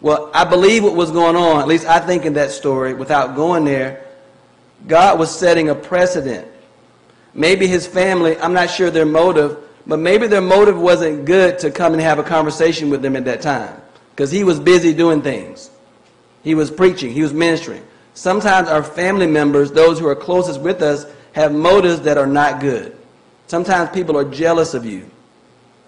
Well, 0.00 0.32
I 0.34 0.44
believe 0.44 0.82
what 0.82 0.96
was 0.96 1.12
going 1.12 1.36
on, 1.36 1.60
at 1.60 1.68
least 1.68 1.86
I 1.86 2.00
think 2.00 2.24
in 2.24 2.32
that 2.32 2.50
story, 2.50 2.92
without 2.92 3.36
going 3.36 3.64
there, 3.64 4.04
God 4.88 5.16
was 5.16 5.30
setting 5.30 5.68
a 5.68 5.76
precedent. 5.76 6.48
Maybe 7.32 7.68
his 7.68 7.86
family, 7.86 8.36
I'm 8.38 8.52
not 8.52 8.68
sure 8.68 8.90
their 8.90 9.06
motive, 9.06 9.58
but 9.86 10.00
maybe 10.00 10.26
their 10.26 10.40
motive 10.40 10.76
wasn't 10.76 11.24
good 11.24 11.60
to 11.60 11.70
come 11.70 11.92
and 11.92 12.02
have 12.02 12.18
a 12.18 12.24
conversation 12.24 12.90
with 12.90 13.00
them 13.00 13.14
at 13.14 13.26
that 13.26 13.42
time 13.42 13.80
because 14.10 14.32
he 14.32 14.42
was 14.42 14.58
busy 14.58 14.92
doing 14.92 15.22
things. 15.22 15.70
He 16.42 16.56
was 16.56 16.68
preaching, 16.68 17.12
he 17.12 17.22
was 17.22 17.32
ministering. 17.32 17.84
Sometimes 18.14 18.68
our 18.68 18.82
family 18.82 19.26
members, 19.26 19.72
those 19.72 19.98
who 19.98 20.06
are 20.06 20.16
closest 20.16 20.60
with 20.60 20.82
us, 20.82 21.06
have 21.32 21.52
motives 21.52 22.02
that 22.02 22.18
are 22.18 22.26
not 22.26 22.60
good. 22.60 22.96
Sometimes 23.46 23.90
people 23.90 24.16
are 24.18 24.30
jealous 24.30 24.74
of 24.74 24.84
you. 24.84 25.08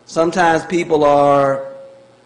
Sometimes 0.07 0.65
people 0.65 1.05
are 1.05 1.73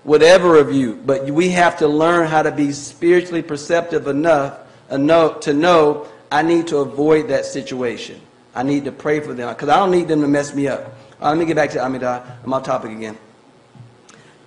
whatever 0.05 0.59
of 0.59 0.73
you, 0.73 1.01
but 1.05 1.25
we 1.27 1.51
have 1.51 1.79
to 1.79 1.89
learn 1.89 2.27
how 2.27 2.43
to 2.43 2.51
be 2.51 2.73
spiritually 2.73 3.43
perceptive 3.43 4.07
enough 4.07 4.59
enough 4.91 5.41
to 5.41 5.53
know 5.53 6.09
I 6.31 6.43
need 6.43 6.67
to 6.69 6.79
avoid 6.79 7.29
that 7.29 7.45
situation. 7.45 8.21
I 8.55 8.63
need 8.63 8.85
to 8.85 8.93
pray 8.93 9.21
for 9.21 9.35
them 9.35 9.49
because 9.55 9.69
I 9.69 9.77
don't 9.77 9.91
need 9.91 10.09
them 10.09 10.21
to 10.23 10.29
mess 10.29 10.55
me 10.55 10.69
up. 10.69 10.93
Uh, 11.21 11.29
let 11.29 11.39
me 11.39 11.45
get 11.45 11.57
back 11.57 11.71
to 11.71 11.79
Amidah. 11.79 12.45
I'm 12.45 12.53
off 12.53 12.65
topic 12.65 12.91
again. 12.91 13.17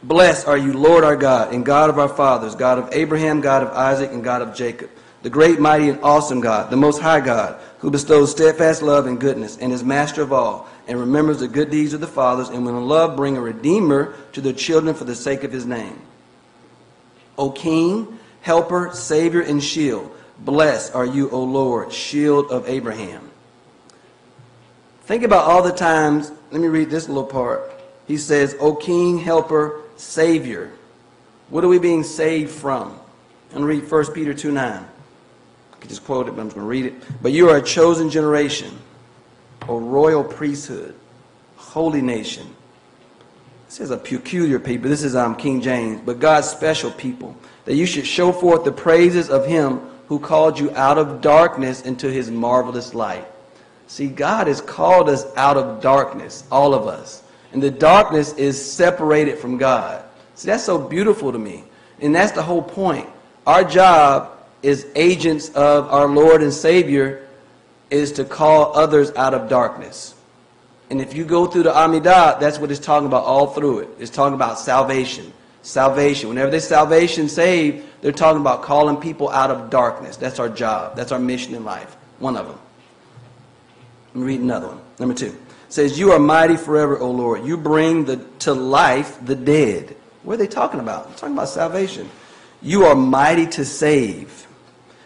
Blessed 0.03 0.47
are 0.47 0.57
you, 0.57 0.73
Lord 0.73 1.03
our 1.03 1.15
God, 1.15 1.53
and 1.53 1.63
God 1.63 1.89
of 1.89 1.99
our 1.99 2.09
fathers, 2.09 2.55
God 2.55 2.79
of 2.79 2.89
Abraham, 2.91 3.39
God 3.39 3.63
of 3.63 3.69
Isaac, 3.69 4.11
and 4.11 4.23
God 4.23 4.41
of 4.41 4.55
Jacob, 4.55 4.89
the 5.21 5.29
great, 5.29 5.59
mighty, 5.59 5.89
and 5.89 6.01
awesome 6.01 6.41
God, 6.41 6.69
the 6.69 6.77
most 6.77 7.01
high 7.01 7.19
God, 7.19 7.59
who 7.79 7.91
bestows 7.91 8.31
steadfast 8.31 8.81
love 8.81 9.05
and 9.05 9.19
goodness, 9.19 9.57
and 9.57 9.71
is 9.71 9.83
master 9.83 10.21
of 10.21 10.33
all, 10.33 10.67
and 10.87 10.99
remembers 10.99 11.39
the 11.39 11.47
good 11.47 11.69
deeds 11.69 11.93
of 11.93 12.01
the 12.01 12.07
fathers, 12.07 12.49
and 12.49 12.65
will 12.65 12.77
in 12.77 12.87
love 12.87 13.15
bring 13.15 13.37
a 13.37 13.41
redeemer 13.41 14.15
to 14.33 14.41
the 14.41 14.53
children 14.53 14.95
for 14.95 15.03
the 15.03 15.15
sake 15.15 15.43
of 15.43 15.51
his 15.51 15.65
name. 15.65 15.99
O 17.37 17.51
King, 17.51 18.19
helper, 18.41 18.91
savior, 18.93 19.41
and 19.41 19.63
shield, 19.63 20.15
blessed 20.39 20.95
are 20.95 21.05
you, 21.05 21.29
O 21.29 21.43
Lord, 21.43 21.93
shield 21.93 22.51
of 22.51 22.67
Abraham. 22.67 23.29
Think 25.03 25.23
about 25.23 25.45
all 25.45 25.61
the 25.61 25.71
times, 25.71 26.31
let 26.51 26.61
me 26.61 26.67
read 26.67 26.89
this 26.89 27.07
little 27.07 27.25
part. 27.25 27.71
He 28.07 28.17
says, 28.17 28.55
O 28.59 28.75
King, 28.75 29.19
helper, 29.19 29.81
Savior. 29.97 30.71
What 31.49 31.63
are 31.63 31.67
we 31.67 31.79
being 31.79 32.03
saved 32.03 32.51
from? 32.51 32.99
To 33.51 33.63
read 33.63 33.89
1 33.89 34.13
Peter 34.13 34.33
2 34.33 34.51
9. 34.51 34.85
Could 35.81 35.89
just 35.89 36.05
quote 36.05 36.27
it, 36.27 36.31
but 36.31 36.41
I'm 36.41 36.47
just 36.47 36.55
going 36.55 36.65
to 36.65 36.69
read 36.69 36.85
it. 36.85 36.93
But 37.21 37.33
you 37.33 37.49
are 37.49 37.57
a 37.57 37.61
chosen 37.61 38.09
generation, 38.09 38.77
a 39.67 39.73
royal 39.73 40.23
priesthood, 40.23 40.95
holy 41.57 42.01
nation. 42.01 42.55
This 43.65 43.79
is 43.79 43.91
a 43.91 43.97
peculiar 43.97 44.59
people. 44.59 44.89
This 44.89 45.03
is 45.03 45.15
um, 45.15 45.35
King 45.35 45.61
James, 45.61 46.01
but 46.05 46.19
God's 46.19 46.47
special 46.47 46.91
people, 46.91 47.35
that 47.65 47.75
you 47.75 47.85
should 47.85 48.05
show 48.05 48.31
forth 48.31 48.63
the 48.63 48.71
praises 48.71 49.29
of 49.29 49.45
him 49.45 49.79
who 50.07 50.19
called 50.19 50.59
you 50.59 50.69
out 50.75 50.97
of 50.97 51.21
darkness 51.21 51.81
into 51.81 52.11
his 52.11 52.29
marvelous 52.29 52.93
light. 52.93 53.25
See, 53.87 54.07
God 54.07 54.47
has 54.47 54.61
called 54.61 55.09
us 55.09 55.25
out 55.35 55.57
of 55.57 55.81
darkness, 55.81 56.43
all 56.51 56.73
of 56.73 56.87
us. 56.87 57.23
And 57.53 57.63
the 57.63 57.71
darkness 57.71 58.33
is 58.33 58.61
separated 58.61 59.37
from 59.37 59.57
God. 59.57 60.03
See, 60.35 60.47
that's 60.47 60.63
so 60.63 60.77
beautiful 60.77 61.31
to 61.31 61.39
me. 61.39 61.63
And 61.99 62.13
that's 62.13 62.33
the 62.33 62.43
whole 62.43 62.61
point. 62.61 63.09
Our 63.47 63.63
job 63.63 64.37
as 64.63 64.85
agents 64.95 65.49
of 65.49 65.87
our 65.89 66.07
Lord 66.07 66.41
and 66.41 66.53
Savior 66.53 67.27
is 67.89 68.11
to 68.13 68.25
call 68.25 68.77
others 68.77 69.11
out 69.15 69.33
of 69.33 69.49
darkness. 69.49 70.15
And 70.89 71.01
if 71.01 71.13
you 71.13 71.23
go 71.23 71.45
through 71.45 71.63
the 71.63 71.71
Amidah, 71.71 72.39
that's 72.39 72.59
what 72.59 72.71
it's 72.71 72.79
talking 72.79 73.07
about 73.07 73.23
all 73.23 73.47
through 73.47 73.79
it. 73.79 73.89
It's 73.99 74.11
talking 74.11 74.33
about 74.33 74.59
salvation. 74.59 75.31
Salvation. 75.61 76.29
Whenever 76.29 76.51
there's 76.51 76.67
salvation 76.67 77.29
saved, 77.29 77.85
they're 78.01 78.11
talking 78.11 78.41
about 78.41 78.63
calling 78.63 78.97
people 78.97 79.29
out 79.29 79.51
of 79.51 79.69
darkness. 79.69 80.17
That's 80.17 80.39
our 80.39 80.49
job. 80.49 80.95
That's 80.95 81.11
our 81.11 81.19
mission 81.19 81.55
in 81.55 81.63
life. 81.63 81.95
One 82.19 82.35
of 82.35 82.47
them. 82.47 82.59
Let 84.13 84.21
me 84.21 84.27
read 84.27 84.41
another 84.41 84.67
one. 84.67 84.81
Number 84.99 85.13
two 85.15 85.37
says, 85.69 85.97
You 85.97 86.11
are 86.11 86.19
mighty 86.19 86.57
forever, 86.57 86.99
O 86.99 87.09
Lord. 87.09 87.45
You 87.45 87.57
bring 87.57 88.05
the, 88.05 88.17
to 88.39 88.53
life 88.53 89.17
the 89.25 89.35
dead. 89.35 89.95
What 90.23 90.35
are 90.35 90.37
they 90.37 90.47
talking 90.47 90.79
about? 90.79 91.07
They're 91.07 91.17
talking 91.17 91.35
about 91.35 91.49
salvation. 91.49 92.09
You 92.61 92.85
are 92.85 92.95
mighty 92.95 93.47
to 93.47 93.65
save. 93.65 94.47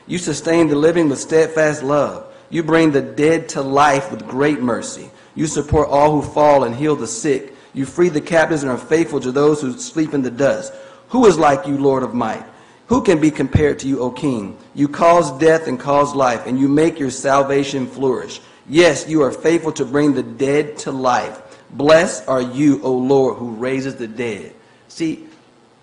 You 0.08 0.18
sustain 0.18 0.68
the 0.68 0.76
living 0.76 1.10
with 1.10 1.20
steadfast 1.20 1.84
love. 1.84 2.32
You 2.50 2.64
bring 2.64 2.92
the 2.92 3.02
dead 3.02 3.50
to 3.50 3.62
life 3.62 4.12
with 4.12 4.28
great 4.28 4.62
mercy. 4.62 5.10
You 5.34 5.48
support 5.48 5.90
all 5.90 6.12
who 6.12 6.22
fall 6.22 6.64
and 6.64 6.76
heal 6.76 6.96
the 6.96 7.08
sick. 7.08 7.54
You 7.74 7.86
free 7.86 8.10
the 8.10 8.22
captives 8.22 8.64
and 8.64 8.72
are 8.72 8.78
faithful 8.78 9.20
to 9.20 9.32
those 9.32 9.62
who 9.62 9.78
sleep 9.78 10.14
in 10.14 10.22
the 10.22 10.32
dust. 10.32 10.74
Who 11.10 11.26
is 11.26 11.38
like 11.38 11.68
you, 11.68 11.78
Lord 11.78 12.04
of 12.04 12.14
might? 12.14 12.46
Who 12.88 13.02
can 13.02 13.20
be 13.20 13.32
compared 13.32 13.80
to 13.80 13.88
you, 13.88 14.00
O 14.00 14.12
King? 14.12 14.58
You 14.76 14.88
cause 14.88 15.32
death 15.40 15.68
and 15.68 15.80
cause 15.80 16.14
life, 16.14 16.46
and 16.46 16.60
you 16.60 16.68
make 16.68 17.00
your 17.00 17.10
salvation 17.10 17.88
flourish. 17.88 18.42
Yes, 18.70 19.08
you 19.10 19.24
are 19.24 19.32
faithful 19.32 19.72
to 19.74 19.86
bring 19.86 20.14
the 20.14 20.24
dead 20.24 20.78
to 20.80 20.92
life. 20.92 21.42
Blessed 21.72 22.28
are 22.28 22.42
you, 22.42 22.82
O 22.84 22.94
Lord, 22.94 23.38
who 23.38 23.52
raises 23.52 23.96
the 23.96 24.08
dead. 24.08 24.54
See, 24.88 25.28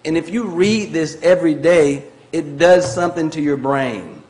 and 0.04 0.16
if 0.16 0.30
you 0.30 0.44
read 0.44 0.92
this 0.92 1.18
every 1.22 1.54
day, 1.54 2.04
it 2.32 2.58
does 2.58 2.92
something 2.92 3.30
to 3.30 3.40
your 3.40 3.56
brain. 3.56 4.22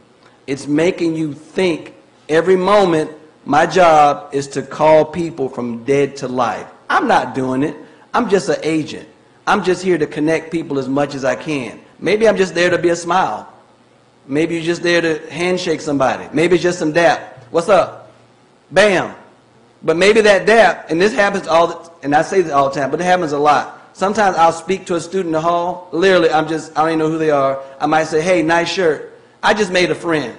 It's 0.47 0.67
making 0.67 1.15
you 1.15 1.33
think 1.33 1.95
every 2.29 2.57
moment, 2.57 3.11
my 3.45 3.65
job 3.67 4.35
is 4.35 4.49
to 4.49 4.63
call 4.63 5.05
people 5.05 5.49
from 5.49 5.85
dead 5.85 6.17
to 6.17 6.29
life. 6.29 6.67
I'm 6.91 7.07
not 7.09 7.35
doing 7.35 7.63
it. 7.63 7.77
I'm 8.13 8.29
just 8.29 8.49
an 8.49 8.59
agent. 8.63 9.09
I'm 9.47 9.65
just 9.65 9.83
here 9.83 9.99
to 9.99 10.07
connect 10.07 10.51
people 10.51 10.79
as 10.79 10.89
much 10.89 11.15
as 11.15 11.25
I 11.25 11.35
can. 11.35 11.81
Maybe 11.99 12.29
I'm 12.29 12.37
just 12.37 12.55
there 12.55 12.71
to 12.71 12.79
be 12.79 12.91
a 12.91 12.97
smile. 12.97 13.53
Maybe 14.27 14.55
you're 14.55 14.65
just 14.65 14.83
there 14.83 15.01
to 15.01 15.19
handshake 15.31 15.81
somebody. 15.81 16.29
Maybe 16.33 16.55
it's 16.55 16.63
just 16.63 16.79
some 16.79 16.93
dap. 16.93 17.45
What's 17.51 17.69
up? 17.69 18.13
Bam. 18.71 19.15
But 19.83 19.97
maybe 19.97 20.21
that 20.21 20.47
dap, 20.47 20.91
and 20.91 21.01
this 21.01 21.13
happens 21.13 21.49
all 21.49 21.67
the, 21.67 21.91
and 22.05 22.15
I 22.15 22.23
say 22.23 22.43
this 22.43 22.53
all 22.53 22.69
the 22.71 22.81
time, 22.81 22.91
but 22.91 23.01
it 23.01 23.05
happens 23.05 23.33
a 23.33 23.39
lot. 23.39 23.82
Sometimes 23.95 24.37
I'll 24.37 24.53
speak 24.53 24.87
to 24.87 24.95
a 24.95 25.01
student 25.01 25.27
in 25.27 25.33
the 25.33 25.41
hall. 25.41 25.89
Literally, 25.93 26.31
I'm 26.31 26.49
just, 26.49 26.73
I 26.77 26.83
don't 26.83 26.89
even 26.91 26.99
know 27.01 27.11
who 27.11 27.19
they 27.19 27.31
are. 27.31 27.63
I 27.81 27.87
might 27.87 28.05
say, 28.05 28.23
hey, 28.23 28.43
nice 28.43 28.73
shirt. 28.73 29.19
I 29.43 29.55
just 29.55 29.71
made 29.71 29.91
a 29.91 29.95
friend. 29.95 30.37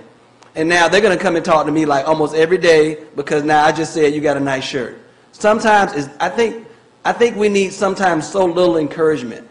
And 0.56 0.70
now 0.70 0.88
they're 0.88 1.02
going 1.02 1.18
to 1.18 1.22
come 1.22 1.36
and 1.36 1.44
talk 1.44 1.66
to 1.66 1.72
me 1.72 1.86
like 1.86 2.08
almost 2.08 2.36
every 2.36 2.58
day 2.58 3.04
because 3.16 3.44
now 3.44 3.63
I 3.63 3.72
just 3.72 3.94
said 3.94 4.13
you 4.13 4.22
got 4.22 4.38
a 4.38 4.39
nice 4.39 4.63
shirt. 4.63 5.00
Sometimes 5.32 6.10
I 6.20 6.30
think, 6.30 6.68
I 7.06 7.12
think 7.12 7.36
we 7.36 7.50
need 7.50 7.74
sometimes 7.74 8.30
so 8.30 8.46
little 8.46 8.78
encouragement. 8.78 9.48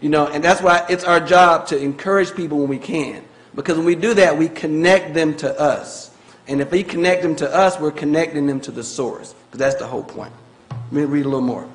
You 0.00 0.10
know, 0.10 0.26
and 0.26 0.44
that's 0.44 0.60
why 0.60 0.84
it's 0.90 1.04
our 1.04 1.20
job 1.20 1.66
to 1.68 1.78
encourage 1.78 2.34
people 2.34 2.58
when 2.58 2.68
we 2.68 2.78
can. 2.78 3.24
Because 3.54 3.76
when 3.76 3.86
we 3.86 3.94
do 3.94 4.12
that, 4.14 4.36
we 4.36 4.48
connect 4.48 5.14
them 5.14 5.34
to 5.38 5.58
us. 5.58 6.14
And 6.46 6.60
if 6.60 6.70
we 6.70 6.82
connect 6.82 7.22
them 7.22 7.36
to 7.36 7.54
us, 7.54 7.80
we're 7.80 7.90
connecting 7.90 8.46
them 8.46 8.60
to 8.60 8.70
the 8.70 8.84
source. 8.84 9.34
Because 9.46 9.58
that's 9.58 9.76
the 9.76 9.86
whole 9.86 10.02
point. 10.02 10.32
Let 10.70 10.92
me 10.92 11.04
read 11.04 11.24
a 11.24 11.28
little 11.28 11.40
more. 11.40 11.66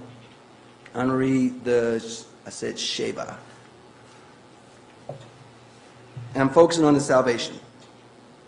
Read 0.94 1.64
the, 1.64 2.26
I 2.46 2.50
said 2.50 2.78
Sheba. 2.78 3.38
And 6.34 6.44
I'm 6.44 6.50
focusing 6.50 6.86
on 6.86 6.94
the 6.94 7.00
salvation. 7.00 7.56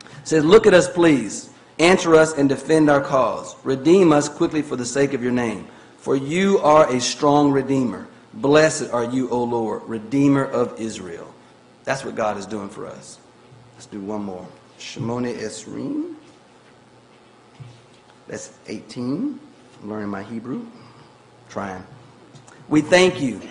It 0.05 0.27
says, 0.27 0.45
Look 0.45 0.67
at 0.67 0.73
us, 0.73 0.91
please. 0.91 1.49
Answer 1.79 2.13
us 2.15 2.37
and 2.37 2.47
defend 2.47 2.89
our 2.89 3.01
cause. 3.01 3.55
Redeem 3.63 4.11
us 4.11 4.29
quickly 4.29 4.61
for 4.61 4.75
the 4.75 4.85
sake 4.85 5.13
of 5.13 5.23
your 5.23 5.31
name. 5.31 5.67
For 5.97 6.15
you 6.15 6.59
are 6.59 6.87
a 6.91 7.01
strong 7.01 7.51
redeemer. 7.51 8.07
Blessed 8.33 8.91
are 8.91 9.03
you, 9.03 9.29
O 9.29 9.43
Lord, 9.43 9.83
redeemer 9.83 10.45
of 10.45 10.79
Israel. 10.79 11.33
That's 11.83 12.05
what 12.05 12.15
God 12.15 12.37
is 12.37 12.45
doing 12.45 12.69
for 12.69 12.85
us. 12.85 13.19
Let's 13.73 13.87
do 13.87 13.99
one 13.99 14.23
more. 14.23 14.47
Shemone 14.79 15.35
Esrim. 15.37 16.15
That's 18.27 18.53
18. 18.67 19.39
I'm 19.81 19.89
learning 19.89 20.09
my 20.09 20.23
Hebrew. 20.23 20.65
Trying. 21.49 21.83
We 22.71 22.79
thank 22.79 23.21
you, 23.21 23.41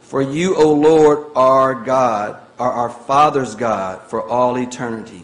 for 0.00 0.22
you, 0.22 0.56
O 0.56 0.72
Lord, 0.72 1.26
our 1.36 1.74
God, 1.74 2.40
are 2.58 2.72
our 2.72 2.88
Father's 2.90 3.54
God 3.54 4.02
for 4.04 4.26
all 4.26 4.56
eternity, 4.56 5.22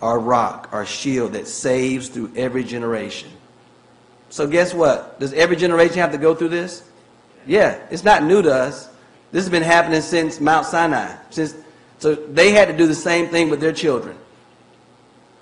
our 0.00 0.18
rock, 0.18 0.70
our 0.72 0.86
shield 0.86 1.34
that 1.34 1.46
saves 1.46 2.08
through 2.08 2.32
every 2.34 2.64
generation. 2.64 3.30
So, 4.30 4.46
guess 4.46 4.72
what? 4.72 5.20
Does 5.20 5.34
every 5.34 5.56
generation 5.56 5.98
have 5.98 6.12
to 6.12 6.18
go 6.18 6.34
through 6.34 6.48
this? 6.48 6.82
Yeah, 7.46 7.78
it's 7.90 8.02
not 8.02 8.22
new 8.22 8.40
to 8.40 8.50
us. 8.50 8.88
This 9.30 9.44
has 9.44 9.50
been 9.50 9.62
happening 9.62 10.00
since 10.00 10.40
Mount 10.40 10.64
Sinai. 10.64 11.14
Since, 11.28 11.54
so, 11.98 12.14
they 12.14 12.52
had 12.52 12.68
to 12.68 12.76
do 12.76 12.86
the 12.86 12.94
same 12.94 13.28
thing 13.28 13.50
with 13.50 13.60
their 13.60 13.72
children 13.72 14.16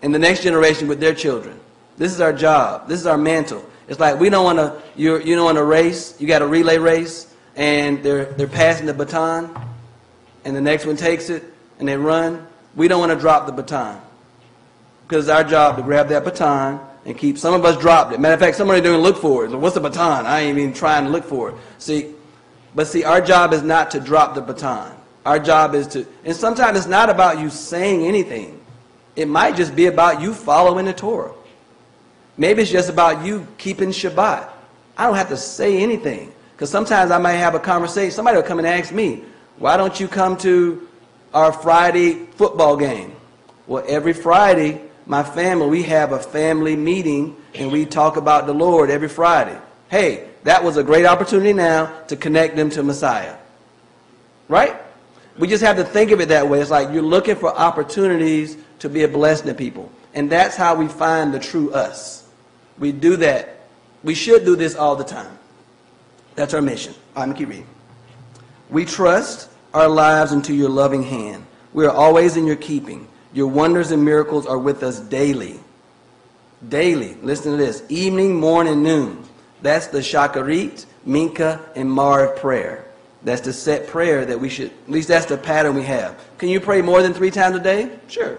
and 0.02 0.12
the 0.12 0.18
next 0.18 0.42
generation 0.42 0.88
with 0.88 0.98
their 0.98 1.14
children. 1.14 1.58
This 1.98 2.12
is 2.12 2.20
our 2.20 2.32
job. 2.32 2.88
This 2.88 2.98
is 2.98 3.06
our 3.06 3.18
mantle. 3.18 3.64
It's 3.88 4.00
like 4.00 4.20
we 4.20 4.28
don't 4.28 4.44
want 4.44 4.58
to. 4.58 4.82
You 4.96 5.18
you 5.18 5.34
know 5.34 5.48
in 5.48 5.56
a 5.56 5.64
race, 5.64 6.20
you 6.20 6.26
got 6.26 6.42
a 6.42 6.46
relay 6.46 6.78
race, 6.78 7.27
and 7.58 8.02
they're 8.02 8.24
they're 8.24 8.46
passing 8.46 8.86
the 8.86 8.94
baton, 8.94 9.54
and 10.46 10.56
the 10.56 10.60
next 10.62 10.86
one 10.86 10.96
takes 10.96 11.28
it, 11.28 11.44
and 11.78 11.86
they 11.86 11.96
run. 11.98 12.46
We 12.74 12.88
don't 12.88 13.00
want 13.00 13.12
to 13.12 13.18
drop 13.18 13.44
the 13.44 13.52
baton 13.52 14.00
because 15.08 15.26
it's 15.26 15.32
our 15.32 15.44
job 15.44 15.76
to 15.76 15.82
grab 15.82 16.08
that 16.08 16.24
baton 16.24 16.80
and 17.06 17.16
keep, 17.16 17.38
some 17.38 17.54
of 17.54 17.64
us 17.64 17.80
dropped 17.80 18.12
it. 18.12 18.20
Matter 18.20 18.34
of 18.34 18.40
fact, 18.40 18.56
somebody 18.56 18.82
doing 18.82 19.00
look 19.00 19.16
for 19.16 19.46
it. 19.46 19.50
What's 19.50 19.74
the 19.74 19.80
baton? 19.80 20.26
I 20.26 20.40
ain't 20.40 20.58
even 20.58 20.74
trying 20.74 21.04
to 21.04 21.10
look 21.10 21.24
for 21.24 21.50
it. 21.50 21.56
See, 21.78 22.12
but 22.74 22.86
see, 22.86 23.04
our 23.04 23.22
job 23.22 23.54
is 23.54 23.62
not 23.62 23.90
to 23.92 24.00
drop 24.00 24.34
the 24.34 24.42
baton. 24.42 24.94
Our 25.24 25.38
job 25.38 25.74
is 25.74 25.86
to, 25.88 26.06
and 26.24 26.36
sometimes 26.36 26.76
it's 26.76 26.86
not 26.86 27.08
about 27.08 27.40
you 27.40 27.48
saying 27.48 28.04
anything. 28.04 28.60
It 29.16 29.26
might 29.26 29.56
just 29.56 29.74
be 29.74 29.86
about 29.86 30.20
you 30.20 30.34
following 30.34 30.84
the 30.84 30.92
Torah. 30.92 31.32
Maybe 32.36 32.62
it's 32.62 32.70
just 32.70 32.90
about 32.90 33.24
you 33.24 33.46
keeping 33.56 33.88
Shabbat. 33.88 34.50
I 34.96 35.06
don't 35.06 35.16
have 35.16 35.30
to 35.30 35.36
say 35.36 35.78
anything. 35.78 36.32
Because 36.58 36.70
sometimes 36.70 37.12
I 37.12 37.18
might 37.18 37.34
have 37.34 37.54
a 37.54 37.60
conversation. 37.60 38.10
Somebody 38.10 38.36
will 38.36 38.42
come 38.42 38.58
and 38.58 38.66
ask 38.66 38.92
me, 38.92 39.22
why 39.58 39.76
don't 39.76 40.00
you 40.00 40.08
come 40.08 40.36
to 40.38 40.88
our 41.32 41.52
Friday 41.52 42.26
football 42.32 42.76
game? 42.76 43.14
Well, 43.68 43.84
every 43.86 44.12
Friday, 44.12 44.80
my 45.06 45.22
family, 45.22 45.68
we 45.68 45.84
have 45.84 46.10
a 46.10 46.18
family 46.18 46.74
meeting 46.74 47.36
and 47.54 47.70
we 47.70 47.86
talk 47.86 48.16
about 48.16 48.46
the 48.46 48.54
Lord 48.54 48.90
every 48.90 49.06
Friday. 49.08 49.56
Hey, 49.88 50.30
that 50.42 50.64
was 50.64 50.76
a 50.76 50.82
great 50.82 51.06
opportunity 51.06 51.52
now 51.52 51.96
to 52.08 52.16
connect 52.16 52.56
them 52.56 52.70
to 52.70 52.82
Messiah. 52.82 53.36
Right? 54.48 54.74
We 55.38 55.46
just 55.46 55.62
have 55.62 55.76
to 55.76 55.84
think 55.84 56.10
of 56.10 56.20
it 56.20 56.28
that 56.30 56.48
way. 56.48 56.60
It's 56.60 56.72
like 56.72 56.92
you're 56.92 57.02
looking 57.02 57.36
for 57.36 57.56
opportunities 57.56 58.56
to 58.80 58.88
be 58.88 59.04
a 59.04 59.08
blessing 59.08 59.46
to 59.46 59.54
people. 59.54 59.92
And 60.12 60.28
that's 60.28 60.56
how 60.56 60.74
we 60.74 60.88
find 60.88 61.32
the 61.32 61.38
true 61.38 61.72
us. 61.72 62.28
We 62.80 62.90
do 62.90 63.14
that. 63.18 63.60
We 64.02 64.16
should 64.16 64.44
do 64.44 64.56
this 64.56 64.74
all 64.74 64.96
the 64.96 65.04
time. 65.04 65.37
That's 66.38 66.54
our 66.54 66.62
mission. 66.62 66.94
I'm 67.16 67.34
keep 67.34 67.48
reading. 67.48 67.66
We 68.70 68.84
trust 68.84 69.50
our 69.74 69.88
lives 69.88 70.30
into 70.30 70.54
your 70.54 70.68
loving 70.68 71.02
hand. 71.02 71.44
We 71.72 71.84
are 71.84 71.90
always 71.90 72.36
in 72.36 72.46
your 72.46 72.54
keeping. 72.54 73.08
Your 73.32 73.48
wonders 73.48 73.90
and 73.90 74.04
miracles 74.04 74.46
are 74.46 74.56
with 74.56 74.84
us 74.84 75.00
daily. 75.00 75.58
Daily. 76.68 77.14
Listen 77.22 77.50
to 77.50 77.58
this. 77.58 77.82
Evening, 77.88 78.38
morning, 78.38 78.84
noon. 78.84 79.24
That's 79.62 79.88
the 79.88 79.98
Shacharit, 79.98 80.86
Mincha, 81.04 81.60
and 81.74 81.90
Maariv 81.90 82.36
prayer. 82.36 82.86
That's 83.24 83.40
the 83.40 83.52
set 83.52 83.88
prayer 83.88 84.24
that 84.24 84.38
we 84.38 84.48
should, 84.48 84.70
at 84.70 84.90
least 84.90 85.08
that's 85.08 85.26
the 85.26 85.36
pattern 85.36 85.74
we 85.74 85.82
have. 85.82 86.24
Can 86.38 86.50
you 86.50 86.60
pray 86.60 86.82
more 86.82 87.02
than 87.02 87.14
three 87.14 87.32
times 87.32 87.56
a 87.56 87.60
day? 87.60 87.98
Sure. 88.06 88.38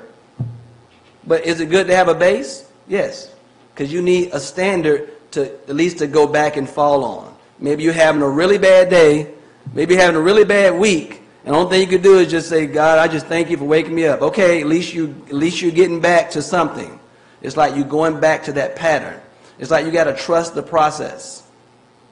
But 1.27 1.43
is 1.43 1.59
it 1.59 1.65
good 1.65 1.87
to 1.87 1.95
have 1.97 2.07
a 2.07 2.15
base? 2.15 2.65
Yes. 2.87 3.35
Because 3.73 3.91
you 3.91 4.01
need 4.01 4.29
a 4.31 4.39
standard 4.39 5.31
to 5.31 5.51
at 5.67 5.75
least 5.75 5.97
to 5.97 6.07
go 6.07 6.27
back 6.27 6.55
and 6.55 6.67
fall 6.69 7.03
on. 7.03 7.35
Maybe 7.59 7.83
you're 7.83 7.93
having 7.93 8.21
a 8.21 8.29
really 8.29 8.57
bad 8.57 8.89
day. 8.89 9.33
Maybe 9.73 9.93
you're 9.93 10.01
having 10.01 10.15
a 10.15 10.21
really 10.21 10.45
bad 10.45 10.79
week. 10.79 11.21
And 11.45 11.53
the 11.53 11.59
only 11.59 11.69
thing 11.71 11.81
you 11.81 11.87
could 11.87 12.03
do 12.03 12.19
is 12.19 12.29
just 12.29 12.49
say, 12.49 12.65
God, 12.67 12.99
I 12.99 13.07
just 13.07 13.25
thank 13.27 13.49
you 13.49 13.57
for 13.57 13.65
waking 13.65 13.95
me 13.95 14.05
up. 14.05 14.21
Okay, 14.21 14.61
at 14.61 14.67
least 14.67 14.93
you 14.93 15.15
at 15.27 15.33
least 15.33 15.61
you're 15.61 15.71
getting 15.71 15.99
back 15.99 16.31
to 16.31 16.41
something. 16.41 16.99
It's 17.41 17.57
like 17.57 17.75
you're 17.75 17.85
going 17.85 18.19
back 18.19 18.43
to 18.43 18.53
that 18.53 18.75
pattern. 18.75 19.19
It's 19.57 19.71
like 19.71 19.85
you 19.85 19.91
got 19.91 20.05
to 20.05 20.15
trust 20.15 20.55
the 20.55 20.63
process. 20.63 21.43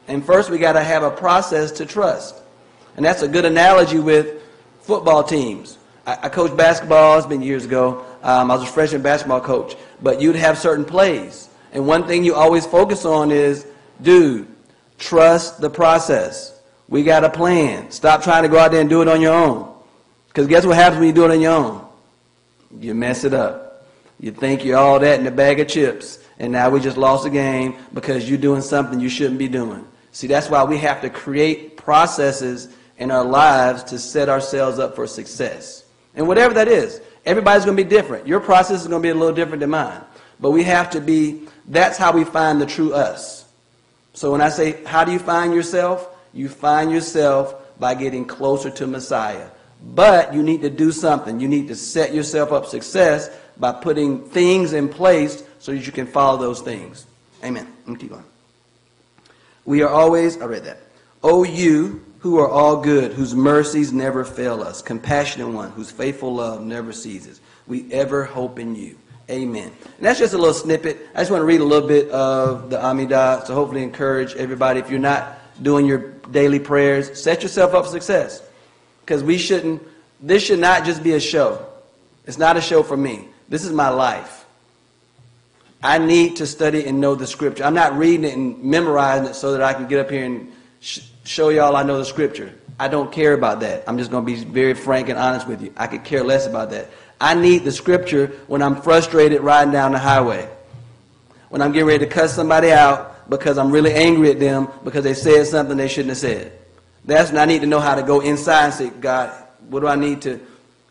And 0.07 0.25
first 0.25 0.49
we 0.49 0.57
got 0.57 0.73
to 0.73 0.83
have 0.83 1.03
a 1.03 1.11
process 1.11 1.71
to 1.73 1.85
trust. 1.85 2.35
And 2.95 3.05
that's 3.05 3.21
a 3.21 3.27
good 3.27 3.45
analogy 3.45 3.99
with 3.99 4.41
football 4.81 5.23
teams. 5.23 5.77
I, 6.05 6.17
I 6.23 6.29
coached 6.29 6.57
basketball, 6.57 7.17
it's 7.17 7.27
been 7.27 7.41
years 7.41 7.65
ago. 7.65 8.05
Um, 8.23 8.49
I 8.49 8.55
was 8.55 8.63
a 8.63 8.71
freshman 8.71 9.01
basketball 9.01 9.41
coach. 9.41 9.75
But 10.01 10.21
you'd 10.21 10.35
have 10.35 10.57
certain 10.57 10.85
plays. 10.85 11.49
And 11.73 11.85
one 11.85 12.07
thing 12.07 12.23
you 12.23 12.33
always 12.33 12.65
focus 12.65 13.05
on 13.05 13.31
is, 13.31 13.67
dude, 14.01 14.47
trust 14.97 15.61
the 15.61 15.69
process. 15.69 16.59
We 16.89 17.03
got 17.03 17.23
a 17.23 17.29
plan. 17.29 17.91
Stop 17.91 18.23
trying 18.23 18.43
to 18.43 18.49
go 18.49 18.57
out 18.57 18.71
there 18.71 18.81
and 18.81 18.89
do 18.89 19.01
it 19.01 19.07
on 19.07 19.21
your 19.21 19.33
own. 19.33 19.73
Because 20.27 20.47
guess 20.47 20.65
what 20.65 20.75
happens 20.75 20.99
when 20.99 21.07
you 21.07 21.13
do 21.13 21.25
it 21.25 21.31
on 21.31 21.41
your 21.41 21.53
own? 21.53 21.87
You 22.79 22.93
mess 22.93 23.23
it 23.23 23.33
up. 23.33 23.87
You 24.19 24.31
think 24.31 24.63
you're 24.63 24.77
all 24.77 24.99
that 24.99 25.19
in 25.19 25.27
a 25.27 25.31
bag 25.31 25.59
of 25.59 25.67
chips. 25.67 26.19
And 26.39 26.51
now 26.51 26.69
we 26.69 26.79
just 26.79 26.97
lost 26.97 27.23
the 27.23 27.29
game 27.29 27.75
because 27.93 28.29
you're 28.29 28.37
doing 28.37 28.61
something 28.61 28.99
you 28.99 29.09
shouldn't 29.09 29.39
be 29.39 29.47
doing. 29.47 29.85
See, 30.11 30.27
that's 30.27 30.49
why 30.49 30.63
we 30.63 30.77
have 30.77 31.01
to 31.01 31.09
create 31.09 31.77
processes 31.77 32.69
in 32.97 33.11
our 33.11 33.23
lives 33.23 33.83
to 33.85 33.99
set 33.99 34.29
ourselves 34.29 34.79
up 34.79 34.95
for 34.95 35.07
success. 35.07 35.83
And 36.15 36.27
whatever 36.27 36.53
that 36.55 36.67
is, 36.67 37.01
everybody's 37.25 37.65
going 37.65 37.77
to 37.77 37.83
be 37.83 37.89
different. 37.89 38.27
Your 38.27 38.39
process 38.39 38.81
is 38.81 38.87
going 38.87 39.01
to 39.01 39.05
be 39.05 39.11
a 39.11 39.15
little 39.15 39.35
different 39.35 39.59
than 39.59 39.69
mine. 39.71 40.01
But 40.39 40.51
we 40.51 40.63
have 40.63 40.89
to 40.91 41.01
be, 41.01 41.47
that's 41.67 41.97
how 41.97 42.11
we 42.11 42.23
find 42.23 42.61
the 42.61 42.65
true 42.65 42.93
us. 42.93 43.45
So 44.17 44.31
when 44.31 44.41
I 44.41 44.49
say, 44.49 44.83
how 44.83 45.03
do 45.03 45.11
you 45.11 45.19
find 45.19 45.53
yourself? 45.53 46.09
You 46.33 46.49
find 46.49 46.91
yourself 46.91 47.53
by 47.79 47.93
getting 47.93 48.25
closer 48.25 48.71
to 48.71 48.87
Messiah. 48.87 49.47
But 49.93 50.33
you 50.33 50.41
need 50.41 50.61
to 50.61 50.71
do 50.71 50.91
something. 50.91 51.39
You 51.39 51.47
need 51.47 51.67
to 51.67 51.75
set 51.75 52.15
yourself 52.15 52.51
up 52.51 52.65
success 52.65 53.29
by 53.57 53.73
putting 53.73 54.27
things 54.27 54.73
in 54.73 54.89
place 54.89 55.43
so 55.59 55.71
that 55.71 55.85
you 55.85 55.91
can 55.91 56.07
follow 56.07 56.39
those 56.39 56.61
things. 56.61 57.05
Amen. 57.43 57.71
Let 57.85 57.87
me 57.89 57.95
keep 57.99 58.09
going. 58.09 58.23
We 59.65 59.83
are 59.83 59.89
always, 59.89 60.41
I 60.41 60.45
read 60.45 60.63
that. 60.63 60.79
O 61.21 61.43
you 61.43 62.03
who 62.21 62.39
are 62.39 62.49
all 62.49 62.77
good, 62.77 63.13
whose 63.13 63.35
mercies 63.35 63.93
never 63.93 64.25
fail 64.25 64.63
us, 64.63 64.81
compassionate 64.81 65.49
one, 65.49 65.69
whose 65.73 65.91
faithful 65.91 66.33
love 66.33 66.63
never 66.63 66.91
ceases. 66.91 67.39
We 67.67 67.93
ever 67.93 68.23
hope 68.23 68.57
in 68.57 68.75
you. 68.75 68.97
Amen. 69.29 69.71
And 69.83 70.05
that's 70.05 70.19
just 70.19 70.33
a 70.33 70.37
little 70.37 70.53
snippet. 70.53 71.09
I 71.13 71.19
just 71.19 71.31
want 71.31 71.41
to 71.41 71.45
read 71.45 71.59
a 71.59 71.65
little 71.65 71.87
bit 71.87 72.09
of 72.11 72.69
the 72.69 72.77
Amidah 72.77 73.45
to 73.47 73.53
hopefully 73.53 73.83
encourage 73.83 74.33
everybody. 74.35 74.79
If 74.79 74.89
you're 74.89 74.99
not 74.99 75.39
doing 75.61 75.85
your 75.85 76.11
daily 76.31 76.59
prayers, 76.59 77.21
set 77.21 77.43
yourself 77.43 77.73
up 77.73 77.85
for 77.85 77.91
success. 77.91 78.41
Because 79.01 79.23
we 79.23 79.37
shouldn't, 79.37 79.81
this 80.21 80.43
should 80.43 80.59
not 80.59 80.85
just 80.85 81.03
be 81.03 81.13
a 81.13 81.19
show. 81.19 81.65
It's 82.25 82.37
not 82.37 82.55
a 82.55 82.61
show 82.61 82.83
for 82.83 82.95
me. 82.95 83.27
This 83.49 83.65
is 83.65 83.71
my 83.71 83.89
life. 83.89 84.45
I 85.83 85.97
need 85.97 86.37
to 86.37 86.47
study 86.47 86.85
and 86.85 86.99
know 86.99 87.15
the 87.15 87.27
scripture. 87.27 87.63
I'm 87.63 87.73
not 87.73 87.97
reading 87.97 88.23
it 88.23 88.35
and 88.35 88.63
memorizing 88.63 89.27
it 89.27 89.35
so 89.35 89.51
that 89.51 89.61
I 89.61 89.73
can 89.73 89.87
get 89.87 89.99
up 89.99 90.09
here 90.09 90.25
and 90.25 90.51
sh- 90.79 91.01
show 91.23 91.49
y'all 91.49 91.75
I 91.75 91.83
know 91.83 91.97
the 91.97 92.05
scripture. 92.05 92.53
I 92.79 92.87
don't 92.87 93.11
care 93.11 93.33
about 93.33 93.61
that. 93.61 93.83
I'm 93.87 93.97
just 93.97 94.11
going 94.11 94.25
to 94.25 94.31
be 94.31 94.43
very 94.43 94.73
frank 94.73 95.09
and 95.09 95.17
honest 95.17 95.47
with 95.47 95.61
you. 95.61 95.73
I 95.77 95.87
could 95.87 96.03
care 96.03 96.23
less 96.23 96.45
about 96.45 96.69
that. 96.71 96.89
I 97.19 97.33
need 97.33 97.63
the 97.63 97.71
scripture 97.71 98.27
when 98.47 98.61
I'm 98.61 98.81
frustrated 98.81 99.41
riding 99.41 99.71
down 99.71 99.91
the 99.93 99.99
highway. 99.99 100.47
When 101.49 101.61
I'm 101.61 101.71
getting 101.71 101.87
ready 101.87 102.05
to 102.05 102.11
cut 102.11 102.29
somebody 102.29 102.71
out 102.71 103.29
because 103.29 103.57
I'm 103.57 103.71
really 103.71 103.93
angry 103.93 104.31
at 104.31 104.39
them 104.39 104.67
because 104.83 105.03
they 105.03 105.13
said 105.13 105.47
something 105.47 105.77
they 105.77 105.87
shouldn't 105.87 106.09
have 106.09 106.17
said. 106.17 106.51
That's 107.05 107.31
when 107.31 107.39
I 107.39 107.45
need 107.45 107.61
to 107.61 107.67
know 107.67 107.79
how 107.79 107.95
to 107.95 108.03
go 108.03 108.19
inside 108.19 108.65
and 108.65 108.73
say, 108.73 108.89
God, 108.89 109.31
what 109.69 109.79
do 109.79 109.87
I 109.87 109.95
need 109.95 110.21
to 110.23 110.39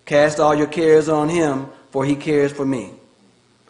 cast 0.07 0.41
all 0.41 0.55
your 0.55 0.67
cares 0.67 1.09
on 1.09 1.29
him 1.29 1.69
for 1.91 2.05
he 2.05 2.17
cares 2.17 2.53
for 2.53 2.65
me. 2.65 2.93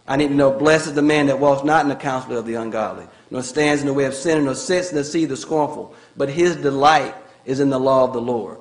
I 0.06 0.16
need 0.16 0.28
to 0.28 0.34
know, 0.34 0.52
blessed 0.52 0.88
is 0.88 0.94
the 0.94 1.02
man 1.02 1.26
that 1.26 1.40
walks 1.40 1.64
not 1.64 1.82
in 1.82 1.88
the 1.88 1.96
counsel 1.96 2.36
of 2.36 2.46
the 2.46 2.54
ungodly, 2.54 3.06
nor 3.30 3.42
stands 3.42 3.80
in 3.80 3.88
the 3.88 3.92
way 3.92 4.04
of 4.04 4.14
sin, 4.14 4.44
nor 4.44 4.54
sits 4.54 4.90
in 4.90 4.96
the 4.96 5.02
seat 5.02 5.24
of 5.24 5.30
the 5.30 5.36
scornful, 5.36 5.94
but 6.16 6.28
his 6.28 6.54
delight 6.56 7.14
is 7.46 7.60
in 7.60 7.70
the 7.70 7.78
law 7.78 8.04
of 8.04 8.12
the 8.12 8.20
Lord. 8.20 8.58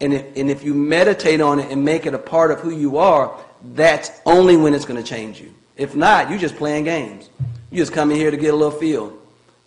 And 0.00 0.14
if, 0.14 0.36
and 0.36 0.50
if 0.50 0.64
you 0.64 0.74
meditate 0.74 1.40
on 1.40 1.60
it 1.60 1.70
and 1.70 1.84
make 1.84 2.06
it 2.06 2.14
a 2.14 2.18
part 2.18 2.50
of 2.50 2.60
who 2.60 2.70
you 2.70 2.98
are, 2.98 3.36
that's 3.74 4.10
only 4.26 4.56
when 4.56 4.74
it's 4.74 4.84
going 4.84 5.00
to 5.00 5.08
change 5.08 5.40
you. 5.40 5.54
If 5.76 5.94
not, 5.94 6.28
you're 6.28 6.38
just 6.38 6.56
playing 6.56 6.84
games. 6.84 7.30
You 7.70 7.78
just 7.78 7.92
come 7.92 8.10
in 8.10 8.16
here 8.16 8.30
to 8.30 8.36
get 8.36 8.52
a 8.52 8.56
little 8.56 8.76
feel. 8.78 9.16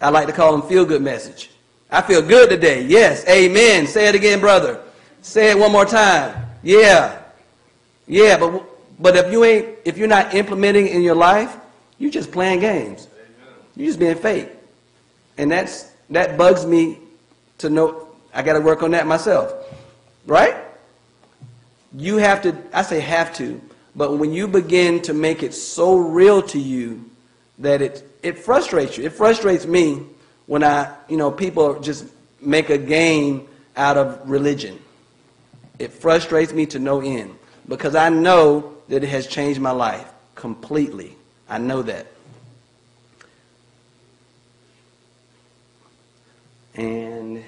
I 0.01 0.09
like 0.09 0.27
to 0.27 0.33
call 0.33 0.51
them 0.51 0.67
feel 0.67 0.85
good 0.85 1.01
message. 1.01 1.51
I 1.89 2.01
feel 2.01 2.21
good 2.21 2.49
today. 2.49 2.83
Yes. 2.83 3.25
Amen. 3.29 3.87
Say 3.87 4.07
it 4.07 4.15
again, 4.15 4.39
brother. 4.39 4.81
Say 5.21 5.51
it 5.51 5.57
one 5.57 5.71
more 5.71 5.85
time. 5.85 6.45
Yeah. 6.61 7.21
Yeah, 8.07 8.37
but 8.37 8.63
but 8.99 9.15
if 9.15 9.31
you 9.31 9.43
ain't 9.43 9.79
if 9.85 9.97
you're 9.97 10.07
not 10.07 10.33
implementing 10.33 10.87
in 10.87 11.01
your 11.01 11.15
life, 11.15 11.57
you're 11.97 12.11
just 12.11 12.31
playing 12.31 12.59
games. 12.59 13.07
You're 13.75 13.87
just 13.87 13.99
being 13.99 14.15
fake. 14.15 14.49
And 15.37 15.51
that's 15.51 15.91
that 16.09 16.37
bugs 16.37 16.65
me 16.65 16.99
to 17.59 17.69
know 17.69 18.04
I 18.35 18.43
got 18.43 18.53
to 18.53 18.59
work 18.59 18.83
on 18.83 18.91
that 18.91 19.07
myself. 19.07 19.51
Right? 20.27 20.55
You 21.97 22.17
have 22.17 22.41
to, 22.41 22.55
I 22.73 22.81
say 22.81 22.99
have 22.99 23.33
to, 23.37 23.61
but 23.95 24.17
when 24.17 24.33
you 24.33 24.47
begin 24.47 25.01
to 25.03 25.13
make 25.13 25.41
it 25.41 25.53
so 25.53 25.95
real 25.95 26.41
to 26.43 26.59
you 26.59 27.09
that 27.59 27.81
it, 27.81 28.17
it 28.21 28.37
frustrates 28.37 28.97
you. 28.97 29.05
It 29.05 29.13
frustrates 29.13 29.65
me 29.65 30.03
when 30.45 30.63
I, 30.63 30.93
you 31.07 31.15
know, 31.15 31.31
people 31.31 31.79
just 31.79 32.05
make 32.41 32.69
a 32.69 32.77
game 32.77 33.47
out 33.77 33.97
of 33.97 34.29
religion. 34.29 34.79
It 35.79 35.93
frustrates 35.93 36.51
me 36.51 36.65
to 36.67 36.79
no 36.79 36.99
end 36.99 37.35
because 37.67 37.95
I 37.95 38.09
know 38.09 38.75
that 38.89 39.03
it 39.03 39.09
has 39.09 39.27
changed 39.27 39.61
my 39.61 39.71
life 39.71 40.07
completely. 40.35 41.15
I 41.47 41.57
know 41.57 41.81
that. 41.83 42.07
And 46.75 47.41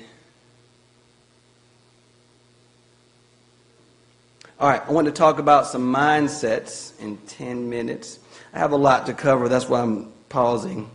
all 4.60 4.70
right, 4.70 4.82
I 4.88 4.92
want 4.92 5.06
to 5.06 5.14
talk 5.14 5.40
about 5.40 5.68
some 5.68 5.94
mindsets 5.94 7.00
in 7.00 7.18
10 7.28 7.70
minutes. 7.70 8.20
I 8.54 8.60
have 8.60 8.72
a 8.72 8.78
lot 8.78 9.06
to 9.06 9.14
cover, 9.14 9.50
that's 9.50 9.70
why 9.70 9.82
I'm 9.82 10.12
pausing. 10.30 10.90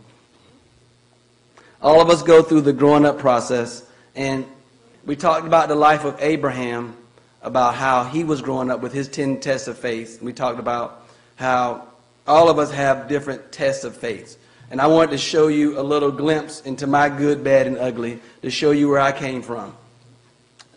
All 1.80 2.00
of 2.00 2.10
us 2.10 2.22
go 2.22 2.42
through 2.42 2.62
the 2.62 2.72
growing 2.72 3.04
up 3.04 3.18
process, 3.18 3.84
and 4.14 4.46
we 5.04 5.16
talked 5.16 5.46
about 5.46 5.68
the 5.68 5.74
life 5.74 6.04
of 6.04 6.16
Abraham, 6.20 6.96
about 7.42 7.74
how 7.74 8.04
he 8.04 8.24
was 8.24 8.40
growing 8.40 8.70
up 8.70 8.80
with 8.80 8.92
his 8.92 9.08
10 9.08 9.40
tests 9.40 9.68
of 9.68 9.78
faith. 9.78 10.22
We 10.22 10.32
talked 10.32 10.60
about 10.60 11.06
how 11.36 11.86
All 12.26 12.48
of 12.48 12.58
us 12.58 12.70
have 12.70 13.08
different 13.08 13.50
tests 13.50 13.84
of 13.84 13.96
faith. 13.96 14.38
And 14.70 14.80
I 14.80 14.86
wanted 14.86 15.10
to 15.10 15.18
show 15.18 15.48
you 15.48 15.78
a 15.78 15.82
little 15.82 16.10
glimpse 16.10 16.60
into 16.62 16.86
my 16.86 17.08
good, 17.08 17.42
bad, 17.44 17.66
and 17.66 17.76
ugly 17.76 18.20
to 18.42 18.50
show 18.50 18.70
you 18.70 18.88
where 18.88 19.00
I 19.00 19.12
came 19.12 19.42
from. 19.42 19.74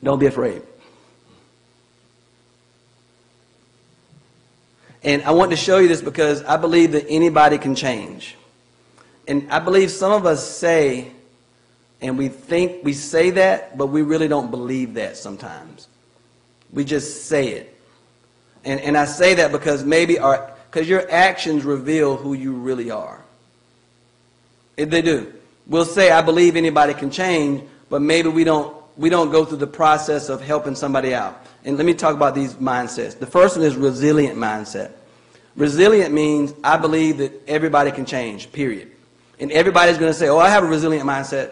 Don't 0.03 0.19
be 0.19 0.25
afraid. 0.25 0.61
And 5.05 5.21
I 5.21 5.31
want 5.31 5.51
to 5.51 5.57
show 5.57 5.77
you 5.77 5.87
this 5.87 6.01
because 6.01 6.43
I 6.43 6.57
believe 6.57 6.93
that 6.93 7.05
anybody 7.07 7.59
can 7.59 7.75
change. 7.75 8.35
And 9.27 9.49
I 9.51 9.59
believe 9.59 9.91
some 9.91 10.11
of 10.11 10.25
us 10.25 10.45
say, 10.45 11.11
and 12.01 12.17
we 12.17 12.27
think 12.27 12.83
we 12.83 12.93
say 12.93 13.29
that, 13.29 13.77
but 13.77 13.87
we 13.87 14.01
really 14.01 14.27
don't 14.27 14.49
believe 14.49 14.95
that 14.95 15.15
sometimes. 15.15 15.87
We 16.73 16.83
just 16.83 17.25
say 17.25 17.49
it. 17.49 17.79
And, 18.65 18.81
and 18.81 18.97
I 18.97 19.05
say 19.05 19.35
that 19.35 19.51
because 19.51 19.83
maybe 19.83 20.17
our, 20.17 20.51
because 20.71 20.89
your 20.89 21.09
actions 21.11 21.63
reveal 21.63 22.17
who 22.17 22.33
you 22.33 22.53
really 22.53 22.89
are. 22.89 23.23
If 24.75 24.89
they 24.89 25.03
do. 25.03 25.31
We'll 25.67 25.85
say, 25.85 26.11
I 26.11 26.21
believe 26.23 26.55
anybody 26.55 26.95
can 26.95 27.11
change, 27.11 27.63
but 27.89 28.01
maybe 28.01 28.29
we 28.29 28.43
don't, 28.43 28.75
we 28.97 29.09
don't 29.09 29.31
go 29.31 29.45
through 29.45 29.57
the 29.57 29.67
process 29.67 30.29
of 30.29 30.41
helping 30.41 30.75
somebody 30.75 31.13
out. 31.13 31.45
And 31.63 31.77
let 31.77 31.85
me 31.85 31.93
talk 31.93 32.15
about 32.15 32.35
these 32.35 32.55
mindsets. 32.55 33.17
The 33.17 33.25
first 33.25 33.57
one 33.57 33.65
is 33.65 33.75
resilient 33.75 34.37
mindset. 34.37 34.91
Resilient 35.55 36.13
means 36.13 36.53
I 36.63 36.77
believe 36.77 37.17
that 37.17 37.31
everybody 37.47 37.91
can 37.91 38.05
change, 38.05 38.51
period. 38.51 38.91
And 39.39 39.51
everybody's 39.51 39.97
going 39.97 40.11
to 40.11 40.17
say, 40.17 40.29
oh, 40.29 40.37
I 40.37 40.49
have 40.49 40.63
a 40.63 40.67
resilient 40.67 41.07
mindset. 41.07 41.51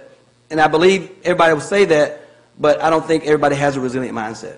And 0.50 0.62
I 0.62 0.68
believe 0.68 1.12
everybody 1.24 1.54
will 1.54 1.62
say 1.62 1.86
that, 1.86 2.22
but 2.60 2.82
I 2.82 2.90
don't 2.90 3.06
think 3.06 3.26
everybody 3.26 3.56
has 3.56 3.76
a 3.76 3.82
resilient 3.82 4.16
mindset. 4.16 4.58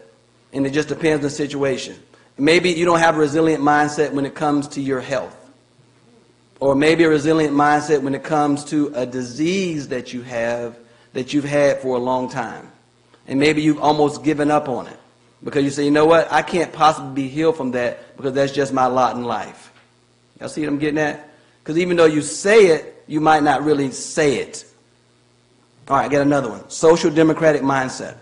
And 0.54 0.66
it 0.66 0.72
just 0.72 0.90
depends 0.90 1.18
on 1.18 1.22
the 1.22 1.30
situation. 1.30 1.96
Maybe 2.38 2.72
you 2.72 2.86
don't 2.86 3.00
have 3.00 3.16
a 3.16 3.20
resilient 3.20 3.64
mindset 3.64 4.12
when 4.12 4.26
it 4.26 4.36
comes 4.36 4.68
to 4.70 4.82
your 4.82 5.00
health. 5.00 5.36
Or 6.60 6.76
maybe 6.76 7.04
a 7.04 7.10
resilient 7.10 7.54
mindset 7.54 8.02
when 8.02 8.16
it 8.16 8.24
comes 8.24 8.66
to 8.66 8.92
a 8.96 9.06
disease 9.06 9.90
that 9.90 10.14
you 10.14 10.22
have 10.24 10.78
that 11.14 11.34
you've 11.34 11.46
had 11.46 11.80
for 11.80 11.96
a 11.96 12.00
long 12.00 12.30
time. 12.30 12.72
And 13.28 13.40
maybe 13.40 13.62
you've 13.62 13.80
almost 13.80 14.24
given 14.24 14.52
up 14.52 14.70
on 14.70 14.88
it. 14.88 15.00
Because 15.44 15.64
you 15.64 15.70
say, 15.70 15.86
you 15.86 15.92
know 15.92 16.06
what, 16.06 16.32
I 16.32 16.42
can't 16.42 16.74
possibly 16.74 17.24
be 17.24 17.28
healed 17.28 17.58
from 17.58 17.72
that 17.72 18.18
because 18.18 18.34
that's 18.34 18.52
just 18.52 18.74
my 18.74 18.88
lot 18.88 19.16
in 19.16 19.24
life. 19.24 19.72
Y'all 20.40 20.50
see 20.50 20.62
what 20.62 20.70
I'm 20.70 20.80
getting 20.80 20.98
at? 20.98 21.30
Because 21.64 21.78
even 21.78 21.98
though 21.98 22.06
you 22.06 22.22
say 22.22 22.68
it, 22.68 23.04
you 23.08 23.22
might 23.22 23.44
not 23.44 23.64
really 23.64 23.92
say 23.92 24.38
it. 24.38 24.66
All 25.88 25.98
right, 25.98 26.06
I 26.06 26.08
got 26.10 26.22
another 26.22 26.50
one. 26.50 26.70
Social 26.70 27.12
democratic 27.12 27.62
mindset. 27.62 28.18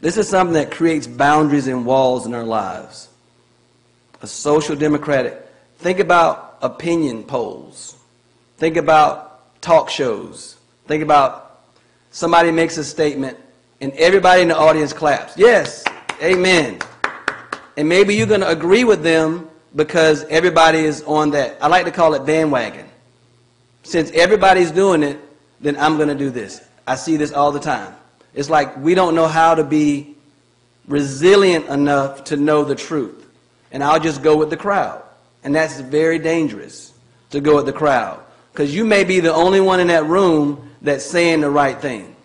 This 0.00 0.16
is 0.16 0.28
something 0.28 0.54
that 0.54 0.70
creates 0.70 1.06
boundaries 1.06 1.66
and 1.66 1.84
walls 1.84 2.26
in 2.26 2.34
our 2.34 2.44
lives. 2.44 3.08
A 4.22 4.26
social 4.26 4.76
democratic. 4.76 5.44
Think 5.78 5.98
about 5.98 6.58
opinion 6.62 7.24
polls. 7.24 7.96
Think 8.58 8.76
about 8.76 9.60
talk 9.60 9.90
shows. 9.90 10.56
Think 10.86 11.02
about 11.02 11.62
somebody 12.10 12.52
makes 12.52 12.78
a 12.78 12.84
statement 12.84 13.38
and 13.80 13.92
everybody 13.92 14.42
in 14.42 14.48
the 14.48 14.56
audience 14.56 14.92
claps. 14.92 15.36
Yes, 15.36 15.84
amen. 16.22 16.78
And 17.76 17.88
maybe 17.88 18.14
you're 18.14 18.26
going 18.26 18.40
to 18.40 18.48
agree 18.48 18.84
with 18.84 19.02
them 19.02 19.48
because 19.74 20.24
everybody 20.24 20.78
is 20.78 21.02
on 21.02 21.30
that. 21.32 21.58
I 21.60 21.68
like 21.68 21.84
to 21.84 21.90
call 21.90 22.14
it 22.14 22.24
bandwagon. 22.24 22.86
Since 23.82 24.10
everybody's 24.12 24.70
doing 24.70 25.02
it, 25.02 25.18
then 25.60 25.76
I'm 25.76 25.96
going 25.96 26.08
to 26.08 26.14
do 26.14 26.30
this. 26.30 26.66
I 26.86 26.94
see 26.96 27.16
this 27.16 27.32
all 27.32 27.52
the 27.52 27.60
time. 27.60 27.94
It's 28.34 28.50
like 28.50 28.76
we 28.78 28.94
don't 28.94 29.14
know 29.14 29.28
how 29.28 29.54
to 29.54 29.64
be 29.64 30.16
resilient 30.88 31.66
enough 31.66 32.24
to 32.24 32.36
know 32.36 32.64
the 32.64 32.74
truth. 32.74 33.26
And 33.72 33.84
I'll 33.84 34.00
just 34.00 34.22
go 34.22 34.36
with 34.36 34.50
the 34.50 34.56
crowd. 34.56 35.02
And 35.44 35.54
that's 35.54 35.80
very 35.80 36.18
dangerous 36.18 36.92
to 37.30 37.40
go 37.40 37.56
with 37.56 37.66
the 37.66 37.72
crowd. 37.72 38.22
Because 38.52 38.74
you 38.74 38.84
may 38.84 39.04
be 39.04 39.20
the 39.20 39.34
only 39.34 39.60
one 39.60 39.80
in 39.80 39.88
that 39.88 40.06
room 40.06 40.70
that's 40.80 41.04
saying 41.04 41.40
the 41.42 41.50
right 41.50 41.78
thing. 41.78 42.15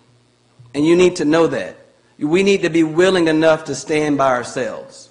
And 0.74 0.86
you 0.86 0.96
need 0.96 1.18
to 1.18 1.26
know 1.26 1.48
that. 1.48 1.78
We 2.18 2.44
need 2.44 2.62
to 2.62 2.70
be 2.70 2.84
willing 2.84 3.28
enough 3.28 3.66
to 3.66 3.76
stand 3.76 4.18
by 4.18 4.30
ourselves. 4.30 5.10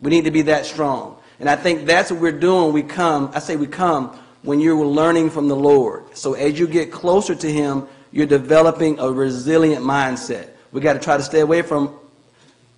We 0.00 0.10
need 0.10 0.24
to 0.24 0.30
be 0.30 0.42
that 0.42 0.64
strong. 0.64 1.16
And 1.38 1.48
I 1.48 1.56
think 1.56 1.86
that's 1.86 2.10
what 2.10 2.20
we're 2.20 2.32
doing. 2.32 2.72
We 2.72 2.82
come, 2.82 3.30
I 3.34 3.40
say 3.40 3.56
we 3.56 3.66
come, 3.66 4.16
when 4.42 4.60
you're 4.60 4.84
learning 4.84 5.30
from 5.30 5.48
the 5.48 5.56
Lord. 5.56 6.16
So 6.16 6.34
as 6.34 6.58
you 6.58 6.66
get 6.66 6.92
closer 6.92 7.34
to 7.34 7.52
Him, 7.52 7.86
you're 8.12 8.26
developing 8.26 8.98
a 8.98 9.10
resilient 9.10 9.84
mindset. 9.84 10.50
We 10.72 10.80
got 10.80 10.94
to 10.94 10.98
try 10.98 11.16
to 11.16 11.22
stay 11.22 11.40
away 11.40 11.62
from 11.62 11.98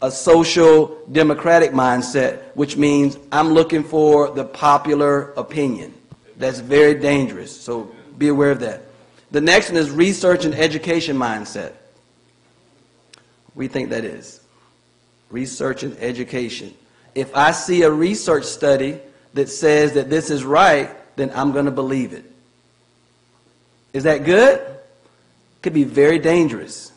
a 0.00 0.10
social 0.10 0.98
democratic 1.12 1.70
mindset, 1.70 2.42
which 2.54 2.76
means 2.76 3.16
I'm 3.30 3.50
looking 3.50 3.84
for 3.84 4.30
the 4.30 4.44
popular 4.44 5.32
opinion. 5.32 5.94
That's 6.36 6.58
very 6.58 6.94
dangerous. 6.94 7.58
So 7.58 7.94
be 8.18 8.28
aware 8.28 8.50
of 8.50 8.60
that. 8.60 8.82
The 9.30 9.40
next 9.40 9.68
one 9.68 9.76
is 9.76 9.90
research 9.90 10.44
and 10.44 10.54
education 10.54 11.16
mindset. 11.16 11.72
We 13.54 13.68
think 13.68 13.90
that 13.90 14.04
is 14.04 14.40
research 15.30 15.82
and 15.82 15.96
education. 15.98 16.74
If 17.14 17.34
I 17.34 17.52
see 17.52 17.82
a 17.82 17.90
research 17.90 18.44
study 18.44 18.98
that 19.34 19.48
says 19.48 19.94
that 19.94 20.10
this 20.10 20.30
is 20.30 20.44
right, 20.44 20.90
then 21.16 21.30
I'm 21.34 21.52
going 21.52 21.64
to 21.64 21.70
believe 21.70 22.12
it. 22.12 22.24
Is 23.92 24.04
that 24.04 24.24
good? 24.24 24.60
Could 25.62 25.72
be 25.72 25.84
very 25.84 26.18
dangerous. 26.18 26.92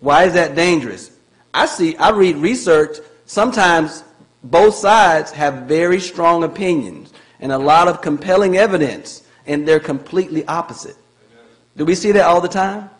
Why 0.00 0.24
is 0.24 0.34
that 0.34 0.54
dangerous? 0.54 1.10
I 1.54 1.66
see, 1.66 1.96
I 1.96 2.10
read 2.10 2.36
research, 2.36 2.98
sometimes 3.26 4.04
both 4.42 4.74
sides 4.74 5.30
have 5.32 5.64
very 5.64 6.00
strong 6.00 6.44
opinions 6.44 7.12
and 7.40 7.52
a 7.52 7.58
lot 7.58 7.88
of 7.88 8.00
compelling 8.00 8.56
evidence, 8.56 9.22
and 9.46 9.66
they're 9.66 9.80
completely 9.80 10.46
opposite. 10.46 10.96
Do 11.76 11.84
we 11.84 11.94
see 11.94 12.12
that 12.12 12.24
all 12.24 12.40
the 12.40 12.48
time? 12.48 12.90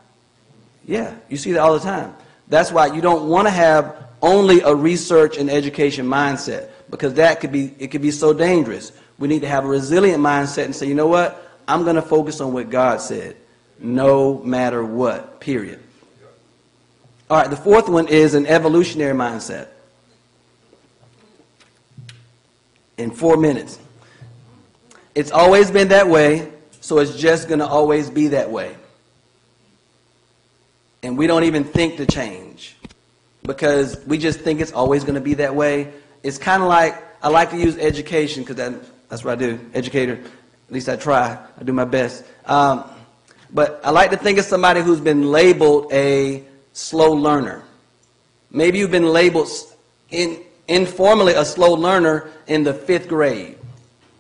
Yeah, 0.84 1.14
you 1.28 1.36
see 1.36 1.52
that 1.52 1.60
all 1.60 1.74
the 1.74 1.80
time. 1.80 2.14
That's 2.52 2.70
why 2.70 2.88
you 2.88 3.00
don't 3.00 3.30
want 3.30 3.48
to 3.48 3.50
have 3.50 3.96
only 4.20 4.60
a 4.60 4.74
research 4.74 5.38
and 5.38 5.48
education 5.48 6.06
mindset 6.06 6.68
because 6.90 7.14
that 7.14 7.40
could 7.40 7.50
be 7.50 7.72
it 7.78 7.90
could 7.90 8.02
be 8.02 8.10
so 8.10 8.34
dangerous. 8.34 8.92
We 9.18 9.26
need 9.26 9.40
to 9.40 9.48
have 9.48 9.64
a 9.64 9.68
resilient 9.68 10.22
mindset 10.22 10.66
and 10.66 10.76
say, 10.76 10.86
you 10.86 10.94
know 10.94 11.06
what? 11.06 11.50
I'm 11.66 11.84
going 11.84 11.96
to 11.96 12.02
focus 12.02 12.42
on 12.42 12.52
what 12.52 12.68
God 12.68 13.00
said, 13.00 13.36
no 13.78 14.42
matter 14.42 14.84
what. 14.84 15.40
Period. 15.40 15.80
All 17.30 17.38
right, 17.38 17.48
the 17.48 17.56
fourth 17.56 17.88
one 17.88 18.06
is 18.06 18.34
an 18.34 18.44
evolutionary 18.44 19.16
mindset. 19.16 19.68
In 22.98 23.12
four 23.12 23.38
minutes. 23.38 23.78
It's 25.14 25.30
always 25.30 25.70
been 25.70 25.88
that 25.88 26.06
way, 26.06 26.52
so 26.82 26.98
it's 26.98 27.16
just 27.16 27.48
going 27.48 27.60
to 27.60 27.66
always 27.66 28.10
be 28.10 28.28
that 28.28 28.50
way. 28.50 28.76
And 31.02 31.18
we 31.18 31.26
don't 31.26 31.44
even 31.44 31.64
think 31.64 31.96
to 31.96 32.06
change 32.06 32.76
because 33.42 33.98
we 34.06 34.18
just 34.18 34.40
think 34.40 34.60
it's 34.60 34.72
always 34.72 35.02
going 35.02 35.16
to 35.16 35.20
be 35.20 35.34
that 35.34 35.54
way. 35.54 35.92
It's 36.22 36.38
kind 36.38 36.62
of 36.62 36.68
like 36.68 37.02
I 37.22 37.28
like 37.28 37.50
to 37.50 37.56
use 37.56 37.76
education 37.78 38.42
because 38.42 38.56
that, 38.56 38.74
that's 39.08 39.24
what 39.24 39.32
I 39.32 39.36
do, 39.36 39.58
educator. 39.74 40.14
At 40.14 40.72
least 40.72 40.88
I 40.88 40.96
try. 40.96 41.38
I 41.58 41.64
do 41.64 41.72
my 41.72 41.84
best. 41.84 42.24
Um, 42.46 42.84
but 43.52 43.80
I 43.84 43.90
like 43.90 44.10
to 44.10 44.16
think 44.16 44.38
of 44.38 44.44
somebody 44.44 44.80
who's 44.80 45.00
been 45.00 45.30
labeled 45.30 45.92
a 45.92 46.42
slow 46.72 47.12
learner. 47.12 47.62
Maybe 48.50 48.78
you've 48.78 48.90
been 48.90 49.08
labeled 49.08 49.48
in, 50.10 50.40
informally 50.68 51.34
a 51.34 51.44
slow 51.44 51.74
learner 51.74 52.30
in 52.46 52.64
the 52.64 52.72
fifth 52.72 53.08
grade. 53.08 53.58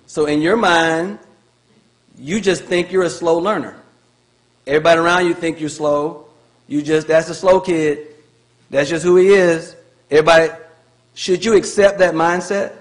So 0.06 0.26
in 0.26 0.42
your 0.42 0.56
mind, 0.56 1.18
you 2.18 2.40
just 2.40 2.64
think 2.64 2.92
you're 2.92 3.04
a 3.04 3.10
slow 3.10 3.38
learner. 3.38 3.74
Everybody 4.66 5.00
around 5.00 5.26
you 5.26 5.34
think 5.34 5.60
you're 5.60 5.70
slow. 5.70 6.26
You 6.66 6.82
just, 6.82 7.08
that's 7.08 7.28
a 7.28 7.34
slow 7.34 7.60
kid. 7.60 8.08
That's 8.70 8.88
just 8.88 9.04
who 9.04 9.16
he 9.16 9.28
is. 9.28 9.76
Everybody, 10.10 10.50
should 11.14 11.44
you 11.44 11.56
accept 11.56 11.98
that 11.98 12.14
mindset? 12.14 12.74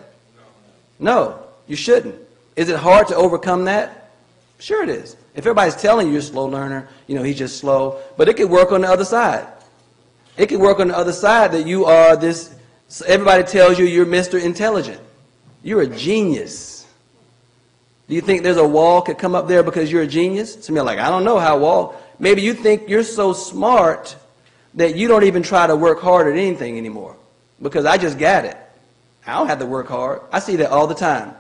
No, 0.99 1.43
you 1.67 1.75
shouldn't. 1.75 2.15
Is 2.55 2.69
it 2.69 2.77
hard 2.77 3.07
to 3.07 3.15
overcome 3.15 3.65
that? 3.65 4.11
Sure 4.59 4.83
it 4.83 4.89
is. 4.89 5.15
If 5.33 5.39
everybody's 5.39 5.75
telling 5.75 6.07
you 6.07 6.13
you're 6.13 6.19
a 6.19 6.23
slow 6.23 6.45
learner, 6.45 6.87
you 7.07 7.15
know, 7.15 7.23
he's 7.23 7.37
just 7.37 7.57
slow, 7.57 7.99
but 8.17 8.29
it 8.29 8.37
could 8.37 8.49
work 8.49 8.71
on 8.71 8.81
the 8.81 8.87
other 8.87 9.05
side. 9.05 9.47
It 10.37 10.47
could 10.47 10.59
work 10.59 10.79
on 10.79 10.89
the 10.89 10.97
other 10.97 11.13
side 11.13 11.51
that 11.53 11.65
you 11.65 11.85
are 11.85 12.15
this, 12.15 12.55
everybody 13.07 13.43
tells 13.43 13.79
you 13.79 13.85
you're 13.85 14.05
Mr. 14.05 14.41
Intelligent. 14.41 14.99
You're 15.63 15.81
a 15.81 15.87
genius. 15.87 16.87
Do 18.07 18.15
you 18.15 18.21
think 18.21 18.43
there's 18.43 18.57
a 18.57 18.67
wall 18.67 19.01
could 19.01 19.17
come 19.17 19.35
up 19.35 19.47
there 19.47 19.63
because 19.63 19.91
you're 19.91 20.01
a 20.01 20.07
genius? 20.07 20.55
People 20.55 20.79
are 20.79 20.83
like, 20.83 20.99
I 20.99 21.09
don't 21.09 21.23
know 21.23 21.39
how 21.39 21.57
wall. 21.57 22.01
Maybe 22.21 22.43
you 22.43 22.53
think 22.53 22.87
you're 22.87 23.03
so 23.03 23.33
smart 23.33 24.15
that 24.75 24.95
you 24.95 25.07
don't 25.07 25.23
even 25.23 25.41
try 25.41 25.65
to 25.65 25.75
work 25.75 25.99
hard 25.99 26.27
at 26.27 26.39
anything 26.39 26.77
anymore 26.77 27.17
because 27.59 27.83
I 27.83 27.97
just 27.97 28.19
got 28.19 28.45
it. 28.45 28.55
I 29.25 29.33
don't 29.33 29.47
have 29.47 29.57
to 29.57 29.65
work 29.65 29.87
hard. 29.87 30.21
I 30.31 30.37
see 30.37 30.55
that 30.57 30.69
all 30.69 30.85
the 30.85 30.93
time. 30.93 31.33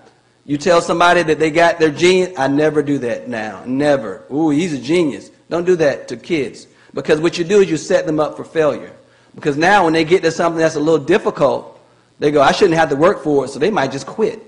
You 0.43 0.57
tell 0.57 0.81
somebody 0.81 1.21
that 1.21 1.37
they 1.37 1.51
got 1.51 1.77
their 1.77 1.91
genius, 1.91 2.37
I 2.37 2.47
never 2.47 2.81
do 2.81 2.97
that 2.97 3.27
now. 3.27 3.63
Never. 3.63 4.23
Ooh, 4.33 4.49
he's 4.49 4.73
a 4.73 4.79
genius. 4.79 5.29
Don't 5.51 5.65
do 5.65 5.75
that 5.75 6.07
to 6.07 6.17
kids. 6.17 6.65
Because 6.95 7.21
what 7.21 7.37
you 7.37 7.43
do 7.43 7.61
is 7.61 7.69
you 7.69 7.77
set 7.77 8.07
them 8.07 8.19
up 8.19 8.35
for 8.35 8.43
failure. 8.43 8.91
Because 9.35 9.57
now 9.57 9.83
when 9.83 9.93
they 9.93 10.03
get 10.03 10.23
to 10.23 10.31
something 10.31 10.59
that's 10.59 10.77
a 10.77 10.79
little 10.79 11.05
difficult, 11.05 11.79
they 12.17 12.31
go, 12.31 12.41
I 12.41 12.53
shouldn't 12.53 12.79
have 12.79 12.89
to 12.89 12.95
work 12.95 13.23
for 13.23 13.45
it, 13.45 13.49
so 13.49 13.59
they 13.59 13.69
might 13.69 13.91
just 13.91 14.07
quit. 14.07 14.41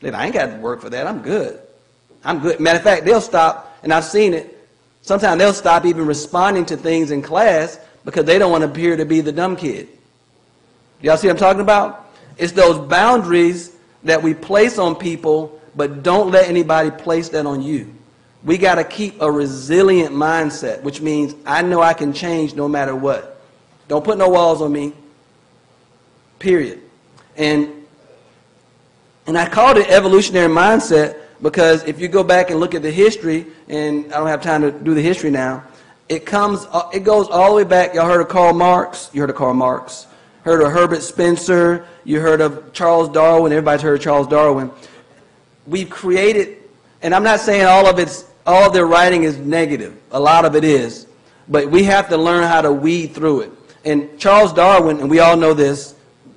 They 0.00 0.12
I 0.12 0.26
ain't 0.26 0.34
got 0.34 0.46
to 0.46 0.56
work 0.58 0.80
for 0.80 0.90
that. 0.90 1.08
I'm 1.08 1.20
good. 1.20 1.60
I'm 2.22 2.38
good. 2.38 2.60
Matter 2.60 2.78
of 2.78 2.84
fact, 2.84 3.04
they'll 3.04 3.20
stop, 3.20 3.76
and 3.82 3.92
I've 3.92 4.04
seen 4.04 4.34
it. 4.34 4.53
Sometimes 5.04 5.38
they'll 5.38 5.52
stop 5.52 5.84
even 5.84 6.06
responding 6.06 6.64
to 6.64 6.78
things 6.78 7.10
in 7.10 7.20
class 7.20 7.78
because 8.06 8.24
they 8.24 8.38
don't 8.38 8.50
want 8.50 8.62
to 8.62 8.70
appear 8.70 8.96
to 8.96 9.04
be 9.04 9.20
the 9.20 9.32
dumb 9.32 9.54
kid. 9.54 9.86
Y'all 11.02 11.18
see 11.18 11.26
what 11.28 11.34
I'm 11.34 11.38
talking 11.38 11.60
about? 11.60 12.10
It's 12.38 12.52
those 12.52 12.78
boundaries 12.88 13.76
that 14.04 14.22
we 14.22 14.32
place 14.32 14.78
on 14.78 14.96
people, 14.96 15.60
but 15.76 16.02
don't 16.02 16.30
let 16.30 16.48
anybody 16.48 16.90
place 16.90 17.28
that 17.28 17.44
on 17.44 17.60
you. 17.60 17.94
We 18.44 18.56
got 18.56 18.76
to 18.76 18.84
keep 18.84 19.20
a 19.20 19.30
resilient 19.30 20.14
mindset, 20.14 20.82
which 20.82 21.02
means 21.02 21.34
I 21.44 21.60
know 21.60 21.82
I 21.82 21.92
can 21.92 22.14
change 22.14 22.54
no 22.54 22.66
matter 22.66 22.96
what. 22.96 23.42
Don't 23.88 24.04
put 24.06 24.16
no 24.16 24.30
walls 24.30 24.62
on 24.62 24.72
me. 24.72 24.94
Period. 26.38 26.80
And 27.36 27.84
and 29.26 29.36
I 29.36 29.48
called 29.48 29.76
it 29.76 29.90
evolutionary 29.90 30.48
mindset 30.48 31.23
because 31.42 31.84
if 31.84 32.00
you 32.00 32.08
go 32.08 32.22
back 32.22 32.50
and 32.50 32.60
look 32.60 32.74
at 32.74 32.82
the 32.82 32.90
history, 32.90 33.46
and 33.68 34.06
I 34.12 34.18
don't 34.18 34.28
have 34.28 34.42
time 34.42 34.62
to 34.62 34.70
do 34.70 34.94
the 34.94 35.02
history 35.02 35.30
now, 35.30 35.62
it 36.08 36.26
comes, 36.26 36.66
it 36.92 37.04
goes 37.04 37.28
all 37.28 37.50
the 37.50 37.56
way 37.56 37.64
back. 37.64 37.94
Y'all 37.94 38.06
heard 38.06 38.20
of 38.20 38.28
Karl 38.28 38.52
Marx? 38.52 39.10
You 39.12 39.20
heard 39.20 39.30
of 39.30 39.36
Karl 39.36 39.54
Marx? 39.54 40.06
Heard 40.42 40.60
of 40.62 40.72
Herbert 40.72 41.02
Spencer? 41.02 41.86
You 42.04 42.20
heard 42.20 42.40
of 42.40 42.72
Charles 42.72 43.08
Darwin? 43.08 43.52
Everybody's 43.52 43.82
heard 43.82 43.96
of 43.96 44.02
Charles 44.02 44.26
Darwin. 44.26 44.70
We've 45.66 45.88
created, 45.88 46.58
and 47.00 47.14
I'm 47.14 47.22
not 47.22 47.40
saying 47.40 47.64
all 47.64 47.86
of 47.86 47.98
it's, 47.98 48.26
all 48.46 48.66
of 48.66 48.74
their 48.74 48.86
writing 48.86 49.22
is 49.22 49.38
negative. 49.38 49.96
A 50.12 50.20
lot 50.20 50.44
of 50.44 50.54
it 50.54 50.64
is, 50.64 51.06
but 51.48 51.70
we 51.70 51.84
have 51.84 52.08
to 52.10 52.16
learn 52.16 52.44
how 52.44 52.60
to 52.60 52.72
weed 52.72 53.14
through 53.14 53.40
it. 53.40 53.50
And 53.86 54.18
Charles 54.18 54.52
Darwin, 54.52 55.00
and 55.00 55.08
we 55.08 55.20
all 55.20 55.36
know 55.36 55.54
this, 55.54 55.94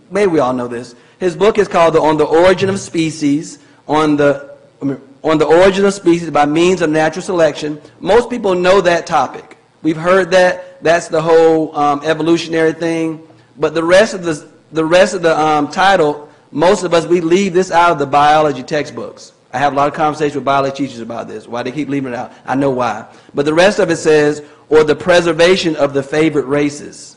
maybe 0.09 0.31
we 0.31 0.39
all 0.39 0.53
know 0.53 0.67
this. 0.67 0.95
His 1.19 1.35
book 1.35 1.57
is 1.57 1.67
called 1.67 1.93
the, 1.95 2.01
"On 2.01 2.17
the 2.17 2.25
Origin 2.25 2.69
of 2.69 2.79
Species." 2.79 3.59
On 3.89 4.17
the 4.17 4.46
on 4.81 5.37
the 5.37 5.45
origin 5.45 5.85
of 5.85 5.93
species 5.93 6.29
by 6.29 6.45
means 6.45 6.81
of 6.81 6.89
natural 6.89 7.23
selection. 7.23 7.81
Most 7.99 8.29
people 8.29 8.55
know 8.55 8.81
that 8.81 9.07
topic. 9.07 9.57
We've 9.81 9.97
heard 9.97 10.31
that. 10.31 10.83
That's 10.83 11.07
the 11.07 11.21
whole 11.21 11.75
um, 11.77 12.01
evolutionary 12.03 12.73
thing. 12.73 13.27
But 13.57 13.73
the 13.73 13.83
rest 13.83 14.13
of 14.13 14.23
the 14.23 14.47
the 14.71 14.85
rest 14.85 15.13
of 15.13 15.21
the 15.21 15.39
um, 15.39 15.69
title, 15.69 16.29
most 16.51 16.83
of 16.83 16.93
us 16.93 17.05
we 17.05 17.21
leave 17.21 17.53
this 17.53 17.71
out 17.71 17.91
of 17.91 17.99
the 17.99 18.05
biology 18.05 18.63
textbooks. 18.63 19.33
I 19.53 19.59
have 19.59 19.73
a 19.73 19.75
lot 19.75 19.87
of 19.87 19.93
conversations 19.93 20.35
with 20.35 20.45
biology 20.45 20.75
teachers 20.75 20.99
about 20.99 21.27
this. 21.27 21.47
Why 21.47 21.63
they 21.63 21.71
keep 21.71 21.87
leaving 21.87 22.11
it 22.13 22.15
out? 22.15 22.33
I 22.45 22.55
know 22.55 22.69
why. 22.69 23.07
But 23.33 23.45
the 23.45 23.53
rest 23.53 23.79
of 23.79 23.89
it 23.89 23.95
says, 23.95 24.43
or 24.69 24.83
the 24.83 24.95
preservation 24.95 25.75
of 25.77 25.93
the 25.93 26.03
favorite 26.03 26.45
races. 26.45 27.15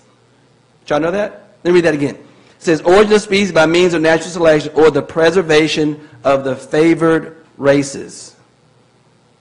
Y'all 0.86 1.00
know 1.00 1.10
that? 1.10 1.54
Let 1.64 1.70
me 1.70 1.76
read 1.76 1.84
that 1.84 1.94
again. 1.94 2.14
It 2.14 2.24
says, 2.58 2.80
origin 2.82 3.12
of 3.12 3.20
species 3.20 3.52
by 3.52 3.66
means 3.66 3.94
of 3.94 4.02
natural 4.02 4.30
selection, 4.30 4.72
or 4.74 4.90
the 4.90 5.02
preservation 5.02 6.08
of 6.24 6.44
the 6.44 6.54
favored 6.56 7.39
races. 7.60 8.34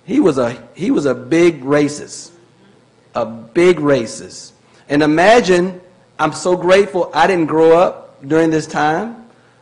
He 0.06 0.20
was 0.20 0.38
a 0.38 0.62
he 0.76 0.92
was 0.92 1.06
a 1.06 1.16
big 1.16 1.64
racist, 1.64 2.32
a 3.16 3.26
big 3.26 3.78
racist. 3.78 4.52
And 4.90 5.02
imagine, 5.02 5.80
I'm 6.20 6.34
so 6.34 6.58
grateful 6.58 7.10
I 7.14 7.28
didn't 7.28 7.46
grow 7.46 7.78
up 7.78 8.28
during 8.28 8.50
this 8.50 8.68
time. 8.68 9.16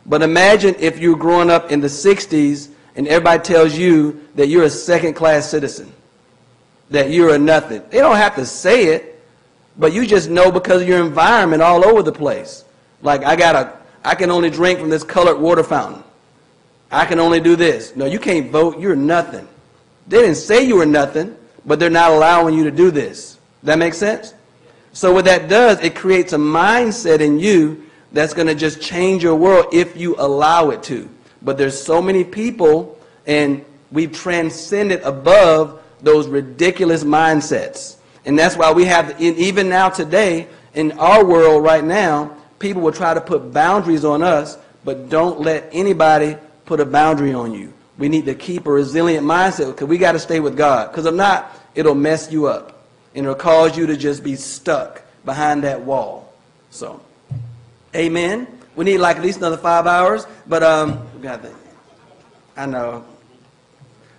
But 0.06 0.22
imagine 0.22 0.74
if 0.78 0.98
you're 0.98 1.16
growing 1.16 1.50
up 1.50 1.70
in 1.70 1.80
the 1.80 1.86
60s 1.86 2.70
and 2.96 3.06
everybody 3.06 3.42
tells 3.42 3.76
you 3.76 4.26
that 4.34 4.48
you're 4.48 4.64
a 4.64 4.70
second 4.70 5.14
class 5.14 5.50
citizen, 5.50 5.92
that 6.88 7.10
you're 7.10 7.34
a 7.34 7.38
nothing. 7.38 7.82
They 7.90 7.98
don't 7.98 8.16
have 8.16 8.34
to 8.36 8.46
say 8.46 8.86
it, 8.86 9.22
but 9.76 9.92
you 9.92 10.06
just 10.06 10.30
know 10.30 10.50
because 10.50 10.80
of 10.80 10.88
your 10.88 11.04
environment 11.04 11.60
all 11.60 11.84
over 11.84 12.02
the 12.02 12.12
place. 12.12 12.64
Like 13.02 13.22
I 13.22 13.36
got 13.36 13.54
a, 13.54 13.78
I 14.02 14.14
can 14.14 14.30
only 14.30 14.48
drink 14.48 14.80
from 14.80 14.88
this 14.88 15.04
colored 15.04 15.38
water 15.38 15.62
fountain. 15.62 16.02
I 16.90 17.04
can 17.04 17.20
only 17.20 17.40
do 17.40 17.56
this. 17.56 17.94
No, 17.96 18.06
you 18.06 18.18
can't 18.18 18.50
vote. 18.50 18.78
You're 18.80 18.96
nothing. 18.96 19.46
They 20.06 20.20
didn't 20.20 20.36
say 20.36 20.64
you 20.64 20.76
were 20.76 20.86
nothing, 20.86 21.36
but 21.66 21.78
they're 21.78 21.90
not 21.90 22.12
allowing 22.12 22.54
you 22.54 22.64
to 22.64 22.70
do 22.70 22.90
this. 22.90 23.38
That 23.62 23.78
makes 23.78 23.98
sense? 23.98 24.34
So 24.92 25.12
what 25.12 25.26
that 25.26 25.48
does, 25.48 25.80
it 25.80 25.94
creates 25.94 26.32
a 26.32 26.38
mindset 26.38 27.20
in 27.20 27.38
you 27.38 27.84
that's 28.12 28.32
going 28.32 28.46
to 28.46 28.54
just 28.54 28.80
change 28.80 29.22
your 29.22 29.34
world 29.34 29.66
if 29.72 29.96
you 29.96 30.16
allow 30.18 30.70
it 30.70 30.82
to. 30.84 31.08
But 31.42 31.58
there's 31.58 31.80
so 31.80 32.00
many 32.00 32.24
people, 32.24 32.98
and 33.26 33.64
we've 33.92 34.12
transcended 34.12 35.02
above 35.02 35.82
those 36.00 36.26
ridiculous 36.26 37.04
mindsets. 37.04 37.96
And 38.24 38.38
that's 38.38 38.56
why 38.56 38.72
we 38.72 38.86
have, 38.86 39.20
even 39.20 39.68
now 39.68 39.88
today, 39.90 40.48
in 40.74 40.92
our 40.92 41.24
world 41.24 41.62
right 41.62 41.84
now, 41.84 42.34
people 42.58 42.82
will 42.82 42.92
try 42.92 43.14
to 43.14 43.20
put 43.20 43.52
boundaries 43.52 44.04
on 44.04 44.22
us, 44.22 44.58
but 44.84 45.08
don't 45.08 45.40
let 45.40 45.68
anybody 45.72 46.36
put 46.68 46.80
a 46.80 46.84
boundary 46.84 47.32
on 47.32 47.52
you. 47.54 47.72
We 47.96 48.08
need 48.10 48.26
to 48.26 48.34
keep 48.34 48.66
a 48.66 48.70
resilient 48.70 49.26
mindset 49.26 49.68
because 49.68 49.88
we 49.88 49.96
got 49.96 50.12
to 50.12 50.18
stay 50.18 50.38
with 50.38 50.56
God. 50.56 50.90
Because 50.90 51.06
if 51.06 51.14
not, 51.14 51.50
it'll 51.74 51.94
mess 51.94 52.30
you 52.30 52.46
up. 52.46 52.84
And 53.14 53.24
it'll 53.24 53.34
cause 53.34 53.76
you 53.76 53.86
to 53.86 53.96
just 53.96 54.22
be 54.22 54.36
stuck 54.36 55.02
behind 55.24 55.64
that 55.64 55.80
wall. 55.80 56.32
So, 56.70 57.00
amen. 57.96 58.46
We 58.76 58.84
need 58.84 58.98
like 58.98 59.16
at 59.16 59.22
least 59.22 59.38
another 59.38 59.56
five 59.56 59.86
hours. 59.86 60.26
But, 60.46 60.62
um, 60.62 61.08
the, 61.20 61.52
I 62.54 62.66
know. 62.66 63.04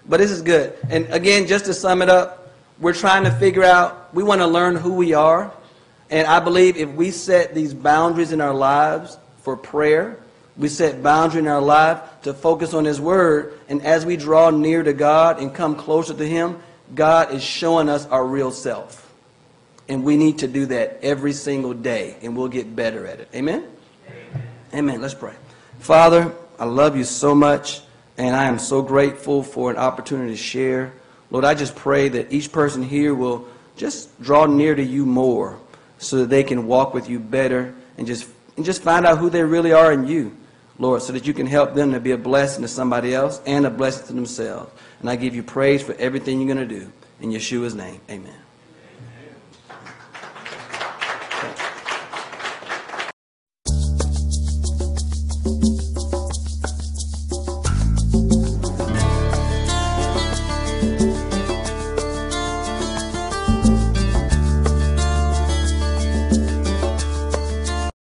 But 0.08 0.20
this 0.20 0.32
is 0.32 0.42
good. 0.42 0.74
And 0.90 1.06
again, 1.14 1.46
just 1.46 1.66
to 1.66 1.74
sum 1.74 2.02
it 2.02 2.10
up, 2.10 2.52
we're 2.80 2.94
trying 2.94 3.26
to 3.26 3.32
figure 3.32 3.64
out, 3.64 4.14
we 4.14 4.24
want 4.24 4.42
to 4.42 4.48
learn 4.48 4.76
who 4.76 4.94
we 4.94 5.14
are. 5.14 5.54
And 6.10 6.28
I 6.28 6.40
believe 6.40 6.78
if 6.78 6.90
we 6.90 7.12
set 7.12 7.54
these 7.54 7.76
boundaries 7.76 8.32
in 8.32 8.42
our 8.42 8.56
lives 8.56 9.20
for 9.44 9.56
prayer, 9.56 10.18
we 10.60 10.68
set 10.68 11.02
boundary 11.02 11.40
in 11.40 11.48
our 11.48 11.62
life 11.62 12.02
to 12.24 12.34
focus 12.34 12.74
on 12.74 12.84
His 12.84 13.00
Word. 13.00 13.58
And 13.70 13.82
as 13.82 14.06
we 14.06 14.18
draw 14.18 14.50
near 14.50 14.84
to 14.84 14.92
God 14.92 15.40
and 15.40 15.56
come 15.56 15.76
closer 15.76 16.14
to 16.14 16.28
Him, 16.28 16.60
God 16.94 17.34
is 17.34 17.42
showing 17.42 17.88
us 17.88 18.06
our 18.08 18.26
real 18.26 18.52
self. 18.52 19.12
And 19.88 20.04
we 20.04 20.18
need 20.18 20.40
to 20.40 20.48
do 20.48 20.66
that 20.68 21.00
every 21.02 21.32
single 21.34 21.74
day, 21.74 22.18
and 22.22 22.36
we'll 22.36 22.50
get 22.50 22.76
better 22.76 23.08
at 23.08 23.22
it. 23.22 23.30
Amen? 23.34 23.66
Amen. 24.08 24.44
Amen. 24.74 25.02
Let's 25.02 25.14
pray. 25.14 25.34
Father, 25.80 26.32
I 26.60 26.66
love 26.66 26.98
you 26.98 27.06
so 27.06 27.34
much, 27.34 27.82
and 28.18 28.36
I 28.36 28.46
am 28.46 28.60
so 28.60 28.82
grateful 28.82 29.44
for 29.44 29.72
an 29.72 29.78
opportunity 29.78 30.32
to 30.32 30.38
share. 30.38 30.92
Lord, 31.32 31.46
I 31.46 31.54
just 31.54 31.76
pray 31.76 32.10
that 32.10 32.34
each 32.34 32.52
person 32.52 32.84
here 32.84 33.16
will 33.16 33.48
just 33.78 34.22
draw 34.22 34.46
near 34.46 34.76
to 34.76 34.84
you 34.84 35.06
more 35.06 35.58
so 36.00 36.18
that 36.18 36.30
they 36.30 36.44
can 36.44 36.68
walk 36.68 36.94
with 36.94 37.10
you 37.10 37.18
better 37.18 37.74
and 37.98 38.06
just, 38.06 38.28
and 38.58 38.66
just 38.66 38.84
find 38.84 39.06
out 39.06 39.20
who 39.20 39.30
they 39.30 39.44
really 39.44 39.72
are 39.72 39.94
in 39.94 40.06
you. 40.06 40.36
Lord, 40.80 41.02
so 41.02 41.14
that 41.14 41.28
you 41.28 41.34
can 41.34 41.46
help 41.46 41.76
them 41.76 41.92
to 41.92 42.00
be 42.00 42.12
a 42.12 42.18
blessing 42.18 42.62
to 42.62 42.68
somebody 42.68 43.14
else 43.14 43.42
and 43.46 43.66
a 43.66 43.70
blessing 43.70 44.08
to 44.08 44.14
themselves. 44.14 44.72
And 45.02 45.10
I 45.10 45.18
give 45.18 45.36
you 45.36 45.44
praise 45.44 45.84
for 45.84 45.94
everything 45.96 46.40
you're 46.40 46.54
going 46.54 46.68
to 46.68 46.80
do. 46.80 46.92
In 47.22 47.32
Yeshua's 47.32 47.76
name, 47.76 48.00
amen. 48.10 48.39